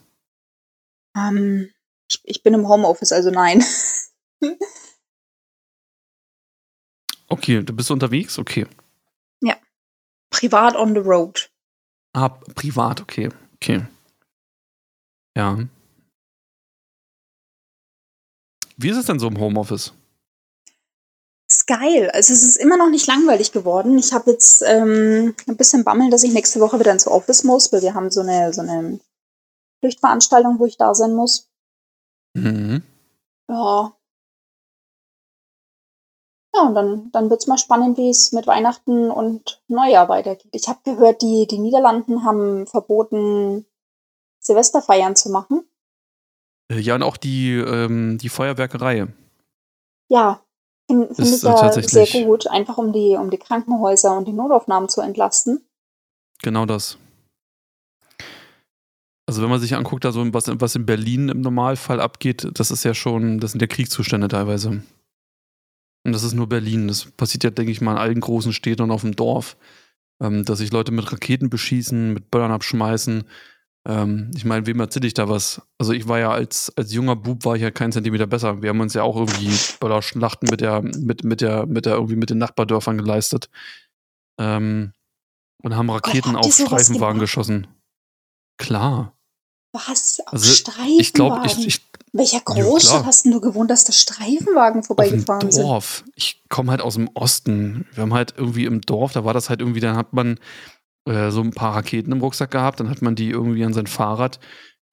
ähm, 1.16 1.70
ich, 2.06 2.20
ich 2.24 2.42
bin 2.42 2.52
im 2.52 2.68
Homeoffice, 2.68 3.12
also 3.12 3.30
nein. 3.30 3.64
Okay, 7.32 7.62
du 7.62 7.72
bist 7.72 7.90
unterwegs? 7.90 8.38
Okay. 8.38 8.66
Privat 10.30 10.76
on 10.76 10.94
the 10.94 11.00
road. 11.00 11.50
Ah, 12.12 12.28
privat, 12.28 13.00
okay. 13.00 13.30
Okay. 13.54 13.86
Ja. 15.34 15.58
Wie 18.76 18.90
ist 18.90 18.98
es 18.98 19.06
denn 19.06 19.18
so 19.18 19.28
im 19.28 19.38
Homeoffice? 19.38 19.94
Ist 21.50 21.66
geil. 21.66 22.08
Also 22.12 22.32
es 22.32 22.44
ist 22.44 22.56
immer 22.58 22.76
noch 22.76 22.88
nicht 22.90 23.08
langweilig 23.08 23.50
geworden. 23.50 23.98
Ich 23.98 24.12
habe 24.12 24.30
jetzt 24.30 24.62
ähm, 24.62 25.34
ein 25.48 25.56
bisschen 25.56 25.82
Bammel, 25.82 26.08
dass 26.08 26.22
ich 26.22 26.32
nächste 26.32 26.60
Woche 26.60 26.78
wieder 26.78 26.92
ins 26.92 27.08
Office 27.08 27.42
muss, 27.42 27.72
weil 27.72 27.82
wir 27.82 27.94
haben 27.94 28.10
so 28.12 28.20
eine, 28.20 28.52
so 28.52 28.60
eine 28.60 29.00
Pflichtveranstaltung, 29.80 30.60
wo 30.60 30.66
ich 30.66 30.76
da 30.76 30.94
sein 30.94 31.12
muss. 31.12 31.50
Mhm. 32.34 32.84
Ja. 33.48 33.96
Ja, 36.54 36.62
und 36.62 36.74
dann, 36.74 37.10
dann 37.12 37.30
wird's 37.30 37.48
mal 37.48 37.58
spannend, 37.58 37.96
wie 37.98 38.10
es 38.10 38.30
mit 38.30 38.46
Weihnachten 38.46 39.10
und 39.10 39.60
Neujahr 39.66 40.08
weitergeht. 40.08 40.50
Ich 40.52 40.68
habe 40.68 40.80
gehört, 40.84 41.20
die, 41.22 41.48
die 41.48 41.58
Niederlanden 41.58 42.24
haben 42.24 42.68
verboten, 42.68 43.66
Silvesterfeiern 44.40 45.16
zu 45.16 45.30
machen. 45.30 45.68
Äh, 46.70 46.78
Ja, 46.78 46.94
und 46.94 47.02
auch 47.02 47.16
die, 47.16 47.54
ähm, 47.54 48.18
die 48.18 48.28
Feuerwerkerei. 48.28 49.08
Ja, 50.08 50.44
finde 50.90 51.14
find 51.14 51.28
ich 51.28 51.44
äh, 51.44 51.46
ja 51.46 51.72
sehr 52.06 52.24
gut, 52.24 52.46
einfach 52.48 52.78
um 52.78 52.92
die, 52.92 53.16
um 53.16 53.30
die 53.30 53.38
Krankenhäuser 53.38 54.16
und 54.16 54.26
die 54.26 54.32
Notaufnahmen 54.32 54.88
zu 54.88 55.00
entlasten. 55.00 55.64
Genau 56.42 56.66
das. 56.66 56.98
Also 59.26 59.42
wenn 59.42 59.50
man 59.50 59.60
sich 59.60 59.76
anguckt, 59.76 60.04
da 60.04 60.10
so 60.10 60.34
was, 60.34 60.50
was 60.60 60.74
in 60.74 60.86
Berlin 60.86 61.28
im 61.28 61.40
Normalfall 61.40 62.00
abgeht, 62.00 62.48
das 62.54 62.72
ist 62.72 62.84
ja 62.84 62.94
schon, 62.94 63.38
das 63.38 63.52
sind 63.52 63.60
ja 63.60 63.68
Kriegszustände 63.68 64.26
teilweise. 64.26 64.82
Und 66.04 66.12
das 66.12 66.24
ist 66.24 66.34
nur 66.34 66.48
Berlin. 66.48 66.88
Das 66.88 67.04
passiert 67.12 67.44
ja, 67.44 67.50
denke 67.50 67.70
ich 67.70 67.80
mal, 67.80 67.92
in 67.92 67.98
allen 67.98 68.20
großen 68.20 68.52
Städten 68.52 68.82
und 68.82 68.90
auf 68.90 69.02
dem 69.02 69.14
Dorf, 69.14 69.56
ähm, 70.20 70.44
dass 70.44 70.58
sich 70.58 70.72
Leute 70.72 70.90
mit 70.90 71.12
Raketen 71.12 71.48
beschießen, 71.50 72.12
mit 72.12 72.30
Böllern 72.30 72.50
abschmeißen. 72.50 73.24
Ähm, 73.88 74.30
ich 74.36 74.44
meine, 74.44 74.66
wem 74.66 74.80
erzähle 74.80 75.06
ich 75.06 75.14
da 75.14 75.28
was? 75.28 75.62
Also 75.78 75.92
ich 75.92 76.06
war 76.06 76.18
ja 76.18 76.30
als, 76.30 76.72
als 76.76 76.92
junger 76.92 77.16
Bub 77.16 77.44
war 77.44 77.56
ich 77.56 77.62
ja 77.62 77.70
keinen 77.70 77.92
Zentimeter 77.92 78.26
besser. 78.26 78.62
Wir 78.62 78.70
haben 78.70 78.80
uns 78.80 78.94
ja 78.94 79.02
auch 79.02 79.16
irgendwie 79.16 79.56
Böllerschlachten 79.80 80.48
mit 80.50 80.60
der, 80.60 80.82
mit, 80.82 81.24
mit 81.24 81.40
der, 81.40 81.66
mit 81.66 81.86
der, 81.86 81.94
irgendwie 81.94 82.16
mit 82.16 82.30
den 82.30 82.38
Nachbardörfern 82.38 82.98
geleistet. 82.98 83.48
Ähm, 84.38 84.92
und 85.62 85.76
haben 85.76 85.90
Raketen 85.90 86.36
auf 86.36 86.52
Streifenwagen 86.52 87.20
geschossen. 87.20 87.66
Klar. 88.58 89.16
Was? 89.72 90.20
Auf 90.26 90.32
Also, 90.32 90.52
Streifenwagen? 90.52 91.00
Ich 91.00 91.12
glaube, 91.12 91.46
ich, 91.46 91.66
ich, 91.66 91.80
Welcher. 92.12 92.40
Großstadt 92.40 93.04
hast 93.04 93.24
denn 93.24 93.32
du 93.32 93.40
gewohnt, 93.40 93.70
dass 93.70 93.84
da 93.84 93.92
Streifenwagen 93.92 94.82
vorbeigefahren 94.82 95.50
sind? 95.50 95.62
Dorf. 95.62 96.04
Ich 96.16 96.42
komme 96.48 96.70
halt 96.70 96.80
aus 96.80 96.94
dem 96.94 97.08
Osten. 97.14 97.86
Wir 97.92 98.02
haben 98.02 98.14
halt 98.14 98.34
irgendwie 98.36 98.64
im 98.64 98.80
Dorf, 98.80 99.12
da 99.12 99.24
war 99.24 99.32
das 99.32 99.48
halt 99.48 99.60
irgendwie, 99.60 99.80
dann 99.80 99.96
hat 99.96 100.12
man 100.12 100.38
äh, 101.06 101.30
so 101.30 101.40
ein 101.40 101.50
paar 101.52 101.74
Raketen 101.76 102.12
im 102.12 102.20
Rucksack 102.20 102.50
gehabt, 102.50 102.80
dann 102.80 102.90
hat 102.90 103.02
man 103.02 103.14
die 103.14 103.30
irgendwie 103.30 103.64
an 103.64 103.72
sein 103.72 103.86
Fahrrad 103.86 104.40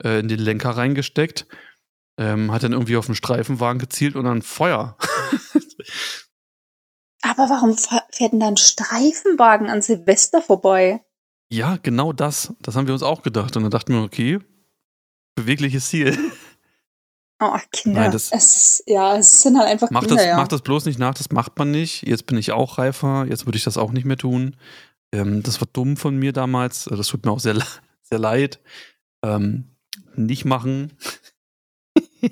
äh, 0.04 0.20
in 0.20 0.28
den 0.28 0.40
Lenker 0.40 0.72
reingesteckt, 0.72 1.48
ähm, 2.20 2.52
hat 2.52 2.64
dann 2.64 2.74
irgendwie 2.74 2.98
auf 2.98 3.06
den 3.08 3.16
Streifenwagen 3.16 3.80
gezielt 3.80 4.16
und 4.16 4.26
dann 4.26 4.42
Feuer. 4.42 4.98
Aber 7.22 7.50
warum 7.50 7.76
fährt 7.78 8.32
denn 8.32 8.40
da 8.40 8.48
ein 8.48 8.58
Streifenwagen 8.58 9.70
an 9.70 9.82
Silvester 9.82 10.42
vorbei? 10.42 11.02
ja, 11.50 11.78
genau 11.82 12.12
das. 12.12 12.54
Das 12.60 12.76
haben 12.76 12.88
wir 12.88 12.94
uns 12.94 13.04
auch 13.04 13.22
gedacht. 13.22 13.56
Und 13.56 13.64
dann 13.64 13.72
dachten 13.72 13.94
wir, 13.94 14.02
okay, 14.02 14.40
bewegliches 15.36 15.90
Ziel. 15.90 16.18
Oh, 17.40 17.56
Kinder. 17.72 18.02
Nein, 18.02 18.12
das- 18.12 18.32
es 18.32 18.56
ist, 18.56 18.84
ja, 18.88 19.16
es 19.16 19.44
sind 19.44 19.60
halt 19.60 19.68
einfach 19.70 19.92
Mach 19.92 20.00
Kinder, 20.00 20.16
das, 20.16 20.26
ja. 20.26 20.38
mach 20.38 20.48
das 20.48 20.64
bloß 20.64 20.86
nicht 20.86 20.98
nach, 20.98 21.14
das 21.14 21.30
macht 21.30 21.56
man 21.60 21.70
nicht. 21.70 22.02
Jetzt 22.02 22.26
bin 22.26 22.36
ich 22.36 22.52
auch 22.52 22.80
reifer, 22.80 23.28
jetzt 23.30 23.46
würde 23.46 23.60
ich 23.60 23.64
das 23.64 23.78
auch 23.78 23.92
nicht 23.92 24.06
mehr 24.06 24.18
tun. 24.18 24.56
Ähm, 25.14 25.44
das 25.44 25.60
war 25.62 25.68
dumm 25.72 25.98
von 25.98 26.18
mir 26.18 26.34
damals. 26.34 26.86
Das 26.86 27.08
tut 27.08 27.26
mir 27.26 27.32
auch 27.32 27.40
sehr, 27.40 27.54
le- 27.56 27.64
sehr 28.04 28.20
leid. 28.20 28.60
Ähm, 29.24 29.76
nicht 30.16 30.46
machen. 30.46 30.94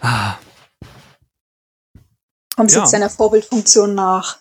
ah, 0.00 0.36
Kommst 2.56 2.74
ja. 2.74 2.82
jetzt 2.82 2.92
deiner 2.92 3.10
Vorbildfunktion 3.10 3.94
nach. 3.94 4.38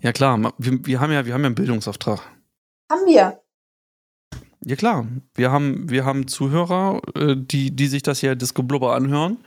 ja 0.00 0.12
klar, 0.12 0.52
wir, 0.58 0.86
wir, 0.86 1.00
haben 1.00 1.12
ja, 1.12 1.26
wir 1.26 1.34
haben 1.34 1.42
ja 1.42 1.46
einen 1.46 1.54
Bildungsauftrag. 1.54 2.20
Haben 2.90 3.06
wir. 3.06 3.40
Ja 4.66 4.76
klar, 4.76 5.06
wir 5.34 5.50
haben, 5.52 5.90
wir 5.90 6.06
haben 6.06 6.26
Zuhörer, 6.26 7.02
äh, 7.14 7.36
die, 7.36 7.70
die 7.76 7.86
sich 7.86 8.02
das 8.02 8.20
hier 8.20 8.34
Disco 8.34 8.62
Blubber 8.62 8.94
anhören. 8.94 9.44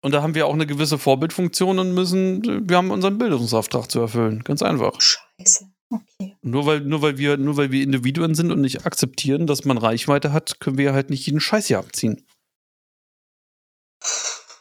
Und 0.00 0.12
da 0.12 0.22
haben 0.22 0.34
wir 0.34 0.46
auch 0.46 0.54
eine 0.54 0.66
gewisse 0.66 0.96
Vorbildfunktion 0.98 1.78
und 1.78 1.92
müssen, 1.92 2.68
wir 2.68 2.76
haben 2.76 2.90
unseren 2.90 3.18
Bildungsauftrag 3.18 3.90
zu 3.90 4.00
erfüllen. 4.00 4.42
Ganz 4.44 4.62
einfach. 4.62 4.98
Scheiße. 5.00 5.68
Okay. 5.90 6.36
Nur 6.42 6.66
weil, 6.66 6.80
nur 6.80 7.00
weil 7.02 7.16
wir, 7.18 7.36
nur 7.38 7.56
weil 7.56 7.70
wir 7.72 7.82
Individuen 7.82 8.34
sind 8.34 8.52
und 8.52 8.60
nicht 8.60 8.84
akzeptieren, 8.84 9.46
dass 9.46 9.64
man 9.64 9.78
Reichweite 9.78 10.32
hat, 10.32 10.60
können 10.60 10.76
wir 10.78 10.92
halt 10.92 11.08
nicht 11.10 11.26
jeden 11.26 11.40
Scheiß 11.40 11.66
hier 11.68 11.78
abziehen. 11.78 12.26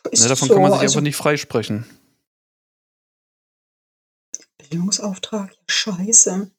Ne, 0.09 0.27
davon 0.29 0.47
so, 0.47 0.53
kann 0.53 0.63
man 0.63 0.71
sich 0.71 0.81
also 0.81 0.99
einfach 0.99 1.03
nicht 1.03 1.17
freisprechen. 1.17 1.85
Bildungsauftrag. 4.57 5.53
Scheiße. 5.69 6.51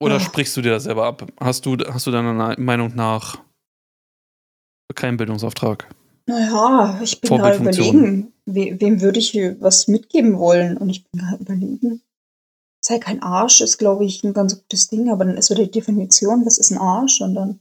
Oder 0.00 0.14
Ja. 0.14 0.20
sprichst 0.20 0.56
du 0.56 0.62
dir 0.62 0.70
das 0.72 0.84
selber 0.84 1.06
ab? 1.06 1.30
Hast 1.38 1.64
du, 1.66 1.76
hast 1.78 2.06
du 2.06 2.10
deiner 2.10 2.56
Meinung 2.58 2.94
nach 2.94 3.38
keinen 4.94 5.16
Bildungsauftrag? 5.16 5.88
Naja, 6.26 7.00
ich 7.02 7.20
bin 7.20 7.30
gerade 7.30 7.56
Vorbildfunktion. 7.56 7.96
überlegen, 7.96 8.32
we 8.46 8.80
wem 8.80 9.00
würde 9.00 9.18
ich 9.18 9.30
hier 9.30 9.60
was 9.60 9.88
mitgeben 9.88 10.38
wollen? 10.38 10.76
Und 10.76 10.90
ich 10.90 11.04
bin 11.08 11.20
gerade 11.20 11.42
überlegen. 11.42 12.02
Sei 12.84 12.98
kein 12.98 13.22
Arsch 13.22 13.60
ist, 13.60 13.78
glaube 13.78 14.04
ich, 14.04 14.24
ein 14.24 14.34
ganz 14.34 14.60
gutes 14.60 14.88
Ding, 14.88 15.08
aber 15.10 15.24
dann 15.24 15.36
ist 15.36 15.46
so 15.46 15.54
die 15.54 15.70
Definition, 15.70 16.44
was 16.44 16.58
ist 16.58 16.72
ein 16.72 16.78
Arsch? 16.78 17.20
Und 17.20 17.34
dann. 17.34 17.60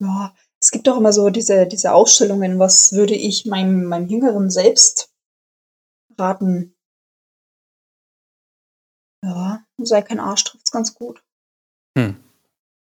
Ja, 0.00 0.32
es 0.60 0.70
gibt 0.70 0.86
doch 0.86 0.96
immer 0.96 1.12
so 1.12 1.30
diese, 1.30 1.66
diese 1.66 1.92
Ausstellungen, 1.92 2.60
was 2.60 2.92
würde 2.92 3.14
ich 3.14 3.46
meinem, 3.46 3.84
meinem 3.84 4.06
jüngeren 4.06 4.50
Selbst 4.50 5.12
raten? 6.16 6.76
Ja, 9.24 9.64
sei 9.78 10.02
kein 10.02 10.20
Arsch, 10.20 10.44
trifft's 10.44 10.70
ganz 10.70 10.94
gut. 10.94 11.24
Hm. 11.96 12.16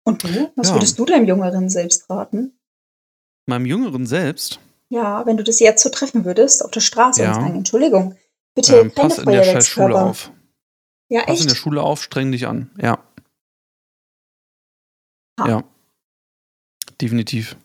Und 0.04 0.24
du? 0.24 0.50
Was 0.56 0.68
Ja. 0.68 0.74
würdest 0.74 0.98
du 0.98 1.04
deinem 1.04 1.26
jüngeren 1.26 1.68
Selbst 1.68 2.08
raten? 2.08 2.58
Meinem 3.46 3.66
Jüngeren 3.66 4.06
selbst, 4.06 4.60
Ja, 4.88 5.24
wenn 5.24 5.36
du 5.38 5.42
das 5.42 5.58
jetzt 5.58 5.82
so 5.82 5.88
treffen 5.88 6.24
würdest, 6.26 6.62
auf 6.62 6.70
der 6.70 6.80
Straße 6.80 7.22
Ja. 7.22 7.28
und 7.28 7.34
sagen, 7.34 7.54
Entschuldigung, 7.56 8.14
bitte 8.54 8.76
ähm, 8.80 8.92
pass 8.92 9.18
in 9.18 9.26
der 9.26 9.44
scheiß 9.44 9.68
Schule 9.68 10.00
auf. 10.00 10.32
Ja, 11.08 11.24
Pass 11.24 11.40
in 11.40 11.46
der 11.46 11.52
echt? 11.52 11.62
Schule 11.62 11.82
auf, 11.82 12.02
streng 12.02 12.32
dich 12.32 12.46
an. 12.46 12.70
Ja. 12.80 12.98
Ha. 15.38 15.48
Ja. 15.48 15.64
Definitiv. 17.00 17.56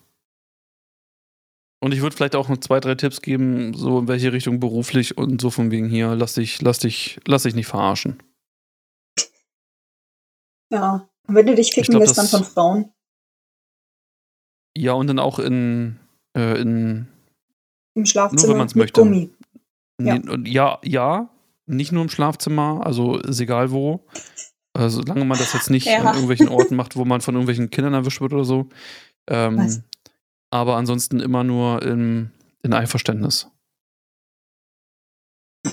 Und 1.80 1.94
ich 1.94 2.00
würde 2.00 2.16
vielleicht 2.16 2.34
auch 2.34 2.48
noch 2.48 2.58
zwei, 2.58 2.80
drei 2.80 2.96
Tipps 2.96 3.22
geben, 3.22 3.72
so 3.72 4.00
in 4.00 4.08
welche 4.08 4.32
Richtung 4.32 4.58
beruflich 4.58 5.16
und 5.16 5.40
so 5.40 5.50
von 5.50 5.70
wegen 5.70 5.88
hier, 5.88 6.14
lass 6.16 6.34
dich, 6.34 6.60
lass 6.60 6.80
dich, 6.80 7.20
lass 7.24 7.44
dich 7.44 7.54
nicht 7.54 7.68
verarschen. 7.68 8.20
Ja. 10.70 11.08
Und 11.26 11.34
wenn 11.34 11.46
du 11.46 11.54
dich 11.54 11.72
ficken 11.72 11.92
glaub, 11.92 12.02
lässt, 12.02 12.18
dann 12.18 12.26
von 12.26 12.44
Frauen. 12.44 12.92
Ja, 14.76 14.92
und 14.92 15.06
dann 15.06 15.18
auch 15.18 15.38
in, 15.38 15.98
äh, 16.36 16.60
in 16.60 17.08
Im 17.94 18.06
Schlafzimmer 18.06 18.56
man's 18.56 18.74
mit 18.74 18.82
möchte. 18.82 19.00
Gummi. 19.00 19.30
Ja. 20.00 20.18
ja. 20.44 20.78
ja, 20.84 21.30
nicht 21.66 21.92
nur 21.92 22.02
im 22.02 22.08
Schlafzimmer, 22.08 22.80
also 22.84 23.18
ist 23.18 23.40
egal 23.40 23.70
wo. 23.70 24.06
Äh, 24.74 24.88
solange 24.88 25.24
man 25.24 25.38
das 25.38 25.52
jetzt 25.52 25.70
nicht 25.70 25.86
Ja. 25.86 26.00
an 26.00 26.14
irgendwelchen 26.14 26.48
Orten 26.48 26.76
macht, 26.76 26.96
wo 26.96 27.04
man 27.04 27.20
von 27.20 27.34
irgendwelchen 27.34 27.70
Kindern 27.70 27.94
erwischt 27.94 28.20
wird 28.20 28.32
oder 28.32 28.44
so. 28.44 28.68
Ähm, 29.28 29.82
aber 30.50 30.76
ansonsten 30.76 31.20
immer 31.20 31.44
nur 31.44 31.82
im, 31.82 32.30
in 32.62 32.72
Einverständnis. 32.72 33.50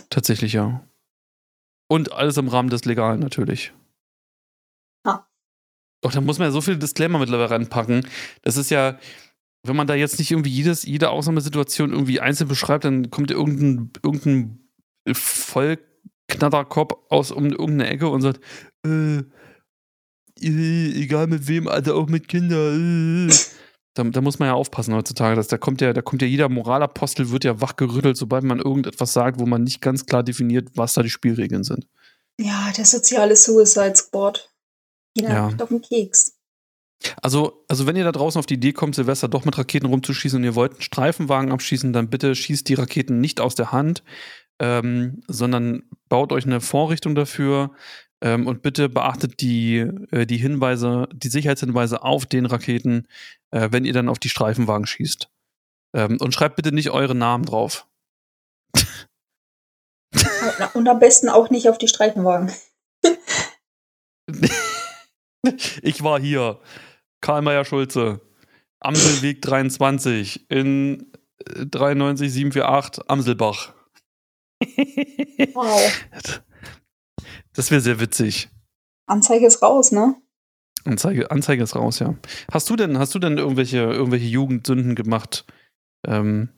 Tatsächlich, 0.10 0.54
ja. 0.54 0.86
Und 1.88 2.12
alles 2.12 2.38
im 2.38 2.48
Rahmen 2.48 2.70
des 2.70 2.86
Legalen 2.86 3.20
natürlich. 3.20 3.74
Doch, 6.02 6.12
da 6.12 6.22
muss 6.22 6.38
man 6.38 6.50
ja 6.50 6.52
so 6.52 6.62
viele 6.62 6.78
Disclaimer 6.78 7.18
mittlerweile 7.18 7.50
reinpacken. 7.50 8.08
Das 8.44 8.58
ist 8.58 8.70
ja, 8.70 9.00
wenn 9.68 9.76
man 9.76 9.88
da 9.88 9.96
jetzt 9.96 10.20
nicht 10.20 10.32
irgendwie 10.32 10.50
jedes, 10.50 10.84
jede 10.84 11.10
Ausnahmesituation 11.10 11.92
irgendwie 11.92 12.20
einzeln 12.20 12.48
beschreibt, 12.48 12.86
dann 12.86 13.10
kommt 13.10 13.32
irgendein, 13.32 13.92
irgendein 14.04 14.60
Vollknatterkopf 15.12 16.94
aus 17.10 17.32
um 17.32 17.46
irgendeine 17.52 17.88
Ecke 17.88 18.10
und 18.10 18.22
sagt, 18.22 18.40
äh, 18.86 19.24
äh, 20.42 21.02
egal 21.02 21.28
mit 21.28 21.48
wem, 21.48 21.68
also 21.68 21.96
auch 21.96 22.08
mit 22.08 22.28
Kindern. 22.28 23.30
Äh. 23.30 23.34
Da, 23.94 24.04
da 24.04 24.22
muss 24.22 24.40
man 24.40 24.50
ja 24.50 24.54
aufpassen 24.54 24.94
heutzutage. 24.94 25.36
Dass, 25.36 25.48
da, 25.48 25.58
kommt 25.58 25.80
ja, 25.82 25.94
da 25.94 26.02
kommt 26.02 26.22
ja 26.22 26.28
jeder 26.28 26.50
Moralapostel, 26.50 27.32
wird 27.32 27.46
ja 27.46 27.62
wachgerüttelt, 27.62 28.18
sobald 28.18 28.44
man 28.44 28.60
irgendetwas 28.60 29.14
sagt, 29.14 29.40
wo 29.40 29.46
man 29.46 29.64
nicht 29.64 29.82
ganz 29.82 30.06
klar 30.06 30.22
definiert, 30.22 30.70
was 30.76 30.94
da 30.94 31.02
die 31.04 31.10
Spielregeln 31.10 31.64
sind. 31.64 31.88
Ja, 32.38 32.72
der 32.76 32.86
soziale 32.86 33.36
Suicide 33.38 33.96
Squad. 33.96 34.52
Jeder 35.16 35.30
Ja. 35.30 35.48
auf 35.48 35.70
den 35.70 35.82
Keks. 35.82 36.36
Also, 37.22 37.64
also 37.68 37.86
wenn 37.88 37.96
ihr 37.96 38.04
da 38.04 38.12
draußen 38.12 38.40
auf 38.40 38.46
die 38.46 38.56
Idee 38.56 38.74
kommt, 38.74 38.96
Silvester 38.96 39.28
doch 39.28 39.46
mit 39.46 39.58
Raketen 39.58 39.88
rumzuschießen 39.88 40.38
und 40.38 40.44
ihr 40.44 40.56
wollt 40.56 40.74
einen 40.74 40.82
Streifenwagen 40.82 41.52
abschießen, 41.52 41.94
dann 41.94 42.10
bitte 42.10 42.36
schießt 42.36 42.68
die 42.68 42.74
Raketen 42.74 43.20
nicht 43.20 43.42
aus 43.42 43.56
der 43.56 43.72
Hand, 43.72 44.04
ähm, 44.60 45.22
sondern 45.28 45.84
baut 46.10 46.32
euch 46.32 46.46
eine 46.46 46.62
Vorrichtung 46.62 47.16
dafür 47.16 47.72
ähm, 48.22 48.48
und 48.48 48.62
bitte 48.62 48.90
beachtet 48.90 49.42
die, 49.42 49.78
äh, 50.12 50.26
die 50.26 50.38
Hinweise, 50.38 51.08
die 51.14 51.28
Sicherheitshinweise 51.28 52.04
auf 52.04 52.26
den 52.26 52.46
Raketen, 52.46 53.08
äh, 53.52 53.70
wenn 53.72 53.86
ihr 53.86 53.94
dann 53.94 54.10
auf 54.10 54.20
die 54.20 54.30
Streifenwagen 54.30 54.88
schießt. 54.88 55.30
Ähm, 55.94 56.18
und 56.20 56.34
schreibt 56.34 56.56
bitte 56.56 56.72
nicht 56.72 56.90
eure 56.92 57.16
Namen 57.16 57.46
drauf. 57.46 57.88
Und 60.74 60.88
am 60.88 61.00
besten 61.00 61.28
auch 61.28 61.50
nicht 61.50 61.68
auf 61.68 61.78
die 61.78 61.90
Streifenwagen. 61.90 62.52
Ich 65.82 66.04
war 66.04 66.20
hier. 66.20 66.60
Karl 67.22 67.42
Mayer 67.42 67.66
Schulze. 67.66 68.22
Amselweg 68.80 69.42
23 69.42 70.50
in 70.50 71.12
äh, 71.40 71.66
93748 71.66 73.10
Amselbach. 73.10 73.74
Wow. 75.54 76.12
Das 77.54 77.72
wäre 77.72 77.82
sehr 77.82 78.00
witzig. 78.00 78.50
Anzeige 79.08 79.46
ist 79.46 79.62
raus, 79.62 79.92
ne? 79.92 80.16
Anzeige, 80.86 81.32
Anzeige 81.32 81.64
ist 81.64 81.76
raus, 81.76 82.00
ja. 82.00 82.16
Hast 82.52 82.70
du 82.70 82.76
denn, 82.76 83.00
hast 83.00 83.16
du 83.16 83.20
denn 83.20 83.38
irgendwelche, 83.38 83.80
irgendwelche 83.80 84.28
Jugendsünden 84.28 84.96
gemacht 84.96 85.46
ähm, 86.08 86.50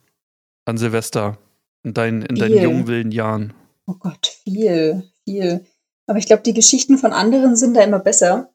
an 0.65 0.77
Silvester 0.77 1.38
in, 1.83 1.93
dein, 1.93 2.21
in 2.23 2.35
deinen 2.35 2.53
Viel. 2.53 2.63
jungen, 2.63 2.88
wilden 2.88 3.11
Jahren? 3.11 3.53
Oh 3.85 3.95
Gott, 3.97 4.27
viel, 4.43 5.09
viel. 5.23 5.65
Aber 6.07 6.19
ich 6.19 6.25
glaube, 6.25 6.43
die 6.43 6.53
Geschichten 6.53 6.97
von 6.97 7.13
anderen 7.13 7.55
sind 7.55 7.73
da 7.75 7.81
immer 7.81 7.99
besser. 7.99 8.53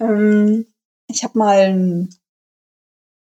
Ähm, 0.00 0.66
ich 1.08 1.24
habe 1.24 1.38
mal, 1.38 1.60
ein, 1.60 2.14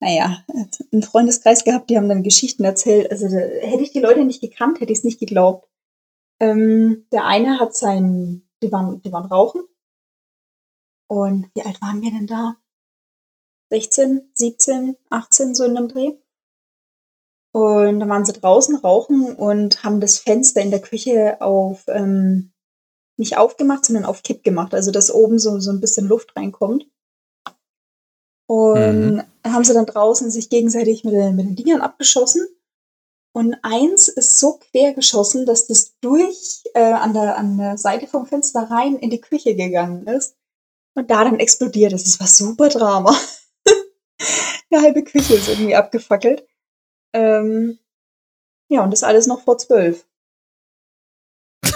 naja, 0.00 0.44
einen 0.92 1.02
Freundeskreis 1.02 1.64
gehabt, 1.64 1.90
die 1.90 1.96
haben 1.96 2.08
dann 2.08 2.22
Geschichten 2.22 2.64
erzählt. 2.64 3.10
Also 3.10 3.26
hätte 3.28 3.82
ich 3.82 3.92
die 3.92 4.00
Leute 4.00 4.24
nicht 4.24 4.40
gekannt, 4.40 4.80
hätte 4.80 4.92
ich 4.92 4.98
es 4.98 5.04
nicht 5.04 5.20
geglaubt. 5.20 5.68
Ähm, 6.40 7.06
der 7.12 7.24
eine 7.24 7.60
hat 7.60 7.76
sein, 7.76 8.48
die 8.62 8.72
waren, 8.72 9.00
die 9.02 9.12
waren 9.12 9.26
rauchen. 9.26 9.62
Und 11.08 11.50
wie 11.54 11.62
alt 11.62 11.80
waren 11.82 12.00
wir 12.00 12.10
denn 12.10 12.26
da? 12.26 12.56
16, 13.70 14.30
17, 14.34 14.96
18, 15.10 15.54
so 15.54 15.64
in 15.64 15.74
dem 15.74 15.88
Dreh. 15.88 16.12
Und 17.52 18.00
dann 18.00 18.08
waren 18.08 18.24
sie 18.24 18.32
draußen 18.32 18.76
rauchen 18.76 19.34
und 19.34 19.84
haben 19.84 20.00
das 20.00 20.18
Fenster 20.18 20.62
in 20.62 20.70
der 20.70 20.80
Küche 20.80 21.40
auf, 21.40 21.84
ähm, 21.88 22.51
nicht 23.22 23.38
aufgemacht, 23.38 23.84
sondern 23.84 24.04
auf 24.04 24.22
Kipp 24.22 24.44
gemacht. 24.44 24.74
Also, 24.74 24.90
dass 24.90 25.10
oben 25.12 25.38
so, 25.38 25.58
so 25.60 25.70
ein 25.70 25.80
bisschen 25.80 26.06
Luft 26.08 26.36
reinkommt. 26.36 26.86
Und 28.48 29.14
Mhm. 29.16 29.22
haben 29.46 29.64
sie 29.64 29.72
dann 29.72 29.86
draußen 29.86 30.30
sich 30.30 30.50
gegenseitig 30.50 31.04
mit 31.04 31.14
den, 31.14 31.36
mit 31.36 31.46
den 31.46 31.56
Dingern 31.56 31.80
abgeschossen. 31.80 32.46
Und 33.34 33.56
eins 33.62 34.08
ist 34.08 34.38
so 34.38 34.58
quer 34.58 34.92
geschossen, 34.92 35.46
dass 35.46 35.66
das 35.66 35.98
durch 36.00 36.62
äh, 36.74 36.92
an, 36.92 37.14
der, 37.14 37.38
an 37.38 37.56
der 37.56 37.78
Seite 37.78 38.06
vom 38.06 38.26
Fenster 38.26 38.70
rein 38.70 38.96
in 38.98 39.08
die 39.08 39.22
Küche 39.22 39.54
gegangen 39.56 40.06
ist. 40.06 40.36
Und 40.94 41.10
da 41.10 41.24
dann 41.24 41.40
explodiert 41.40 41.94
ist. 41.94 42.06
Es 42.06 42.20
war 42.20 42.26
super 42.26 42.68
Drama. 42.68 43.16
die 44.70 44.76
halbe 44.76 45.02
Küche 45.02 45.34
ist 45.34 45.48
irgendwie 45.48 45.74
abgefackelt. 45.74 46.46
Ähm, 47.14 47.78
ja, 48.68 48.84
und 48.84 48.90
das 48.90 49.02
alles 49.02 49.26
noch 49.26 49.42
vor 49.42 49.56
zwölf. 49.56 50.06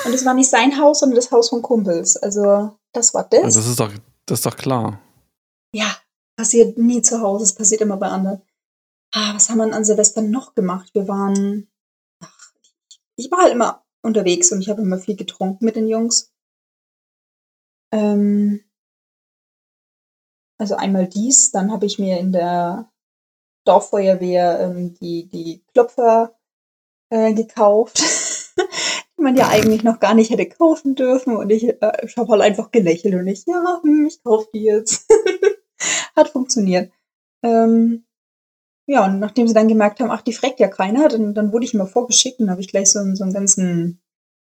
Und 0.06 0.14
es 0.14 0.24
war 0.24 0.34
nicht 0.34 0.50
sein 0.50 0.78
Haus, 0.78 1.00
sondern 1.00 1.16
das 1.16 1.32
Haus 1.32 1.48
von 1.48 1.62
Kumpels. 1.62 2.16
Also, 2.16 2.78
das 2.92 3.12
war 3.12 3.24
das. 3.28 3.40
Ja, 3.40 3.46
das, 3.46 3.66
ist 3.66 3.80
doch, 3.80 3.92
das 4.26 4.38
ist 4.38 4.46
doch 4.46 4.56
klar. 4.56 5.00
Ja, 5.72 5.96
passiert 6.36 6.78
nie 6.78 7.02
zu 7.02 7.20
Hause, 7.20 7.44
es 7.44 7.54
passiert 7.54 7.80
immer 7.80 7.96
bei 7.96 8.08
anderen. 8.08 8.42
Ah, 9.12 9.34
was 9.34 9.48
haben 9.48 9.58
wir 9.58 9.74
an 9.74 9.84
Silvester 9.84 10.22
noch 10.22 10.54
gemacht? 10.54 10.90
Wir 10.94 11.08
waren, 11.08 11.68
ach, 12.22 12.52
ich, 13.16 13.30
war 13.30 13.40
halt 13.40 13.52
immer 13.52 13.84
unterwegs 14.02 14.52
und 14.52 14.60
ich 14.60 14.68
habe 14.68 14.82
immer 14.82 14.98
viel 14.98 15.16
getrunken 15.16 15.64
mit 15.64 15.76
den 15.76 15.88
Jungs. 15.88 16.32
Ähm, 17.92 18.62
also 20.58 20.76
einmal 20.76 21.08
dies, 21.08 21.50
dann 21.50 21.72
habe 21.72 21.86
ich 21.86 21.98
mir 21.98 22.18
in 22.18 22.32
der 22.32 22.90
Dorffeuerwehr 23.64 24.60
ähm, 24.60 24.94
die, 24.94 25.28
die 25.28 25.64
Klopfer 25.72 26.38
äh, 27.10 27.34
gekauft, 27.34 28.02
man 29.18 29.36
ja 29.36 29.48
eigentlich 29.48 29.82
noch 29.82 30.00
gar 30.00 30.14
nicht 30.14 30.30
hätte 30.30 30.46
kaufen 30.48 30.94
dürfen. 30.94 31.36
Und 31.36 31.50
ich, 31.50 31.64
äh, 31.64 31.92
ich 32.06 32.16
habe 32.16 32.32
halt 32.32 32.42
einfach 32.42 32.70
gelächelt 32.70 33.14
und 33.14 33.26
ich, 33.26 33.44
ja, 33.46 33.80
hm, 33.82 34.06
ich 34.06 34.22
kaufe 34.22 34.48
die 34.52 34.62
jetzt. 34.64 35.08
Hat 36.16 36.28
funktioniert. 36.28 36.92
Ähm, 37.42 38.04
ja, 38.88 39.04
und 39.04 39.18
nachdem 39.18 39.48
sie 39.48 39.54
dann 39.54 39.68
gemerkt 39.68 40.00
haben, 40.00 40.10
ach, 40.10 40.22
die 40.22 40.32
fragt 40.32 40.60
ja 40.60 40.68
keiner, 40.68 41.08
dann, 41.08 41.34
dann 41.34 41.52
wurde 41.52 41.64
ich 41.64 41.74
immer 41.74 41.86
vorgeschickt 41.86 42.40
und 42.40 42.50
habe 42.50 42.60
ich 42.60 42.68
gleich 42.68 42.90
so, 42.90 43.00
einen- 43.00 43.16
so 43.16 43.24
einen 43.24 43.32
ganzen, 43.32 44.00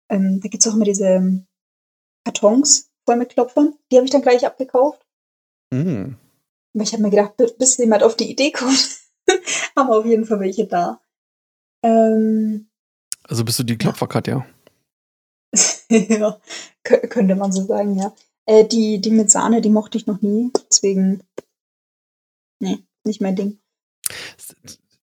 ähm, 0.08 0.40
da 0.40 0.48
gibt's 0.48 0.66
auch 0.68 0.74
immer 0.74 0.84
diese 0.84 1.44
Kartons 2.24 2.90
voll 3.06 3.16
mit 3.16 3.30
Klopfern. 3.30 3.74
Die 3.90 3.96
habe 3.96 4.04
ich 4.06 4.12
dann 4.12 4.22
gleich 4.22 4.46
abgekauft. 4.46 5.04
Mhm. 5.72 6.16
Aber 6.74 6.82
ich 6.84 6.92
habe 6.92 7.02
mir 7.02 7.10
gedacht, 7.10 7.36
bis- 7.36 7.56
bis 7.56 7.76
jemand 7.78 8.02
auf 8.04 8.14
die 8.16 8.30
Idee 8.30 8.52
kommt, 8.52 9.00
haben 9.76 9.88
wir 9.88 9.98
auf 9.98 10.06
jeden 10.06 10.24
Fall 10.24 10.40
welche 10.40 10.66
da. 10.66 11.00
Ähm, 11.82 12.69
Also 13.30 13.44
bist 13.44 13.58
du 13.58 13.62
die 13.62 13.78
Klopferkatja. 13.78 14.44
ja, 15.90 16.40
kö- 16.86 17.06
könnte 17.08 17.34
man 17.36 17.52
so 17.52 17.64
sagen, 17.64 17.96
ja. 17.96 18.14
Äh, 18.46 18.66
die, 18.66 19.00
die 19.00 19.10
mit 19.10 19.30
Sahne, 19.30 19.60
die 19.60 19.70
mochte 19.70 19.96
ich 19.98 20.06
noch 20.06 20.20
nie. 20.20 20.50
Deswegen, 20.68 21.22
nee, 22.60 22.78
nicht 23.04 23.20
mein 23.20 23.36
Ding. 23.36 23.60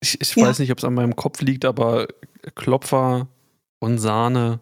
Ich, 0.00 0.20
ich 0.20 0.34
Ja. 0.36 0.46
weiß 0.46 0.58
nicht, 0.58 0.72
ob 0.72 0.78
es 0.78 0.84
an 0.84 0.94
meinem 0.94 1.14
Kopf 1.16 1.40
liegt, 1.40 1.64
aber 1.64 2.08
Klopfer 2.54 3.28
und 3.80 3.98
Sahne, 3.98 4.60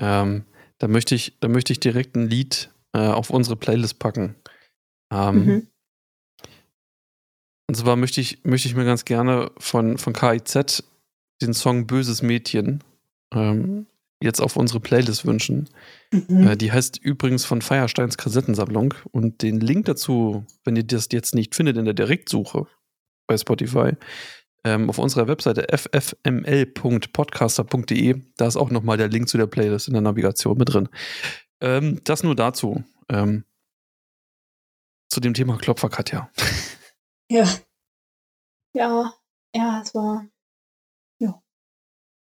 ähm, 0.00 0.44
da 0.78 0.88
möchte 0.88 1.14
ich, 1.14 1.38
da 1.40 1.48
möchte 1.48 1.72
ich 1.72 1.80
direkt 1.80 2.16
ein 2.16 2.28
Lied 2.28 2.70
äh, 2.94 3.08
auf 3.08 3.30
unsere 3.30 3.56
Playlist 3.56 3.98
packen. 3.98 4.36
Ähm, 5.12 5.44
Mhm. 5.46 5.68
Und 7.66 7.76
zwar 7.76 7.96
möchte 7.96 8.20
ich, 8.20 8.44
möchte 8.44 8.68
ich 8.68 8.74
mir 8.74 8.84
ganz 8.84 9.06
gerne 9.06 9.50
von, 9.56 9.96
von 9.96 10.12
KIZ 10.12 10.84
den 11.42 11.54
Song 11.54 11.86
Böses 11.86 12.22
Mädchen 12.22 12.82
ähm, 13.32 13.86
jetzt 14.20 14.40
auf 14.40 14.56
unsere 14.56 14.80
Playlist 14.80 15.26
wünschen. 15.26 15.68
Mhm. 16.10 16.48
Äh, 16.48 16.56
die 16.56 16.72
heißt 16.72 16.98
übrigens 16.98 17.44
von 17.44 17.62
Feiersteins 17.62 18.16
Kassettensammlung. 18.16 18.94
Und 19.12 19.42
den 19.42 19.60
Link 19.60 19.86
dazu, 19.86 20.44
wenn 20.64 20.76
ihr 20.76 20.84
das 20.84 21.08
jetzt 21.12 21.34
nicht 21.34 21.54
findet 21.54 21.76
in 21.76 21.84
der 21.84 21.94
Direktsuche 21.94 22.66
bei 23.26 23.36
Spotify, 23.36 23.92
ähm, 24.64 24.88
auf 24.88 24.98
unserer 24.98 25.28
Webseite 25.28 25.66
ffml.podcaster.de, 25.76 28.22
da 28.36 28.46
ist 28.46 28.56
auch 28.56 28.70
nochmal 28.70 28.96
der 28.96 29.08
Link 29.08 29.28
zu 29.28 29.36
der 29.36 29.46
Playlist 29.46 29.88
in 29.88 29.94
der 29.94 30.02
Navigation 30.02 30.56
mit 30.56 30.72
drin. 30.72 30.88
Ähm, 31.60 32.00
das 32.04 32.22
nur 32.22 32.34
dazu. 32.34 32.82
Ähm, 33.10 33.44
zu 35.10 35.20
dem 35.20 35.34
Thema 35.34 35.58
Klopfer, 35.58 35.90
Katja. 35.90 36.30
Ja. 37.30 37.46
Ja, 38.74 39.14
ja, 39.54 39.82
es 39.82 39.94
war. 39.94 40.26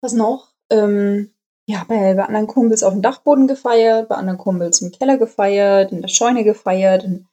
Was 0.01 0.13
noch? 0.13 0.53
Ähm, 0.69 1.31
ja, 1.67 1.83
bei, 1.87 2.13
bei 2.15 2.25
anderen 2.25 2.47
Kumpels 2.47 2.83
auf 2.83 2.93
dem 2.93 3.01
Dachboden 3.01 3.47
gefeiert, 3.47 4.09
bei 4.09 4.15
anderen 4.15 4.39
Kumpels 4.39 4.81
im 4.81 4.91
Keller 4.91 5.17
gefeiert, 5.17 5.91
in 5.91 6.01
der 6.01 6.07
Scheune 6.07 6.43
gefeiert, 6.43 7.03
im 7.03 7.27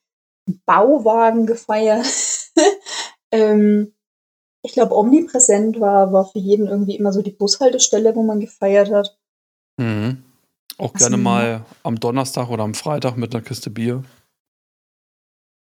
Bauwagen 0.66 1.46
gefeiert. 1.46 2.06
ähm, 3.32 3.94
ich 4.62 4.72
glaube, 4.72 4.96
omnipräsent 4.96 5.80
war, 5.80 6.12
war 6.12 6.26
für 6.26 6.38
jeden 6.38 6.66
irgendwie 6.66 6.96
immer 6.96 7.12
so 7.12 7.22
die 7.22 7.30
Bushaltestelle, 7.30 8.14
wo 8.14 8.22
man 8.22 8.40
gefeiert 8.40 8.90
hat. 8.90 9.18
Mhm. 9.78 10.24
Auch 10.78 10.92
Was 10.92 11.00
gerne 11.00 11.16
mal 11.16 11.64
am 11.82 11.98
Donnerstag 11.98 12.50
oder 12.50 12.64
am 12.64 12.74
Freitag 12.74 13.16
mit 13.16 13.34
einer 13.34 13.44
Kiste 13.44 13.70
Bier. 13.70 14.04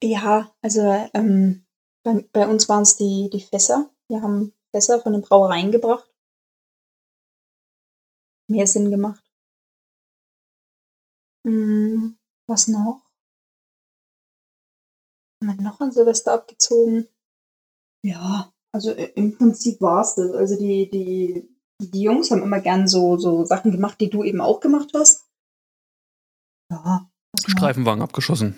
Ja, 0.02 0.52
also 0.62 0.82
ähm, 1.14 1.66
bei, 2.04 2.26
bei 2.32 2.48
uns 2.48 2.68
waren 2.70 2.84
es 2.84 2.96
die, 2.96 3.30
die 3.32 3.42
Fässer. 3.42 3.90
Wir 4.08 4.22
haben 4.22 4.54
Fässer 4.72 5.00
von 5.00 5.14
den 5.14 5.22
Brauereien 5.22 5.72
gebracht. 5.72 6.10
Mehr 8.48 8.68
Sinn 8.68 8.92
gemacht. 8.92 9.24
Hm, 11.46 12.18
was 12.48 12.68
noch? 12.68 13.02
Haben 15.44 15.58
wir 15.58 15.64
noch 15.64 15.80
an 15.80 15.92
Silvester 15.92 16.34
abgezogen? 16.34 17.08
Ja, 18.04 18.54
also 18.72 18.92
im 18.92 19.38
Prinzip 19.38 19.82
war 19.82 20.02
es 20.02 20.16
das. 20.16 20.32
Also 20.32 20.58
die, 20.58 20.90
die, 20.90 21.56
die 21.82 22.02
Jungs 22.02 22.32
haben 22.32 22.44
immer 22.44 22.60
gern 22.60 22.88
so, 22.88 23.18
so 23.18 23.46
Sachen 23.46 23.72
gemacht, 23.72 24.00
die 24.02 24.10
du 24.10 24.24
eben 24.24 24.42
auch 24.42 24.60
gemacht 24.60 24.92
hast. 24.94 25.26
Ja. 26.72 26.84
noch? 26.84 27.10
Streifenwagen 27.48 28.02
abgeschossen. 28.02 28.56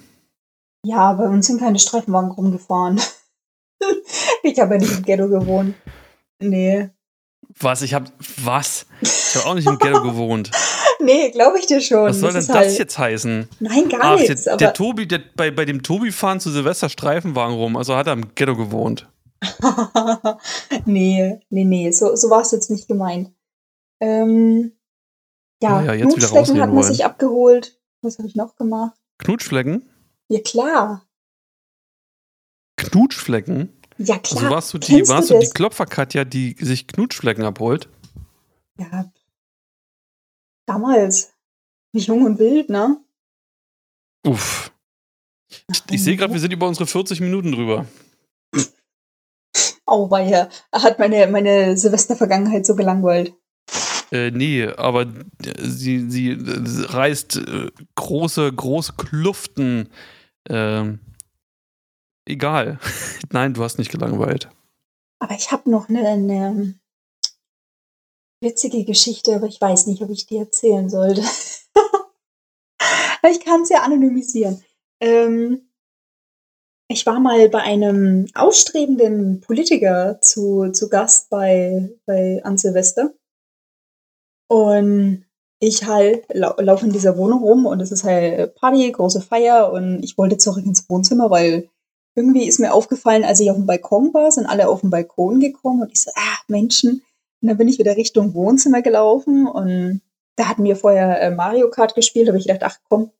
Ja, 0.86 1.14
bei 1.14 1.28
uns 1.28 1.48
sind 1.48 1.60
keine 1.60 1.80
Streifenwagen 1.80 2.32
rumgefahren. 2.32 3.02
ich 4.44 4.60
habe 4.60 4.76
ja 4.76 4.80
nicht 4.80 4.98
im 4.98 5.04
Ghetto 5.04 5.28
gewohnt. 5.28 5.76
Nee. 6.40 6.90
Was? 7.60 7.82
Ich 7.82 7.94
hab. 7.94 8.12
Was? 8.44 8.86
Ich 9.02 9.36
habe 9.36 9.46
auch 9.48 9.54
nicht 9.56 9.68
im 9.68 9.78
Ghetto 9.80 10.02
gewohnt. 10.04 10.52
Nee, 11.00 11.30
glaube 11.30 11.60
ich 11.60 11.68
dir 11.68 11.80
schon. 11.80 12.08
Was 12.10 12.20
soll 12.20 12.32
denn 12.32 12.40
ist 12.40 12.50
das 12.50 12.56
halt- 12.58 12.80
jetzt 12.80 12.98
heißen? 12.98 13.48
Nein, 13.60 13.88
gar 13.88 14.02
Ach, 14.02 14.16
nichts. 14.20 14.46
der, 14.46 14.58
der 14.58 14.74
Tobi, 14.74 15.08
der, 15.08 15.22
bei, 15.36 15.52
bei 15.52 15.64
dem 15.64 15.84
Tobi 15.84 16.12
fahren 16.12 16.40
zu 16.40 16.50
Silvester 16.50 16.90
Streifenwagen 16.90 17.56
rum, 17.56 17.78
also 17.78 17.96
hat 17.96 18.08
er 18.08 18.14
im 18.14 18.34
Ghetto 18.34 18.56
gewohnt. 18.56 19.08
nee, 20.86 21.40
nee, 21.52 21.64
nee, 21.66 21.92
so, 21.92 22.16
so 22.16 22.32
war 22.32 22.42
es 22.42 22.50
jetzt 22.52 22.72
nicht 22.72 22.88
gemeint. 22.88 23.32
Ähm, 24.02 24.72
ja, 25.62 25.82
Ja, 25.84 25.94
ja, 25.94 25.94
jetzt 25.94 26.16
wieder 26.18 26.28
Knutschflecken 26.30 26.62
hat 26.62 26.70
man 26.70 26.78
wollen. 26.84 26.92
sich 26.92 27.06
abgeholt. 27.06 27.80
Was 28.02 28.18
habe 28.18 28.28
ich 28.28 28.36
noch 28.36 28.56
gemacht? 28.56 28.98
Knutschflecken? 29.20 29.88
Ja, 30.30 30.40
klar. 30.42 31.08
Knutschflecken? 32.78 33.77
Ja, 33.98 34.20
klar. 34.20 34.44
Also 34.44 34.56
warst 34.56 34.74
du 34.74 34.78
die, 34.78 34.96
Kennst 34.98 35.12
warst 35.12 35.30
du 35.30 35.36
du 35.36 35.40
die? 35.40 35.50
Klopferkatja, 35.50 36.24
die 36.26 36.56
sich 36.60 36.88
Knutschflecken 36.88 37.44
abholt? 37.44 37.90
Ja. 38.80 39.12
Damals. 40.66 41.34
Jung 41.94 42.24
und 42.26 42.38
wild, 42.40 42.70
ne? 42.70 42.98
Uff. 44.26 44.72
Ich, 45.72 45.82
ich 45.90 46.04
sehe 46.04 46.16
gerade, 46.18 46.34
wir 46.34 46.40
sind 46.40 46.54
über 46.54 46.68
unsere 46.68 46.86
40 46.86 47.22
Minuten 47.22 47.52
drüber. 47.54 47.86
Auweia. 49.86 50.50
Hat 50.72 51.00
meine, 51.00 51.28
meine 51.28 51.78
Silvestervergangenheit 51.78 52.66
so 52.66 52.76
gelangweilt. 52.76 53.34
Äh, 54.12 54.32
nee, 54.32 54.68
aber 54.68 55.04
äh, 55.04 55.54
sie, 55.60 56.10
sie 56.10 56.32
äh, 56.32 56.86
reißt 56.86 57.38
äh, 57.38 57.72
große, 57.96 58.52
große 58.54 58.94
Kluften 58.94 59.90
Ähm, 60.50 61.00
egal. 62.28 62.80
Nein, 63.32 63.54
du 63.54 63.64
hast 63.64 63.78
nicht 63.78 63.92
gelangweilt. 63.92 64.50
Aber 65.20 65.36
ich 65.36 65.52
habe 65.52 65.70
noch 65.70 65.90
eine, 65.90 66.08
eine 66.08 66.76
witzige 68.42 68.86
Geschichte, 68.86 69.36
aber 69.36 69.48
ich 69.48 69.60
weiß 69.60 69.88
nicht, 69.88 70.02
ob 70.02 70.10
ich 70.10 70.28
die 70.28 70.38
erzählen 70.38 70.90
sollte. 70.90 71.22
ich 73.32 73.44
kann 73.44 73.62
es 73.62 73.70
ja 73.70 73.82
anonymisieren. 73.82 74.64
Ähm, 75.02 75.70
ich 76.90 77.06
war 77.06 77.20
mal 77.20 77.50
bei 77.50 77.60
einem 77.60 78.28
ausstrebenden 78.34 79.42
Politiker 79.42 80.22
zu, 80.22 80.72
zu 80.72 80.90
Gast 80.90 81.30
bei, 81.30 81.90
bei 82.06 82.42
an 82.44 82.58
Silvester. 82.58 83.14
Und 84.50 85.26
ich 85.60 85.86
halt 85.86 86.26
lau 86.34 86.54
laufe 86.60 86.86
in 86.86 86.94
dieser 86.94 87.18
Wohnung 87.18 87.44
rum 87.44 87.66
und 87.66 87.82
es 87.82 87.92
ist 87.92 88.04
halt 88.04 88.56
Party, 88.56 88.92
große 88.92 89.22
Feier 89.22 89.72
und 89.72 90.04
ich 90.04 90.18
wollte 90.18 90.38
zurück 90.38 90.66
ins 90.66 90.90
Wohnzimmer, 90.90 91.30
weil 91.30 91.70
irgendwie 92.18 92.48
ist 92.48 92.60
mir 92.60 92.74
aufgefallen, 92.74 93.24
als 93.24 93.40
ich 93.40 93.50
auf 93.50 93.58
dem 93.58 93.66
Balkon 93.66 94.14
war, 94.14 94.32
sind 94.32 94.46
alle 94.46 94.68
auf 94.68 94.82
den 94.82 94.90
Balkon 94.90 95.40
gekommen 95.40 95.82
und 95.82 95.92
ich 95.92 96.02
so, 96.02 96.12
ah, 96.16 96.38
Menschen. 96.48 97.04
Und 97.42 97.48
dann 97.48 97.58
bin 97.58 97.68
ich 97.68 97.80
wieder 97.80 97.96
Richtung 97.96 98.34
Wohnzimmer 98.34 98.82
gelaufen 98.82 99.48
und 99.48 100.02
da 100.36 100.50
hatten 100.50 100.64
wir 100.64 100.76
vorher 100.76 101.22
äh, 101.22 101.32
Mario 101.32 101.70
Kart 101.70 101.96
gespielt, 101.96 102.28
habe 102.28 102.38
ich 102.38 102.48
gedacht, 102.48 102.64
ach 102.64 102.78
komm, 102.90 103.12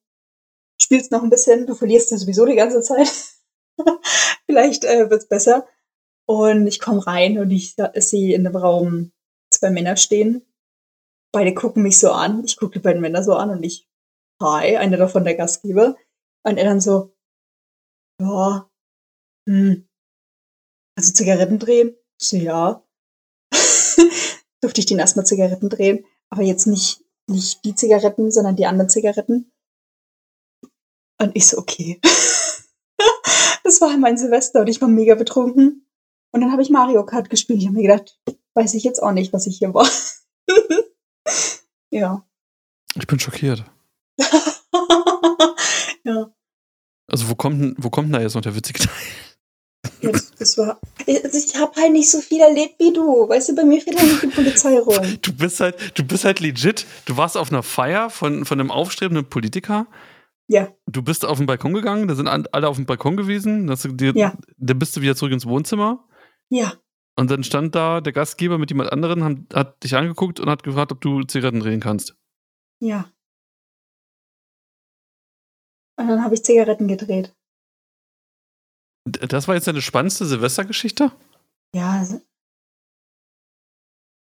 spielst 0.82 1.12
noch 1.12 1.24
ein 1.24 1.30
bisschen, 1.30 1.66
du 1.66 1.76
verlierst 1.76 2.12
ja 2.12 2.18
sowieso 2.18 2.46
die 2.46 2.56
ganze 2.56 2.82
Zeit. 2.82 3.12
Vielleicht 4.46 4.84
äh, 4.84 5.10
wird's 5.10 5.28
besser. 5.28 5.66
Und 6.26 6.68
ich 6.68 6.80
komme 6.80 7.06
rein 7.06 7.40
und 7.40 7.52
ich 7.52 7.76
sehe 7.96 8.36
in 8.36 8.44
dem 8.44 8.56
Raum 8.56 9.12
zwei 9.50 9.70
Männer 9.70 9.96
stehen 9.96 10.48
beide 11.38 11.54
gucken 11.54 11.84
mich 11.84 12.00
so 12.00 12.12
an. 12.12 12.44
Ich 12.46 12.58
gucke 12.58 12.74
die 12.74 12.80
beiden 12.80 13.02
Männer 13.02 13.24
so 13.24 13.36
an 13.36 13.50
und 13.50 13.64
ich, 13.64 13.88
hi, 14.42 14.78
einer 14.78 14.98
davon 14.98 15.24
der 15.24 15.36
Gastgeber. 15.36 15.96
Und 16.44 16.58
er 16.58 16.66
dann 16.66 16.82
so, 16.82 17.14
ja, 18.20 18.67
hm, 19.48 19.88
also 20.98 21.14
Zigaretten 21.14 21.60
drehen? 21.60 21.96
Ich 22.20 22.28
so, 22.28 22.38
ja. 22.38 22.84
Durfte 24.62 24.80
ich 24.82 24.86
den 24.88 25.00
erstmal 25.00 25.26
Zigaretten 25.26 25.70
drehen, 25.70 26.06
aber 26.30 26.42
jetzt 26.42 26.66
nicht, 26.68 27.04
nicht 27.30 27.64
die 27.66 27.76
Zigaretten, 27.76 28.32
sondern 28.32 28.56
die 28.56 28.66
anderen 28.66 28.90
Zigaretten. 28.90 29.52
Und 31.22 31.36
ich 31.36 31.48
so, 31.48 31.58
okay. 31.58 32.00
das 33.64 33.82
war 33.82 33.96
mein 33.98 34.18
Silvester 34.18 34.62
und 34.62 34.68
ich 34.68 34.82
war 34.82 34.88
mega 34.88 35.16
betrunken. 35.16 35.88
Und 36.34 36.42
dann 36.42 36.52
habe 36.52 36.62
ich 36.62 36.70
Mario 36.70 37.06
Kart 37.06 37.30
gespielt. 37.30 37.60
Ich 37.60 37.68
habe 37.68 37.76
mir 37.78 37.84
gedacht, 37.88 38.20
weiß 38.56 38.74
ich 38.74 38.84
jetzt 38.84 39.02
auch 39.02 39.12
nicht, 39.12 39.34
was 39.34 39.48
ich 39.48 39.58
hier 39.58 39.74
war. 39.74 39.90
Ja. 41.90 42.28
Ich 42.96 43.08
bin 43.08 43.20
schockiert. 43.20 43.64
ja. 46.04 46.34
Also 47.10 47.30
wo 47.30 47.36
kommt, 47.36 47.62
denn- 47.62 47.76
wo 47.78 47.90
kommt 47.90 48.08
denn 48.08 48.14
da 48.14 48.22
jetzt 48.22 48.36
noch 48.36 48.42
der 48.42 48.56
witzige 48.56 48.80
Teil? 48.80 48.94
Das, 50.02 50.32
das 50.36 50.58
war. 50.58 50.80
Ich, 51.06 51.24
ich 51.24 51.56
habe 51.56 51.80
halt 51.80 51.92
nicht 51.92 52.10
so 52.10 52.20
viel 52.20 52.42
erlebt 52.42 52.76
wie 52.80 52.92
du. 52.94 53.28
Weißt 53.30 53.50
du, 53.50 53.56
bei 53.56 53.64
mir 53.64 53.82
fährt 53.82 53.98
halt 54.00 54.08
nicht 54.10 54.24
die 54.24 54.28
Polizei 54.28 54.80
rum. 54.80 54.96
Du 55.22 55.34
bist 55.34 55.60
halt, 55.60 55.98
du 55.98 56.04
bist 56.04 56.26
halt 56.26 56.40
legit. 56.40 56.86
Du 57.06 57.18
warst 57.18 57.38
auf 57.38 57.52
einer 57.52 57.64
Feier 57.64 58.10
von, 58.10 58.46
von 58.46 58.60
einem 58.60 58.72
aufstrebenden 58.72 59.30
Politiker. 59.30 59.88
Ja, 60.50 60.70
Du 60.86 61.02
bist 61.02 61.26
auf 61.26 61.38
den 61.40 61.46
Balkon 61.48 61.74
gegangen, 61.74 62.08
da 62.08 62.16
sind 62.16 62.28
alle 62.28 62.68
auf 62.70 62.78
dem 62.78 62.86
Balkon 62.86 63.18
gewesen. 63.18 63.68
Du 63.68 63.76
dir, 63.94 64.14
Ja. 64.16 64.34
Dann 64.58 64.80
bist 64.80 64.96
du 64.96 65.02
wieder 65.02 65.16
zurück 65.16 65.34
ins 65.34 65.46
Wohnzimmer. 65.46 66.08
ja, 66.50 66.74
Und 67.18 67.30
dann 67.30 67.44
stand 67.44 67.76
da 67.76 68.00
der 68.00 68.14
Gastgeber 68.14 68.58
mit 68.58 68.70
jemand 68.72 68.92
anderen, 68.94 69.24
haben, 69.24 69.48
hat 69.54 69.84
dich 69.84 69.96
angeguckt 69.96 70.40
und 70.40 70.50
hat 70.50 70.64
gefragt, 70.64 70.92
ob 70.94 71.02
du 71.02 71.24
Zigaretten 71.24 71.60
drehen 71.60 71.80
kannst. 71.82 72.16
ja. 72.80 73.12
Und 76.00 76.08
dann 76.08 76.24
habe 76.24 76.36
ich 76.36 76.44
Zigaretten 76.44 76.88
gedreht. 76.88 77.34
Das 79.08 79.48
war 79.48 79.56
jetzt 79.56 79.68
deine 79.68 79.82
spannendste 79.82 80.26
Silvestergeschichte? 80.26 81.12
Ja. 81.74 82.06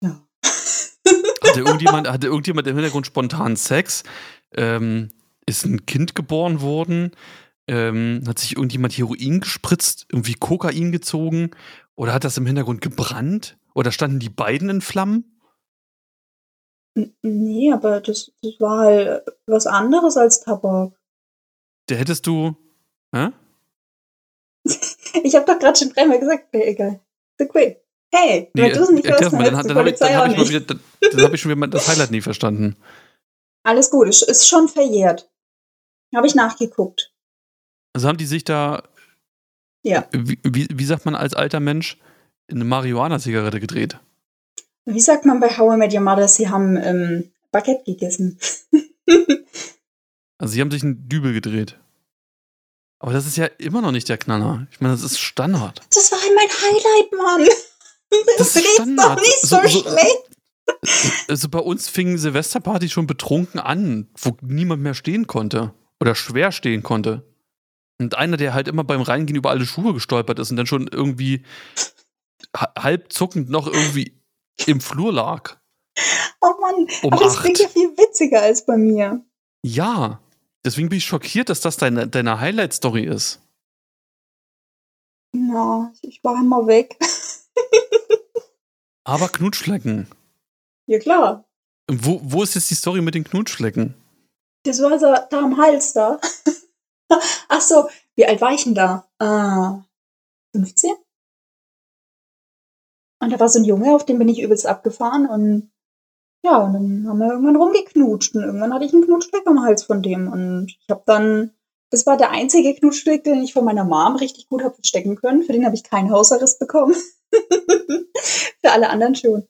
Ja. 0.03 0.26
Hatte 1.45 1.61
irgendjemand, 1.61 2.09
hatte 2.11 2.26
irgendjemand 2.26 2.66
im 2.66 2.76
Hintergrund 2.76 3.07
spontan 3.07 3.57
Sex? 3.57 4.03
Ähm, 4.53 5.11
ist 5.47 5.64
ein 5.64 5.87
Kind 5.87 6.14
geboren 6.14 6.61
worden? 6.61 7.12
Ähm, 7.66 8.22
hat 8.26 8.39
sich 8.39 8.57
irgendjemand 8.57 8.93
Heroin 8.95 9.41
gespritzt? 9.41 10.07
Irgendwie 10.11 10.35
Kokain 10.35 10.93
gezogen? 10.93 11.51
Oder 11.97 12.12
hat 12.12 12.24
das 12.24 12.37
im 12.37 12.47
Hintergrund 12.47 12.80
gebrannt? 12.80 13.57
Oder 13.74 13.93
standen 13.93 14.18
die 14.18 14.30
beiden 14.30 14.68
in 14.68 14.80
Flammen? 14.80 15.41
Nee, 17.22 17.72
aber 17.72 18.01
das, 18.01 18.32
das 18.43 18.61
war 18.61 18.78
halt 18.78 19.24
was 19.47 19.66
anderes 19.66 20.16
als 20.16 20.41
Tabak. 20.41 20.93
Da 21.87 21.95
hättest 21.97 22.26
du. 22.26 22.57
Hä? 23.14 23.30
Ich 25.23 25.35
habe 25.35 25.47
doch 25.47 25.59
gerade 25.59 25.79
schon 25.79 25.91
dreimal 25.91 26.19
gesagt, 26.19 26.49
nee, 26.53 26.65
egal. 26.65 27.01
Ist 27.39 27.49
okay. 27.49 27.81
Hey, 28.12 28.51
wenn 28.55 28.73
du 28.73 28.81
es 28.81 28.91
nicht 28.91 29.07
erklär's 29.07 29.33
mal, 29.33 29.45
dann, 29.45 29.67
dann 29.67 29.77
habe 29.77 29.91
ich, 29.91 29.99
dann 29.99 30.15
hab 30.17 30.29
ich 30.39 30.49
wieder, 30.49 30.61
dann, 30.61 30.81
dann 31.01 31.23
hab 31.23 31.35
ich 31.35 31.41
schon 31.41 31.51
wieder 31.55 31.67
das 31.67 31.89
Highlight 31.89 32.11
nie 32.12 32.21
verstanden. 32.21 32.77
Alles 33.65 33.91
gut, 33.91 34.09
es 34.09 34.23
ist 34.23 34.47
schon 34.47 34.69
verjährt. 34.69 35.31
Habe 36.15 36.27
ich 36.27 36.35
nachgeguckt. 36.35 37.12
Also 37.93 38.07
haben 38.09 38.19
die 38.19 38.27
sich 38.27 38.45
da, 38.45 38.85
Ja. 39.83 40.07
wie, 40.12 40.39
wie, 40.45 40.69
wie 40.73 40.85
sagt 40.85 41.07
man 41.07 41.15
als 41.17 41.35
alter 41.35 41.59
Mensch, 41.61 41.99
eine 42.49 42.65
Marihuana-Zigarette 42.65 43.59
gedreht? 43.59 43.99
Wie 44.85 45.01
sagt 45.01 45.25
man 45.25 45.41
bei 45.41 45.49
How 45.49 45.75
I 45.75 45.77
Met 45.77 45.93
Your 45.95 46.01
Mother, 46.01 46.29
sie 46.29 46.49
haben 46.49 46.77
ähm, 46.77 47.33
Baguette 47.51 47.85
gegessen. 47.85 48.39
Also 50.37 50.55
sie 50.55 50.61
haben 50.61 50.71
sich 50.73 50.83
einen 50.83 51.09
Dübel 51.09 51.33
gedreht. 51.33 51.79
Aber 53.01 53.13
das 53.13 53.27
ist 53.27 53.37
ja 53.37 53.47
immer 53.59 53.83
noch 53.83 53.93
nicht 53.93 54.09
der 54.09 54.19
Knaller. 54.19 54.67
Ich 54.71 54.81
meine, 54.81 54.95
das 54.95 55.03
ist 55.03 55.19
Standard. 55.19 55.81
Das 55.95 56.11
war 56.13 56.19
mein 56.35 56.49
Highlight, 56.49 57.13
Mann. 57.13 57.49
Das 58.39 58.47
ist 58.49 58.57
ist 58.57 58.75
Standard. 58.75 59.19
doch 59.19 59.23
nicht 59.23 59.41
so, 59.43 59.57
So- 59.63 59.69
so- 59.69 59.91
schlecht. 59.91 60.31
Also 61.29 61.49
bei 61.49 61.59
uns 61.59 61.89
fing 61.89 62.17
Silvesterparty 62.17 62.89
schon 62.89 63.07
betrunken 63.07 63.61
an, 63.61 64.09
wo 64.19 64.37
niemand 64.41 64.83
mehr 64.83 64.95
stehen 64.95 65.27
konnte. 65.27 65.75
Oder 66.01 66.15
schwer 66.15 66.53
stehen 66.53 66.83
konnte. 66.83 67.23
Und 68.01 68.17
einer, 68.17 68.37
der 68.37 68.55
halt 68.55 68.69
immer 68.69 68.85
beim 68.85 69.03
Reingehen 69.03 69.37
über 69.37 69.51
alle 69.51 69.67
Schuhe 69.67 69.93
gestolpert 69.95 70.39
ist 70.39 70.51
und 70.51 70.57
dann 70.57 70.67
schon 70.67 70.89
irgendwie 70.89 71.45
ha- 72.57 72.73
halb 72.79 73.13
zuckend 73.13 73.51
noch 73.51 73.67
irgendwie 73.67 74.21
im 74.67 74.81
Flur 74.81 75.13
lag. 75.13 75.57
Oh 76.41 76.55
Mann, 76.61 76.87
Um 77.03 77.13
aber 77.13 77.25
das 77.25 77.39
klingt 77.41 77.59
ja 77.59 77.69
viel 77.69 77.91
witziger 77.97 78.41
als 78.43 78.65
bei 78.67 78.77
mir. 78.77 79.25
Ja. 79.65 80.21
Deswegen 80.65 80.89
bin 80.89 80.99
ich 80.99 81.05
schockiert, 81.05 81.49
dass 81.49 81.61
das 81.61 81.77
deine, 81.77 82.09
deine 82.09 82.41
Highlight-Story 82.41 83.05
ist. 83.05 83.41
Ja, 85.35 85.93
ich 86.01 86.25
war 86.25 86.41
immer 86.41 86.67
weg. 86.67 86.97
Aber 89.05 89.29
Knutschflecken. 89.29 90.09
Ja, 90.87 90.99
klar. 90.99 91.45
Wo, 91.91 92.21
wo 92.23 92.43
ist 92.43 92.55
jetzt 92.55 92.71
die 92.71 92.77
Story 92.77 93.03
mit 93.03 93.15
den 93.15 93.25
Knutschflecken? 93.25 93.95
Das 94.65 94.81
war 94.81 94.99
so 94.99 95.07
da 95.07 95.39
am 95.39 95.59
Hals 95.59 95.93
da. 95.93 96.19
Ach 97.49 97.61
so, 97.61 97.89
wie 98.15 98.25
alt 98.25 98.41
war 98.41 98.53
ich 98.53 98.65
denn 98.65 98.75
da? 98.75 99.07
Ah, 99.19 99.83
15? 100.53 100.95
Und 103.21 103.31
da 103.31 103.41
war 103.41 103.49
so 103.49 103.59
ein 103.59 103.65
Junge, 103.65 103.95
auf 103.95 104.07
den 104.07 104.19
bin 104.19 104.29
ich 104.29 104.41
übelst 104.41 104.67
abgefahren 104.67 105.27
und 105.27 105.71
ja, 106.45 106.59
und 106.59 106.75
dann 106.75 107.09
haben 107.09 107.19
wir 107.19 107.33
irgendwann 107.33 107.57
rumgeknutscht 107.57 108.35
und 108.35 108.43
irgendwann 108.43 108.75
hatte 108.75 108.85
ich 108.85 108.93
einen 108.93 109.07
Knutschfleck 109.07 109.47
am 109.47 109.63
Hals 109.63 109.85
von 109.85 110.03
dem 110.03 110.29
und 110.29 110.77
ich 110.79 110.91
habe 110.91 111.03
dann, 111.07 111.53
das 111.91 112.05
war 112.05 112.19
der 112.19 112.33
einzige 112.33 112.75
Knutschfleck, 112.75 113.25
den 113.25 113.43
ich 113.43 113.55
von 113.55 113.65
meiner 113.65 113.85
Mom 113.85 114.17
richtig 114.17 114.49
gut 114.49 114.63
habe 114.63 114.75
verstecken 114.75 115.17
können. 115.17 115.43
Für 115.43 115.55
den 115.55 115.65
habe 115.65 115.75
ich 115.75 115.85
keinen 115.85 116.11
Hausarrest 116.11 116.59
bekommen. 116.59 116.95
Für 118.61 118.73
alle 118.73 118.91
anderen 118.91 119.15
schon. 119.15 119.49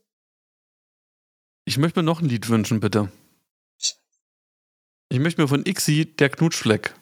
Ich 1.64 1.78
möchte 1.78 1.98
mir 1.98 2.04
noch 2.04 2.22
ein 2.22 2.28
Lied 2.28 2.48
wünschen, 2.48 2.78
bitte. 2.78 3.10
Ich 5.08 5.18
möchte 5.18 5.40
mir 5.40 5.48
von 5.48 5.66
Ixi 5.66 6.14
der 6.14 6.28
Knutschfleck. 6.28 6.94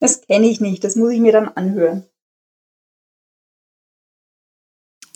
Das 0.00 0.20
kenne 0.22 0.48
ich 0.48 0.60
nicht, 0.60 0.84
das 0.84 0.96
muss 0.96 1.12
ich 1.12 1.20
mir 1.20 1.32
dann 1.32 1.48
anhören. 1.48 2.04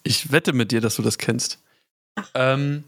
Ich 0.02 0.32
wette 0.32 0.52
mit 0.54 0.72
dir, 0.72 0.80
dass 0.80 0.96
du 0.96 1.02
das 1.02 1.18
kennst. 1.18 1.62
Ähm, 2.34 2.84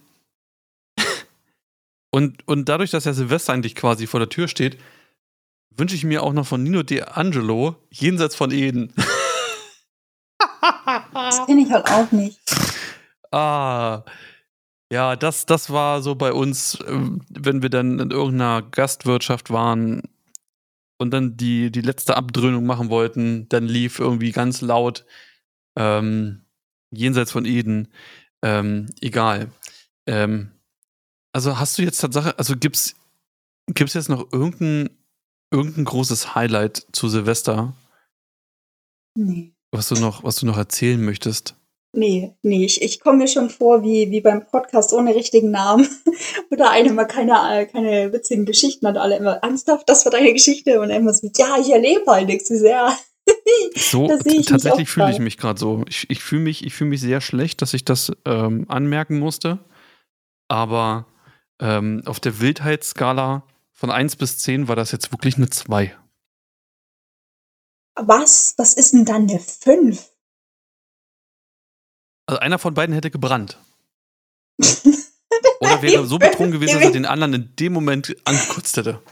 und, 2.16 2.48
und 2.48 2.66
dadurch, 2.70 2.92
dass 2.92 3.04
ja 3.04 3.12
Silvester 3.12 3.52
eigentlich 3.52 3.74
quasi 3.74 4.06
vor 4.06 4.20
der 4.20 4.30
Tür 4.30 4.48
steht, 4.48 4.78
wünsche 5.68 5.94
ich 5.94 6.02
mir 6.02 6.22
auch 6.22 6.32
noch 6.32 6.46
von 6.46 6.62
Nino 6.62 6.82
De 6.82 7.02
Angelo 7.02 7.76
Jenseits 7.90 8.34
von 8.34 8.52
Eden. 8.52 8.90
Das 11.12 11.44
kenne 11.44 11.60
ich 11.60 11.70
halt 11.70 11.90
auch 11.90 12.10
nicht. 12.12 12.40
ah. 13.32 14.02
Ja, 14.90 15.14
das, 15.14 15.44
das 15.44 15.68
war 15.68 16.00
so 16.00 16.14
bei 16.14 16.32
uns, 16.32 16.78
ähm, 16.88 17.20
wenn 17.28 17.60
wir 17.60 17.68
dann 17.68 17.98
in 17.98 18.10
irgendeiner 18.10 18.62
Gastwirtschaft 18.62 19.50
waren 19.50 20.02
und 20.96 21.10
dann 21.10 21.36
die, 21.36 21.70
die 21.70 21.82
letzte 21.82 22.16
Abdröhnung 22.16 22.64
machen 22.64 22.88
wollten, 22.88 23.46
dann 23.50 23.66
lief 23.66 23.98
irgendwie 23.98 24.32
ganz 24.32 24.62
laut 24.62 25.04
ähm, 25.76 26.46
Jenseits 26.90 27.30
von 27.32 27.44
Eden. 27.44 27.88
Ähm, 28.42 28.86
egal. 29.02 29.50
Ähm, 30.06 30.55
also 31.36 31.58
hast 31.58 31.76
du 31.76 31.82
jetzt 31.82 32.00
Tatsache, 32.00 32.38
also 32.38 32.54
gibt's, 32.56 32.94
gibt's 33.66 33.92
jetzt 33.92 34.08
noch 34.08 34.32
irgendein 34.32 34.88
irgendein 35.52 35.84
großes 35.84 36.34
Highlight 36.34 36.86
zu 36.92 37.10
Silvester, 37.10 37.74
Nee. 39.14 39.52
was 39.70 39.88
du 39.90 39.96
noch, 39.96 40.24
was 40.24 40.36
du 40.36 40.46
noch 40.46 40.56
erzählen 40.56 41.02
möchtest? 41.04 41.54
Nee, 41.92 42.34
nee, 42.42 42.64
ich, 42.64 42.80
ich 42.80 43.00
komme 43.00 43.18
mir 43.18 43.28
schon 43.28 43.50
vor 43.50 43.82
wie, 43.82 44.10
wie 44.10 44.22
beim 44.22 44.46
Podcast 44.46 44.94
ohne 44.94 45.14
richtigen 45.14 45.50
Namen. 45.50 45.86
Wo 46.50 46.56
der 46.56 46.70
eine 46.70 46.92
mal 46.94 47.04
keine, 47.04 47.66
keine 47.66 48.14
witzigen 48.14 48.46
Geschichten 48.46 48.86
hat, 48.86 48.96
alle 48.96 49.18
immer 49.18 49.34
ernsthaft, 49.36 49.88
das 49.90 50.06
war 50.06 50.12
deine 50.12 50.32
Geschichte 50.32 50.80
und 50.80 50.88
er 50.88 50.96
immer 50.96 51.12
so, 51.12 51.30
ja, 51.36 51.58
ich 51.60 51.70
erlebe 51.70 52.10
halt 52.10 52.28
nichts. 52.28 52.50
Ich 53.74 53.90
so, 53.90 54.08
Ja, 54.08 54.16
tatsächlich 54.42 54.88
fühle 54.88 55.10
ich 55.10 55.18
mich 55.18 55.36
gerade 55.36 55.58
so. 55.58 55.84
Ich, 55.88 56.08
ich 56.08 56.22
fühle 56.22 56.42
mich, 56.42 56.64
ich 56.64 56.72
fühl 56.72 56.86
mich 56.86 57.00
sehr 57.00 57.20
schlecht, 57.20 57.60
dass 57.60 57.74
ich 57.74 57.84
das 57.84 58.12
ähm, 58.24 58.64
anmerken 58.68 59.18
musste. 59.18 59.58
Aber 60.48 61.06
ähm, 61.60 62.02
auf 62.06 62.20
der 62.20 62.40
Wildheitsskala 62.40 63.44
von 63.72 63.90
1 63.90 64.16
bis 64.16 64.38
10 64.38 64.68
war 64.68 64.76
das 64.76 64.92
jetzt 64.92 65.12
wirklich 65.12 65.36
eine 65.36 65.50
2. 65.50 65.96
was? 67.98 68.54
Was 68.56 68.74
ist 68.74 68.92
denn 68.92 69.04
dann 69.04 69.28
eine 69.28 69.40
5? 69.40 70.12
Also 72.26 72.40
einer 72.40 72.58
von 72.58 72.74
beiden 72.74 72.94
hätte 72.94 73.10
gebrannt. 73.10 73.58
Oder 75.60 75.82
wäre 75.82 76.06
so 76.06 76.18
betrunken 76.18 76.52
gewesen, 76.52 76.74
dass 76.74 76.84
er 76.84 76.90
den 76.90 77.06
anderen 77.06 77.34
in 77.34 77.56
dem 77.56 77.72
Moment 77.72 78.16
angekotzt 78.24 78.76
hätte. 78.76 79.02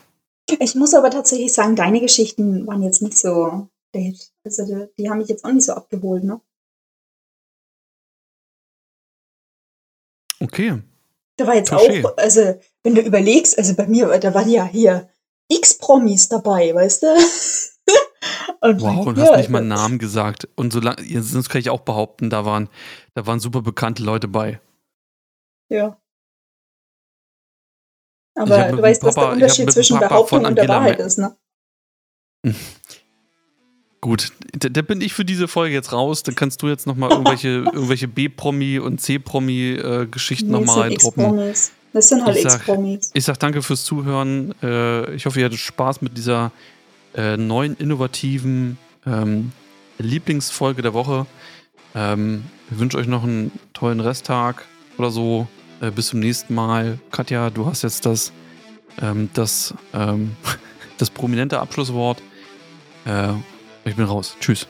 Ich 0.61 0.75
muss 0.75 0.95
aber 0.95 1.11
tatsächlich 1.11 1.53
sagen, 1.53 1.77
deine 1.77 2.01
Geschichten 2.01 2.67
waren 2.67 2.83
jetzt 2.83 3.03
nicht 3.03 3.17
so 3.17 3.69
der 3.95 4.03
Hit. 4.03 4.33
Also 4.45 4.67
die, 4.67 4.87
die 4.99 5.09
haben 5.09 5.19
mich 5.19 5.29
jetzt 5.29 5.45
auch 5.45 5.53
nicht 5.53 5.65
so 5.65 5.73
abgeholt, 5.73 6.25
ne? 6.25 6.41
Okay. 10.41 10.83
Da 11.37 11.47
war 11.47 11.55
jetzt 11.57 11.73
Touché. 11.73 12.05
auch, 12.05 12.17
also 12.17 12.61
wenn 12.83 12.95
du 12.95 13.01
überlegst, 13.01 13.59
also 13.59 13.75
bei 13.75 13.87
mir, 13.87 14.07
da 14.19 14.35
waren 14.35 14.49
ja 14.49 14.65
hier 14.65 15.09
X-Promis 15.49 16.29
dabei, 16.29 16.75
weißt 16.75 17.03
du? 17.03 17.07
und 18.61 18.81
Wow, 18.81 19.07
und 19.07 19.19
dir, 19.19 19.23
hast 19.23 19.37
nicht 19.37 19.51
mal 19.51 19.59
einen 19.59 19.69
Namen 19.69 19.99
gesagt. 19.99 20.49
Und 20.55 20.73
solange, 20.73 21.03
ja, 21.03 21.21
sonst 21.23 21.49
kann 21.49 21.61
ich 21.61 21.71
auch 21.71 21.81
behaupten, 21.81 22.31
da 22.31 22.45
waren, 22.45 22.69
da 23.15 23.27
waren 23.27 23.41
super 23.41 23.63
bekannte 23.63 24.03
Leute 24.03 24.29
bei. 24.29 24.61
Ja. 25.71 26.01
Aber 28.37 28.73
du 28.73 28.83
weißt, 28.83 29.03
was 29.03 29.15
Papa- 29.15 29.35
der 29.37 29.47
ich 29.47 29.53
hab 29.53 29.59
Unterschied 29.61 29.73
zwischen 29.73 29.95
Papa 29.97 30.09
Behauptung 30.09 30.45
und 30.45 30.57
der 30.57 30.69
Wahrheit 30.69 31.01
ist, 31.01 31.19
ne? 31.19 31.37
Gut, 34.05 34.33
da, 34.53 34.69
da 34.69 34.83
bin 34.83 35.01
ich 35.01 35.15
für 35.15 35.25
diese 35.25 35.49
Folge 35.49 35.73
jetzt 35.73 35.91
raus. 35.91 36.23
Dann 36.23 36.35
kannst 36.35 36.61
du 36.61 36.69
jetzt 36.69 36.87
nochmal 36.87 37.11
irgendwelche, 37.11 37.49
irgendwelche 37.73 38.07
B-Promi- 38.07 38.79
und 38.79 39.01
C-Promi-Geschichten 39.01 40.51
Nee, 40.51 40.59
es 40.59 40.67
nochmal 40.67 40.81
reindroppen. 40.83 41.55
Das 41.95 42.09
sind 42.11 42.23
halt 42.23 42.37
X-Promis. 42.37 43.13
Ich 43.15 43.25
sag 43.25 43.39
danke 43.39 43.63
fürs 43.63 43.87
Zuhören. 43.87 44.55
Äh, 44.63 45.15
ich 45.15 45.25
hoffe, 45.25 45.41
ihr 45.41 45.47
hattet 45.47 45.59
Spaß 45.59 46.03
mit 46.03 46.19
dieser 46.19 46.53
äh, 47.15 47.39
neuen, 47.39 47.79
innovativen 47.79 48.77
ähm, 49.07 49.53
Lieblingsfolge 49.97 50.83
der 50.83 50.93
Woche. 50.93 51.25
Ähm, 51.95 52.45
ich 52.71 52.79
wünsche 52.79 52.99
euch 52.99 53.07
noch 53.07 53.25
einen 53.25 53.53
tollen 53.73 54.01
Resttag 54.01 54.67
oder 54.99 55.11
so. 55.11 55.47
Äh, 55.81 55.91
bis 55.91 56.09
zum 56.09 56.21
nächsten 56.21 56.55
Mal. 56.55 56.99
Katja, 57.11 57.49
du 57.49 57.65
hast 57.65 57.81
jetzt 57.81 58.05
das, 58.05 58.33
ähm, 59.01 59.31
das, 59.33 59.73
ähm, 59.95 60.37
das 60.99 61.09
prominente 61.09 61.59
Abschlusswort. 61.59 62.21
Ich 63.85 63.97
bin 63.97 64.05
raus. 64.07 64.37
Tschüss. 64.41 64.67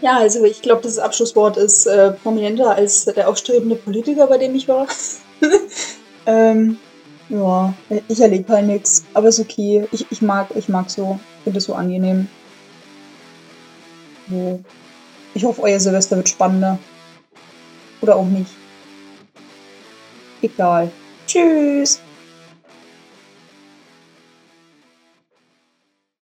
Ja, 0.00 0.18
also 0.18 0.44
ich 0.44 0.62
glaube, 0.62 0.82
das 0.82 0.98
Abschlusswort 0.98 1.56
ist 1.56 1.86
äh, 1.86 2.10
prominenter 2.10 2.74
als 2.74 3.04
der 3.04 3.28
aufstrebende 3.28 3.76
Politiker, 3.76 4.26
bei 4.26 4.38
dem 4.38 4.54
ich 4.54 4.66
war. 4.68 4.86
ähm, 6.26 6.78
ja, 7.28 7.72
ich 8.08 8.20
erlebe 8.20 8.52
halt 8.52 8.66
nichts, 8.66 9.04
aber 9.14 9.28
ist 9.28 9.40
okay. 9.40 9.86
Ich, 9.92 10.06
ich 10.10 10.20
mag, 10.20 10.48
ich 10.56 10.68
mag 10.68 10.90
so, 10.90 11.20
finde 11.44 11.58
es 11.58 11.64
so 11.64 11.74
angenehm. 11.74 12.28
So. 14.28 14.60
Ich 15.34 15.44
hoffe, 15.44 15.62
euer 15.62 15.80
Silvester 15.80 16.16
wird 16.16 16.28
spannender. 16.28 16.78
Oder 18.00 18.16
auch 18.16 18.26
nicht. 18.26 18.50
Egal. 20.42 20.90
Tschüss. 21.26 22.00